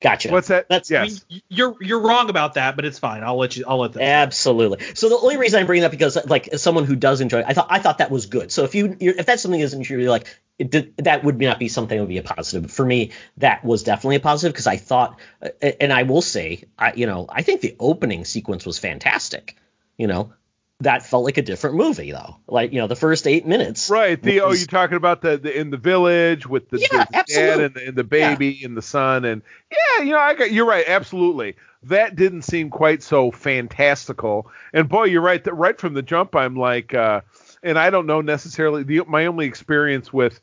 [0.01, 0.31] Gotcha.
[0.31, 0.69] What's that?
[0.69, 1.25] That's- I yes.
[1.29, 3.25] mean, you're you're wrong about that, but it's fine.
[3.25, 3.65] I'll let you.
[3.67, 4.03] I'll let that.
[4.03, 4.85] Absolutely.
[4.95, 7.53] So the only reason I'm bringing that because like as someone who does enjoy, I
[7.53, 8.53] thought I thought that was good.
[8.53, 11.41] So if you you're, if that's something that isn't you're like it did, that would
[11.41, 12.63] not be something that would be a positive.
[12.63, 15.19] But for me, that was definitely a positive because I thought,
[15.61, 19.57] and I will say, I you know I think the opening sequence was fantastic.
[19.97, 20.33] You know,
[20.81, 22.37] that felt like a different movie though.
[22.47, 23.91] Like you know the first eight minutes.
[23.91, 24.21] Right.
[24.21, 27.61] The oh, you're talking about the, the in the village with the, Yeah, the dad
[27.61, 30.67] and the, and the baby and the son and yeah, you know, I got you're
[30.67, 31.57] right, absolutely.
[31.85, 34.51] That didn't seem quite so fantastical.
[34.73, 35.43] And boy, you're right.
[35.43, 37.21] That right from the jump, I'm like, uh,
[37.63, 38.83] and I don't know necessarily.
[38.85, 40.41] The my only experience with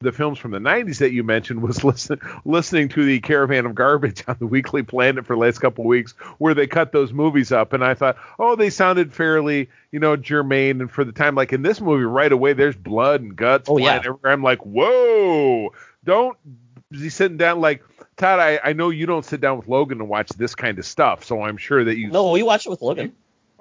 [0.00, 3.74] the films from the 90s that you mentioned was listen, listening to the Caravan of
[3.74, 7.12] Garbage on the Weekly Planet for the last couple of weeks, where they cut those
[7.12, 10.80] movies up, and I thought, oh, they sounded fairly, you know, germane.
[10.80, 13.78] And for the time, like in this movie, right away, there's blood and guts Oh,
[13.78, 13.94] yeah.
[13.94, 14.32] everywhere.
[14.32, 15.72] I'm like, whoa,
[16.04, 16.36] don't
[16.90, 17.82] be sitting down like
[18.16, 18.40] Todd.
[18.40, 21.24] I, I know you don't sit down with Logan and watch this kind of stuff,
[21.24, 22.10] so I'm sure that you.
[22.10, 23.14] No, we watched it with Logan.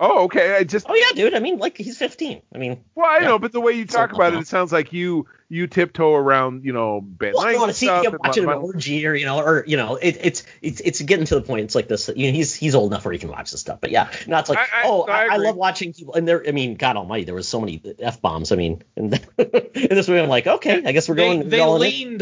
[0.06, 0.54] Oh, okay.
[0.58, 1.34] I just Oh yeah, dude.
[1.34, 2.42] I mean, like he's 15.
[2.54, 3.28] I mean, well, I Yeah.
[3.28, 6.14] know, but the way you talk So- about it, it sounds like you you tiptoe
[6.14, 8.50] around, you know, bad well, I language want to see stuff him and watching an
[8.50, 11.64] orgy or you know, or you know, it, it's it's it's getting to the point.
[11.64, 12.10] It's like this.
[12.14, 13.80] You know, he's he's old enough where he can watch this stuff.
[13.80, 16.16] But yeah, no, it's like, I- I- oh, I I, I love watching people.
[16.16, 18.52] And there, I mean, God Almighty, there was so many f bombs.
[18.52, 19.60] I mean, in, in
[19.90, 21.48] this movie, I'm like, okay, I guess we're going.
[21.50, 22.22] they going in.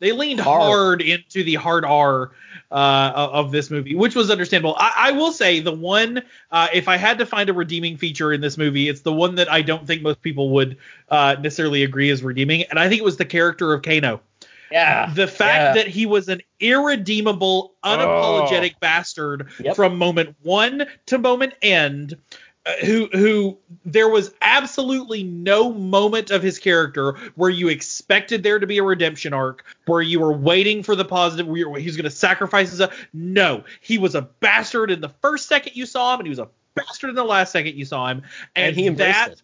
[0.00, 0.62] They leaned Hard.
[0.62, 1.02] hard.
[1.02, 2.32] into the hard R
[2.72, 4.74] uh, of this movie, which was understandable.
[4.78, 8.32] I, I will say the one, uh, if I had to find a redeeming feature
[8.32, 10.76] in this movie, it's the one that I don't think most people would
[11.08, 14.20] uh, necessarily agree is redeeming, and I think it was the character of Kano.
[14.72, 15.82] Yeah, The fact yeah.
[15.82, 19.74] that he was an irredeemable, unapologetic bastard Yep.
[19.74, 22.16] from moment one to moment end.
[22.82, 28.66] Who who there was absolutely no moment of his character where you expected there to
[28.66, 32.10] be a redemption arc, where you were waiting for the positive, where he's going to
[32.10, 32.94] sacrifice himself.
[33.12, 36.38] No, he was a bastard in the first second you saw him, and he was
[36.38, 38.22] a bastard in the last second you saw him,
[38.54, 39.42] and, And he embraced that, it.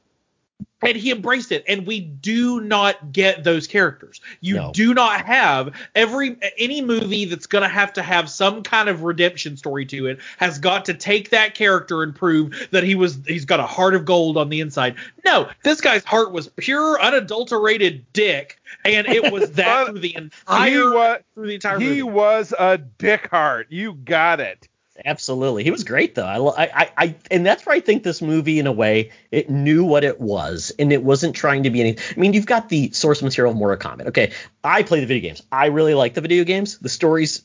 [0.82, 4.72] And he embraced it and we do not get those characters you No.
[4.72, 9.02] do not have every any movie that's going to have to have some kind of
[9.02, 13.18] redemption story to it has got to take that character and prove that he was
[13.26, 14.94] he's got a heart of gold on the inside
[15.24, 20.14] no this guy's heart was pure unadulterated dick and it was that through the he
[20.16, 23.66] entire was through the entire he movie was a dick heart.
[23.70, 24.68] You got it.
[25.04, 26.48] Absolutely, he was great though.
[26.50, 29.84] I, I, I, and that's where I think this movie, in a way, it knew
[29.84, 32.14] what it was, and it wasn't trying to be anything.
[32.16, 34.06] I mean, you've got the source material of Mortal Kombat.
[34.08, 34.32] Okay,
[34.64, 35.42] I play the video games.
[35.52, 36.78] I really like the video games.
[36.78, 37.42] The story's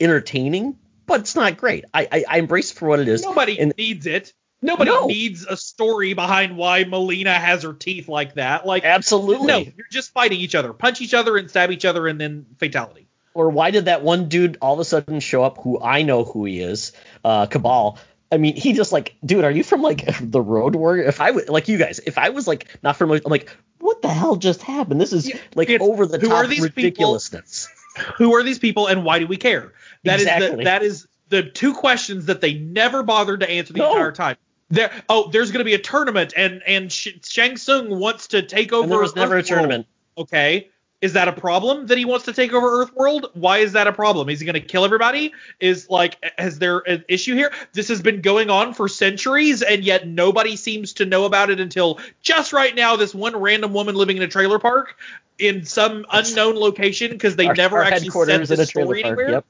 [0.00, 1.84] entertaining, but it's not great.
[1.92, 3.22] I, I, I embrace it for what it is.
[3.22, 4.32] Nobody and needs it.
[4.62, 5.06] Nobody No.
[5.06, 8.66] needs a story behind why Mileena has her teeth like that.
[8.66, 9.46] Like, absolutely.
[9.46, 12.46] no, you're just fighting each other, punch each other and stab each other, and then
[12.58, 13.06] fatality.
[13.34, 16.24] Or why did that one dude all of a sudden show up who I know
[16.24, 16.92] who he is,
[17.24, 17.98] uh, Kabal?
[18.32, 21.04] I mean, he just like, dude, are you from like the Road Warrior?
[21.04, 24.02] If I was like you guys, if I was like not from, I'm like, what
[24.02, 25.00] the hell just happened?
[25.00, 26.74] This is like it's- over the who top are these people?
[26.76, 27.68] ridiculousness.
[28.16, 29.72] Who are these people, and why do we care?
[30.02, 30.56] That is Exactly.
[30.58, 33.90] the that is the two questions that they never bothered to answer the No.
[33.92, 34.36] entire time.
[34.70, 38.42] There, oh, there's going to be a tournament, and and Sh- Shang Tsung wants to
[38.42, 38.82] take over.
[38.84, 39.86] And there was never a tournament.
[40.18, 40.70] Okay.
[41.04, 43.26] Is that a problem that he wants to take over Earthworld?
[43.34, 44.30] Why is that a problem?
[44.30, 45.34] Is he going to kill everybody?
[45.60, 47.52] Is like, has there an issue here?
[47.74, 51.60] This has been going on for centuries, and yet nobody seems to know about it
[51.60, 52.96] until just right now.
[52.96, 54.96] This one random woman living in a trailer park
[55.38, 58.70] in some unknown location because they Our- never our actually said headquarters in this a
[58.70, 59.18] story park.
[59.18, 59.30] anywhere.
[59.32, 59.44] Yep.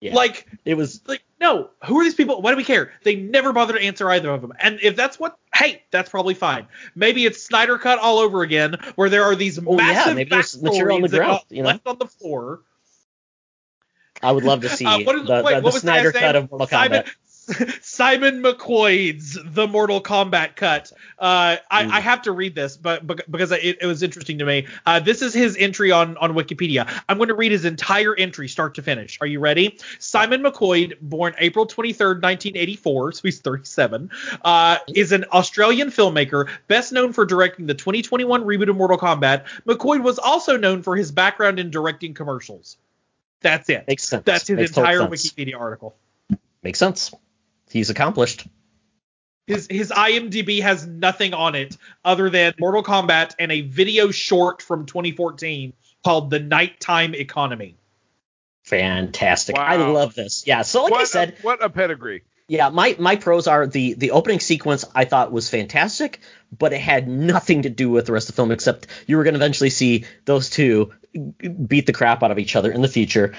[0.00, 0.14] Yeah.
[0.14, 3.52] Like, It was like no who are these people why do we care they never
[3.52, 6.66] bother to answer either of them and if that's what hey that's probably fine
[6.96, 10.30] maybe it's snyder cut all over again where there are these Oh, yeah, massive maybe
[10.30, 11.68] there's material on the ground, you know?
[11.68, 12.60] left on the floor
[14.22, 15.80] I would love to see Uh, what is- the, wait, the, the what was the
[15.80, 16.70] Snyder cut of Mortal Kombat.
[16.70, 17.04] Simon
[18.42, 20.92] McCoy's The Mortal Kombat cut.
[21.18, 24.44] Uh, I, I have to read this, but bec- because it, it was interesting to
[24.44, 24.66] me.
[24.86, 26.88] Uh, this is his entry on on Wikipedia.
[27.08, 29.18] I'm going to read his entire entry, start to finish.
[29.20, 29.78] Are you ready?
[29.98, 34.10] Simon McCoy, born April 23rd, 1984, so he's 37,
[34.44, 39.44] uh, is an Australian filmmaker, best known for directing the 2021 reboot of Mortal Kombat.
[39.66, 42.76] McCoy was also known for his background in directing commercials.
[43.40, 43.86] That's it.
[43.86, 44.24] Makes sense.
[44.24, 45.00] That's his Makes entire.
[45.00, 45.96] Wikipedia article.
[46.62, 47.12] Makes sense.
[47.70, 48.46] He's accomplished.
[49.46, 54.60] His his IMDb has nothing on it other than Mortal Kombat and a video short
[54.60, 55.72] from 2014
[56.04, 57.76] called The Nighttime Economy.
[58.64, 59.58] Fantastic.
[59.58, 60.46] I love this.
[60.46, 60.62] Yeah.
[60.62, 62.24] So like what I said, a, what a pedigree.
[62.48, 66.20] Yeah, my my pros are the the opening sequence I thought was fantastic,
[66.56, 69.24] but it had nothing to do with the rest of the film except you were
[69.24, 70.92] going to eventually see those two
[71.66, 73.34] beat the crap out of each other in the future.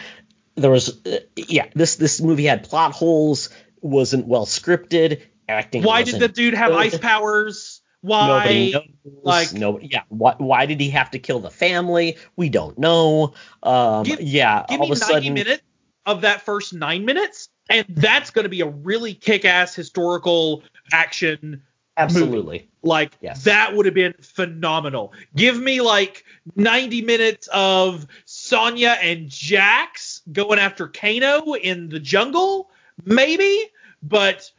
[0.56, 3.49] There was uh, yeah, this this movie had plot holes,
[3.81, 5.84] wasn't well scripted, acting.
[5.84, 6.80] Why did the dude have good.
[6.80, 7.81] ice powers?
[8.01, 8.27] Why?
[8.27, 8.84] Nobody knows.
[9.23, 10.03] like- no, yeah.
[10.07, 12.18] Why, why did he have to kill the family?
[12.38, 13.34] We don't know.
[13.64, 14.65] Um, Give- yeah.
[14.69, 15.64] Give all me of a 90 sudden, minutes
[16.06, 21.61] of that first nine minutes, and that's going to be a really kick-ass historical action
[21.97, 22.69] absolutely.
[22.81, 23.43] Like Yes.
[23.43, 25.11] that would have been phenomenal.
[25.35, 26.23] Give me like
[26.56, 32.72] 90 minutes of Sonya and Jax going after Kano in the jungle,
[33.05, 33.65] maybe,
[34.01, 34.51] but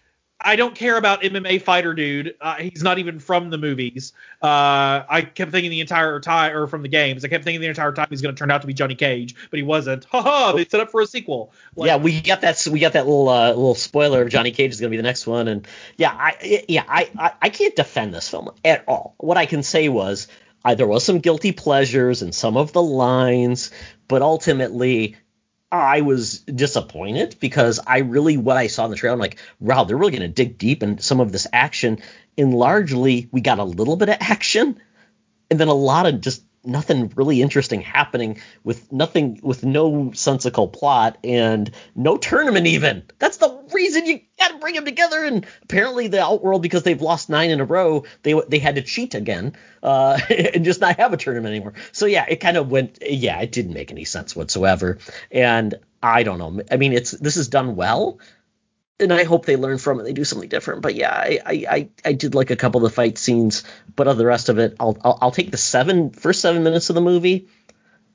[0.42, 2.34] I don't care about MMA fighter dude.
[2.40, 4.14] Uh, he's not even from the movies.
[4.42, 7.66] Uh, I kept thinking the entire time, or from the games, I kept thinking the
[7.66, 10.04] entire time he's going to turn out to be Johnny Cage, but he wasn't.
[10.06, 11.52] Haha, they set up for a sequel.
[11.76, 12.66] Like, yeah, we got that.
[12.70, 15.02] We got that little uh, little spoiler of Johnny Cage is going to be the
[15.02, 19.14] next one, and yeah, I yeah I, I I can't defend this film at all.
[19.18, 20.26] What I can say was
[20.64, 23.70] uh, there was some guilty pleasures in some of the lines,
[24.08, 25.16] but ultimately
[25.72, 29.84] I was disappointed because I really what I saw in the trailer, I'm like, wow,
[29.84, 31.98] they're really going to dig deep in some of this action,
[32.36, 34.80] and largely we got a little bit of action,
[35.50, 40.68] and then a lot of just nothing really interesting happening with nothing with no sensical
[40.68, 43.04] plot and no tournament even.
[43.18, 47.28] That's the reason you gotta bring them together and apparently the outworld because they've lost
[47.28, 51.12] nine in a row they they had to cheat again uh and just not have
[51.12, 54.34] a tournament anymore so yeah it kind of went yeah it didn't make any sense
[54.34, 54.98] whatsoever
[55.30, 58.18] and i don't know i mean it's this is done well
[59.00, 60.02] and I hope they learn from it.
[60.02, 60.82] They do something different.
[60.82, 63.64] But yeah, I I, I, I did like a couple of the fight scenes,
[63.96, 66.90] but of the rest of it, I'll, I'll I'll take the seven first seven minutes
[66.90, 67.48] of the movie,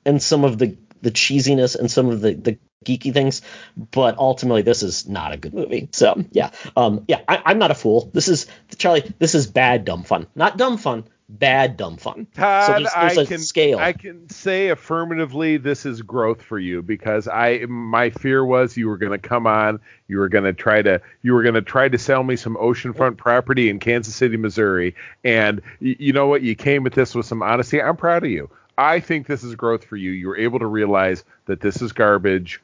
[0.04, 3.42] and some of the the cheesiness and some of the the geeky things,
[3.76, 5.88] but ultimately this is not a good movie.
[5.92, 8.10] So yeah, um, yeah, I, I'm not a fool.
[8.12, 8.46] This is
[8.76, 9.12] Charlie.
[9.18, 12.26] This is bad dumb fun, not dumb fun, bad dumb fun.
[12.34, 13.78] Todd, so there's, there's I a can scale.
[13.78, 18.88] I can say affirmatively this is growth for you because I my fear was you
[18.88, 21.62] were going to come on, you were going to try to you were going to
[21.62, 24.94] try to sell me some oceanfront property in Kansas City, Missouri,
[25.24, 26.42] and y- you know what?
[26.42, 27.80] You came at this with some honesty.
[27.82, 28.50] I'm proud of you.
[28.78, 30.10] I think this is growth for you.
[30.10, 32.60] You were able to realize that this is garbage.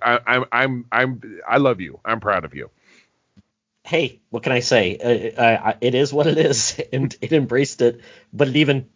[0.00, 2.00] I, I'm I'm I'm I love you.
[2.04, 2.70] I'm proud of you.
[3.84, 4.96] hey, what can I say?
[4.96, 8.00] Uh, I, I, it is what it is, and it embraced it,
[8.32, 8.88] but it even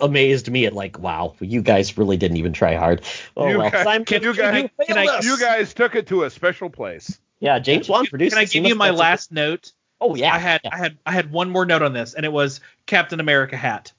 [0.00, 3.02] amazed me at like, wow, you guys really didn't even try hard.
[3.36, 6.24] Oh You well, guys- I'm can you guys- can I- You guys took it to
[6.24, 7.18] a special place.
[7.40, 8.34] yeah, James Wan produced.
[8.34, 9.72] Can I give you my that's a- last note?
[10.00, 10.70] Oh yeah, I had yeah.
[10.72, 13.92] I had I had one more note on this, and it was Captain America hat.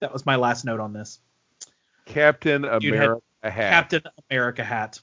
[0.00, 1.18] That was my last note on this.
[2.06, 3.52] Captain Dude had America hat.
[3.72, 5.00] Captain America hat.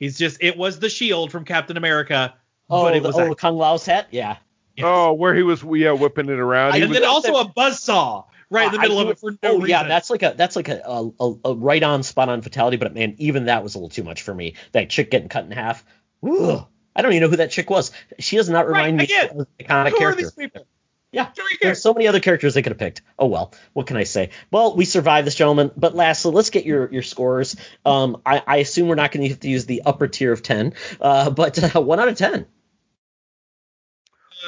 [0.00, 2.34] He's just it was the shield from Captain America,
[2.68, 4.08] Oh, but it the, was oh, a, Kung Lao's hat.
[4.10, 4.36] Yeah.
[4.82, 6.74] Oh, where he was, yeah, whipping it around.
[6.74, 9.32] He and was, then also a buzzsaw right in the I middle of it for
[9.32, 9.68] no oh reason.
[9.68, 12.76] yeah, that's like a that's like a, a, a, a right on spot on fatality,
[12.78, 14.54] but man, even that was a little too much for me.
[14.72, 15.84] That chick getting cut in half.
[16.26, 16.66] Ugh.
[16.96, 17.92] I don't even know who that chick was.
[18.18, 20.22] She does not Right, remind me of an iconic Who are character.
[20.22, 20.66] these people?
[21.12, 23.02] Yeah, Do we there's so many other characters they could have picked.
[23.18, 24.30] Oh well, what can I say?
[24.52, 25.72] Well, we survived this, gentlemen.
[25.76, 27.56] But lastly, let's get your your scores.
[27.84, 30.42] Um, I, I assume we're not going to have to use the upper tier of
[30.42, 32.46] ten, uh, but uh, one out of ten.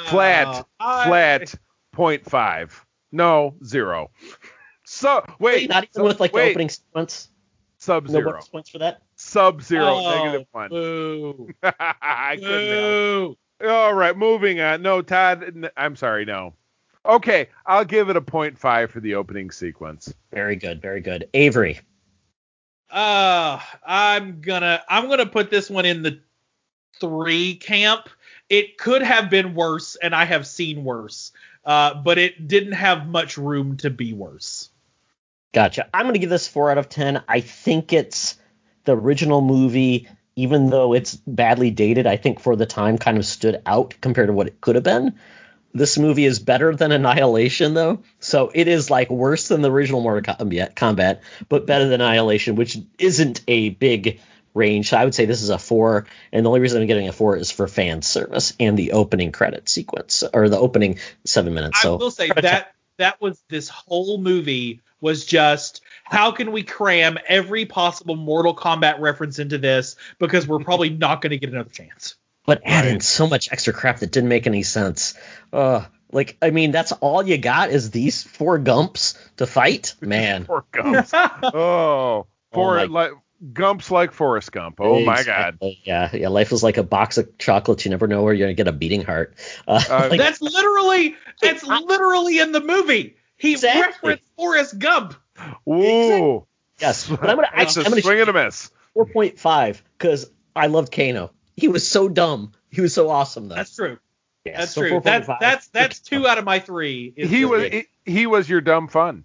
[0.07, 1.55] flat, Uh, I- flat,
[1.93, 2.85] point five.
[3.11, 4.11] No, zero.
[4.85, 7.29] So wait, not even with like wait, the opening sequence.
[7.79, 9.03] sub zero, bonus points for that.
[9.17, 10.69] sub zero, Oh, negative one.
[10.71, 11.49] Boo.
[11.63, 12.79] I couldn't
[13.21, 13.39] help.
[13.63, 13.69] Boo.
[13.69, 14.83] All right, moving on.
[14.83, 16.55] No, Todd, I'm sorry, no.
[17.07, 20.13] Okay, I'll give it a point five for the opening sequence.
[20.33, 21.29] Very good, very good.
[21.35, 21.81] Avery.
[22.91, 26.21] Uh, I'm gonna I'm gonna put this one in the
[27.01, 28.09] three camp.
[28.49, 31.33] It could have been worse, and I have seen worse.
[31.65, 34.71] Uh, but it didn't have much room to be worse.
[35.53, 35.89] Gotcha.
[35.95, 37.23] I'm going to give this 4 out of 10.
[37.29, 38.37] I think it's
[38.85, 43.27] the original movie, even though it's badly dated, I think for the time kind of
[43.27, 45.19] stood out compared to what it could have been.
[45.75, 48.03] This movie is better than Annihilation, though.
[48.21, 52.79] So it is like worse than the original Mortal Kombat, but better than Annihilation, which
[52.99, 54.21] isn't a big
[54.55, 54.91] range.
[54.91, 56.07] So I would say this is a 4.
[56.33, 59.33] And the only reason I'm getting a 4 is for fan service and the opening
[59.33, 61.81] credit sequence, or the opening seven minutes.
[61.81, 66.63] So I will say that that was this whole movie was just how can we
[66.63, 71.51] cram every possible Mortal Kombat reference into this because we're probably not going to get
[71.51, 72.17] another chance.
[72.47, 73.03] but adding Right.
[73.03, 75.15] so much extra crap that didn't make any sense.
[75.53, 79.95] Uh, like, I mean, that's all you got is these four gumps to fight?
[80.01, 80.45] Man.
[80.47, 81.11] four Gumps.
[81.43, 83.13] oh, for my- like
[83.53, 84.77] Gumps like Forrest Gump.
[84.81, 85.59] Oh my God.
[85.83, 86.29] Yeah, yeah.
[86.29, 87.85] Life is like a box of chocolates.
[87.85, 89.35] You never know where you're gonna get a beating heart.
[89.67, 93.17] Uh, Uh, like, That's literally that's literally in the movie.
[93.37, 94.11] He Exactly.
[94.11, 95.15] referenced Forrest Gump.
[95.69, 96.47] Ooh.
[96.79, 98.71] yes, but I'm gonna It's actually a I'm gonna swing and a miss.
[98.95, 101.33] four point five because I loved Kano.
[101.57, 102.53] He was so dumb.
[102.71, 103.57] He was so awesome though.
[103.57, 103.99] That's true.
[104.45, 105.01] Yes, That's so true.
[105.05, 107.13] That's that's that's two out of my three.
[107.17, 109.25] is He was he, he was your dumb fun.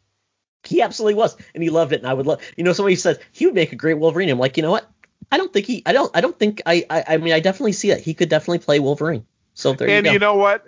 [0.64, 2.00] He absolutely was, and he loved it.
[2.00, 4.30] And I would love, you know, somebody says he would make a great Wolverine.
[4.30, 4.90] I'm like, you know what?
[5.32, 5.82] I don't think he.
[5.86, 6.16] I don't.
[6.16, 6.62] I don't think.
[6.66, 6.86] I.
[6.90, 9.26] I, I mean, I definitely see that He could definitely play Wolverine.
[9.54, 10.10] So there and you go.
[10.10, 10.66] And you know what?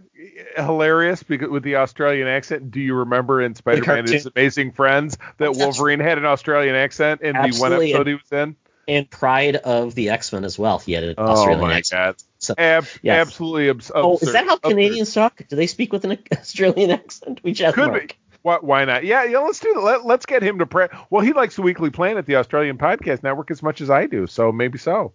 [0.56, 2.72] Hilarious because with the Australian accent.
[2.72, 4.26] Do you remember in Spider-Man and His.
[4.36, 8.14] Amazing Friends that Wolverine had an Australian accent in the one Absolutely, episode and- he
[8.16, 8.56] was in?
[8.88, 10.80] and Pryde of the X Men as well.
[10.80, 12.00] He had an Oh Australian my accent.
[12.18, 12.24] God!
[12.40, 13.28] So- Ab- yes.
[13.28, 14.70] Absolutely abs- Oh, is that how absurd.
[14.72, 15.42] Canadians talk?
[15.48, 17.40] Do they speak with an Australian accent?
[17.44, 18.10] We just Could be.
[18.42, 19.04] Why, why not?
[19.04, 19.40] Yeah, yeah.
[19.40, 19.82] Let's do that.
[19.82, 20.88] Let, let's get him to pray.
[21.10, 24.06] Well, he likes the Weekly Plan at the Australian Podcast Network as much as I
[24.08, 25.12] do, so maybe so.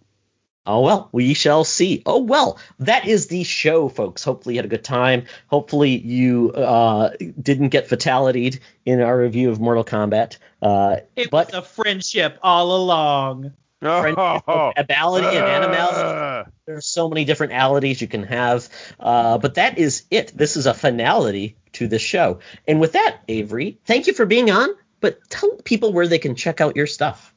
[0.66, 2.02] Oh well, we shall see.
[2.06, 4.24] Oh well, that is the show, folks.
[4.24, 5.26] Hopefully you had a good time.
[5.48, 7.10] Hopefully you uh,
[7.40, 10.38] didn't get fatalityed in our review of Mortal Kombat.
[10.62, 13.52] Uh, It but was a friendship all along.
[13.80, 16.00] friend- Oh, abality and animality.
[16.00, 18.66] uh, There's so many different alities you can have.
[18.98, 20.32] Uh, but that is it.
[20.34, 22.38] This is a finality to the show.
[22.66, 24.70] And with that, Avery, thank you for being on.
[25.00, 27.33] But tell people where they can check out your stuff.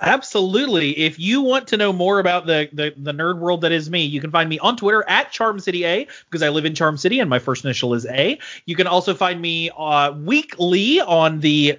[0.00, 0.98] Absolutely.
[0.98, 4.04] If you want to know more about the, the the nerd world that is me,
[4.04, 6.96] you can find me on Twitter at Charm City A because I live in Charm
[6.96, 8.38] City and my first initial is A.
[8.66, 11.78] You can also find me uh, weekly on the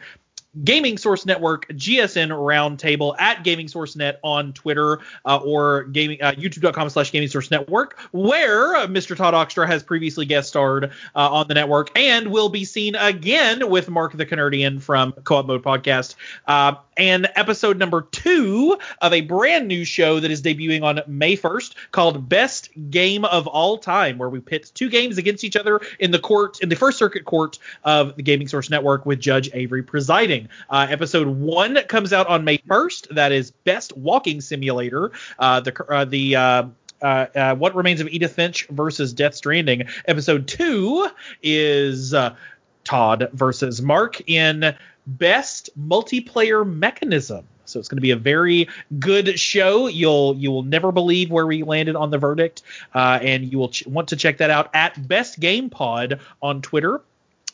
[0.64, 6.32] Gaming Source Network GSN Roundtable at Gaming Source Net on Twitter uh, or gaming uh,
[6.34, 9.16] YouTube.com slash Gaming Source Network, where uh, Mr.
[9.16, 13.70] Todd Oxtra has previously guest starred uh, on the network and will be seen again
[13.70, 16.16] with Mark the Canardian from Co-op Mode Podcast.
[16.48, 21.36] Uh, and episode number two of a brand new show that is debuting on May
[21.36, 25.82] 1st called Best Game of All Time, where we pit two games against each other
[26.00, 29.50] in the court in the First Circuit Court of the Gaming Source Network with Judge
[29.54, 30.43] Avery presiding.
[30.70, 33.16] Uh, episode one comes out on May 1st.
[33.16, 35.12] That is Best Walking Simulator.
[35.40, 36.64] Uh, the uh, the uh,
[37.02, 39.84] uh, uh, What Remains of Edith Finch versus Death Stranding.
[40.06, 41.10] Episode two
[41.42, 42.36] is uh,
[42.84, 44.76] Todd versus Mark in
[45.06, 47.46] Best Multiplayer Mechanism.
[47.66, 48.68] So it's going to be a very
[49.00, 49.88] good show.
[49.88, 52.62] You'll you will never believe where we landed on the verdict,
[52.94, 56.62] uh, and you will ch- want to check that out at Best Game Pod on
[56.62, 57.02] Twitter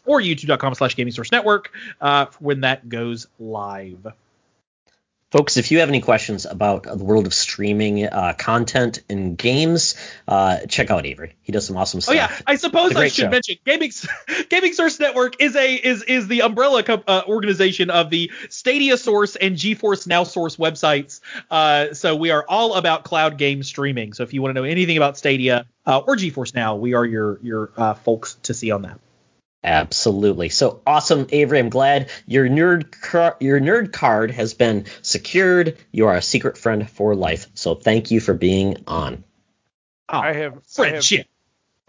[0.10, 1.72] or youtube.com slash gaming source network
[2.02, 4.12] uh, when that goes live.
[5.32, 9.94] Folks, if you have any questions about the world of streaming uh, content and games,
[10.28, 11.36] uh, check out Avery.
[11.44, 12.14] He does some awesome stuff.
[12.14, 13.30] Oh yeah, I suppose I should show.
[13.30, 13.92] mention Gaming
[14.50, 18.98] Gaming Source Network is a is is the umbrella co- uh, organization of the Stadia
[18.98, 21.22] Source and GeForce Now Source websites.
[21.52, 24.14] Uh, so we are all about cloud game streaming.
[24.14, 27.06] So if you want to know anything about Stadia uh, or GeForce Now, we are
[27.06, 29.00] your your uh, folks to see on that.
[29.64, 30.50] Absolutely.
[30.50, 31.60] So awesome, Avery.
[31.60, 35.78] I'm glad your nerd car- your nerd card has been secured.
[35.92, 37.48] You are a secret friend for life.
[37.56, 39.24] So thank you for being on.
[40.08, 41.28] Oh, I have I have, friendship.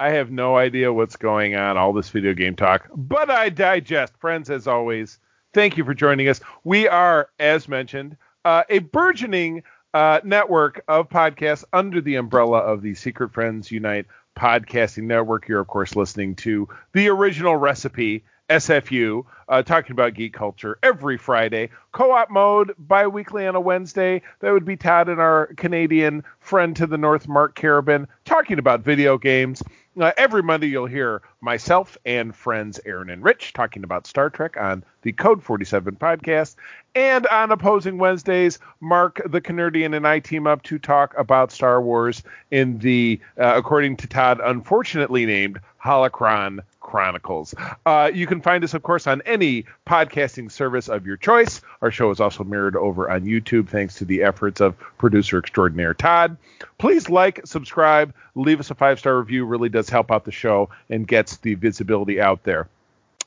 [0.00, 4.14] I have no idea what's going on, all this video game talk, but I digest.
[4.18, 5.18] Friends, as always,
[5.52, 6.40] thank you for joining us.
[6.64, 12.82] We are, as mentioned, uh, a burgeoning uh, network of podcasts under the umbrella of
[12.82, 14.06] the Secret Friends Unite
[14.40, 15.46] podcasting network.
[15.48, 18.24] You're, of course, listening to the original recipe.
[18.50, 21.70] SFU, uh, talking about geek culture every Friday.
[21.92, 24.22] Co-op mode bi-weekly on a Wednesday.
[24.40, 28.80] That would be Todd and our Canadian friend to the north, Mark Carabin, talking about
[28.80, 29.62] video games.
[30.00, 34.56] Uh, every Monday, you'll hear myself and friends Aaron and Rich talking about Star Trek
[34.56, 36.54] on the Code 47 podcast.
[36.94, 41.80] And on opposing Wednesdays, Mark the Canardian and I team up to talk about Star
[41.82, 46.60] Wars in the, uh, according to Todd, unfortunately named Holocron
[46.90, 47.54] Chronicles.
[47.86, 51.60] Uh, you can find us, of course, on any podcasting service of your choice.
[51.82, 55.94] Our show is also mirrored over on YouTube thanks to the efforts of producer extraordinaire
[55.94, 56.36] Todd.
[56.78, 59.44] Please like, subscribe, leave us a five star review.
[59.44, 62.68] Really does help out the show and gets the visibility out there.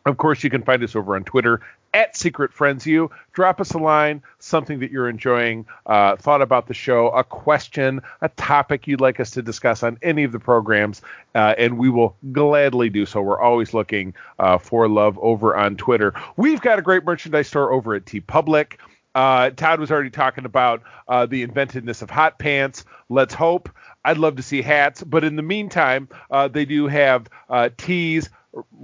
[0.06, 1.62] Of course, you can find us over on Twitter
[1.94, 3.12] at Secret Friends You.
[3.34, 8.02] Drop us a line, something that you're enjoying, uh, thought about the show, a question,
[8.22, 11.02] a topic you'd like us to discuss on any of the programs,
[11.36, 13.22] uh, and we will gladly do so.
[13.22, 16.14] We're always looking uh, for love over on Twitter.
[16.38, 18.78] We've got a great merchandise store over at TeePublic.
[19.16, 22.84] Uh, Todd was already talking about uh, the inventiveness of hot pants.
[23.10, 23.70] Let's hope.
[24.04, 27.30] I'd love to see hats, but in the meantime, uh, they do have
[27.78, 28.30] tees,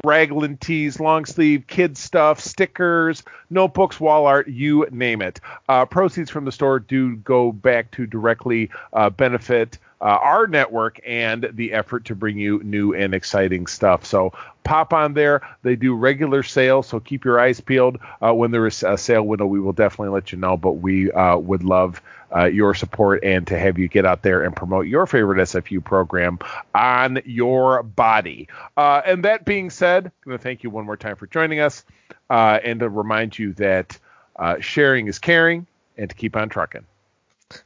[0.04, 5.40] raglan tees, long sleeve, kids stuff, stickers, notebooks, wall art, you name it.
[5.68, 11.00] Uh, proceeds from the store do go back to directly uh, benefit uh, our network
[11.06, 14.06] and the effort to bring you new and exciting stuff.
[14.06, 14.32] So
[14.64, 15.42] pop on there.
[15.64, 18.00] They do regular sales, so keep your eyes peeled.
[18.22, 20.56] Uh, when there is a sale window, we will definitely let you know.
[20.56, 22.02] But we uh, would love
[22.36, 25.84] uh, your support and to have you get out there and promote your favorite SFU
[25.84, 26.40] program
[26.74, 28.48] on your body.
[28.78, 31.60] Uh, and that being said, I'm going to thank you one more time for joining
[31.60, 31.84] us
[32.30, 33.98] uh, and to remind you that
[34.36, 36.86] uh, sharing is caring and to keep on trucking.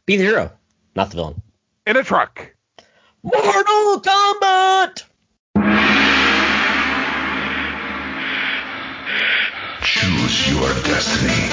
[0.06, 0.52] Be the hero,
[0.96, 1.42] not the villain.
[1.86, 2.54] In a truck.
[3.22, 5.04] Mortal Kombat!
[9.82, 11.50] Choose your destiny.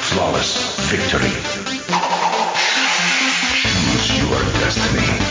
[0.00, 0.65] Flawless.
[0.88, 1.30] victory.
[3.62, 5.25] Choose your destiny.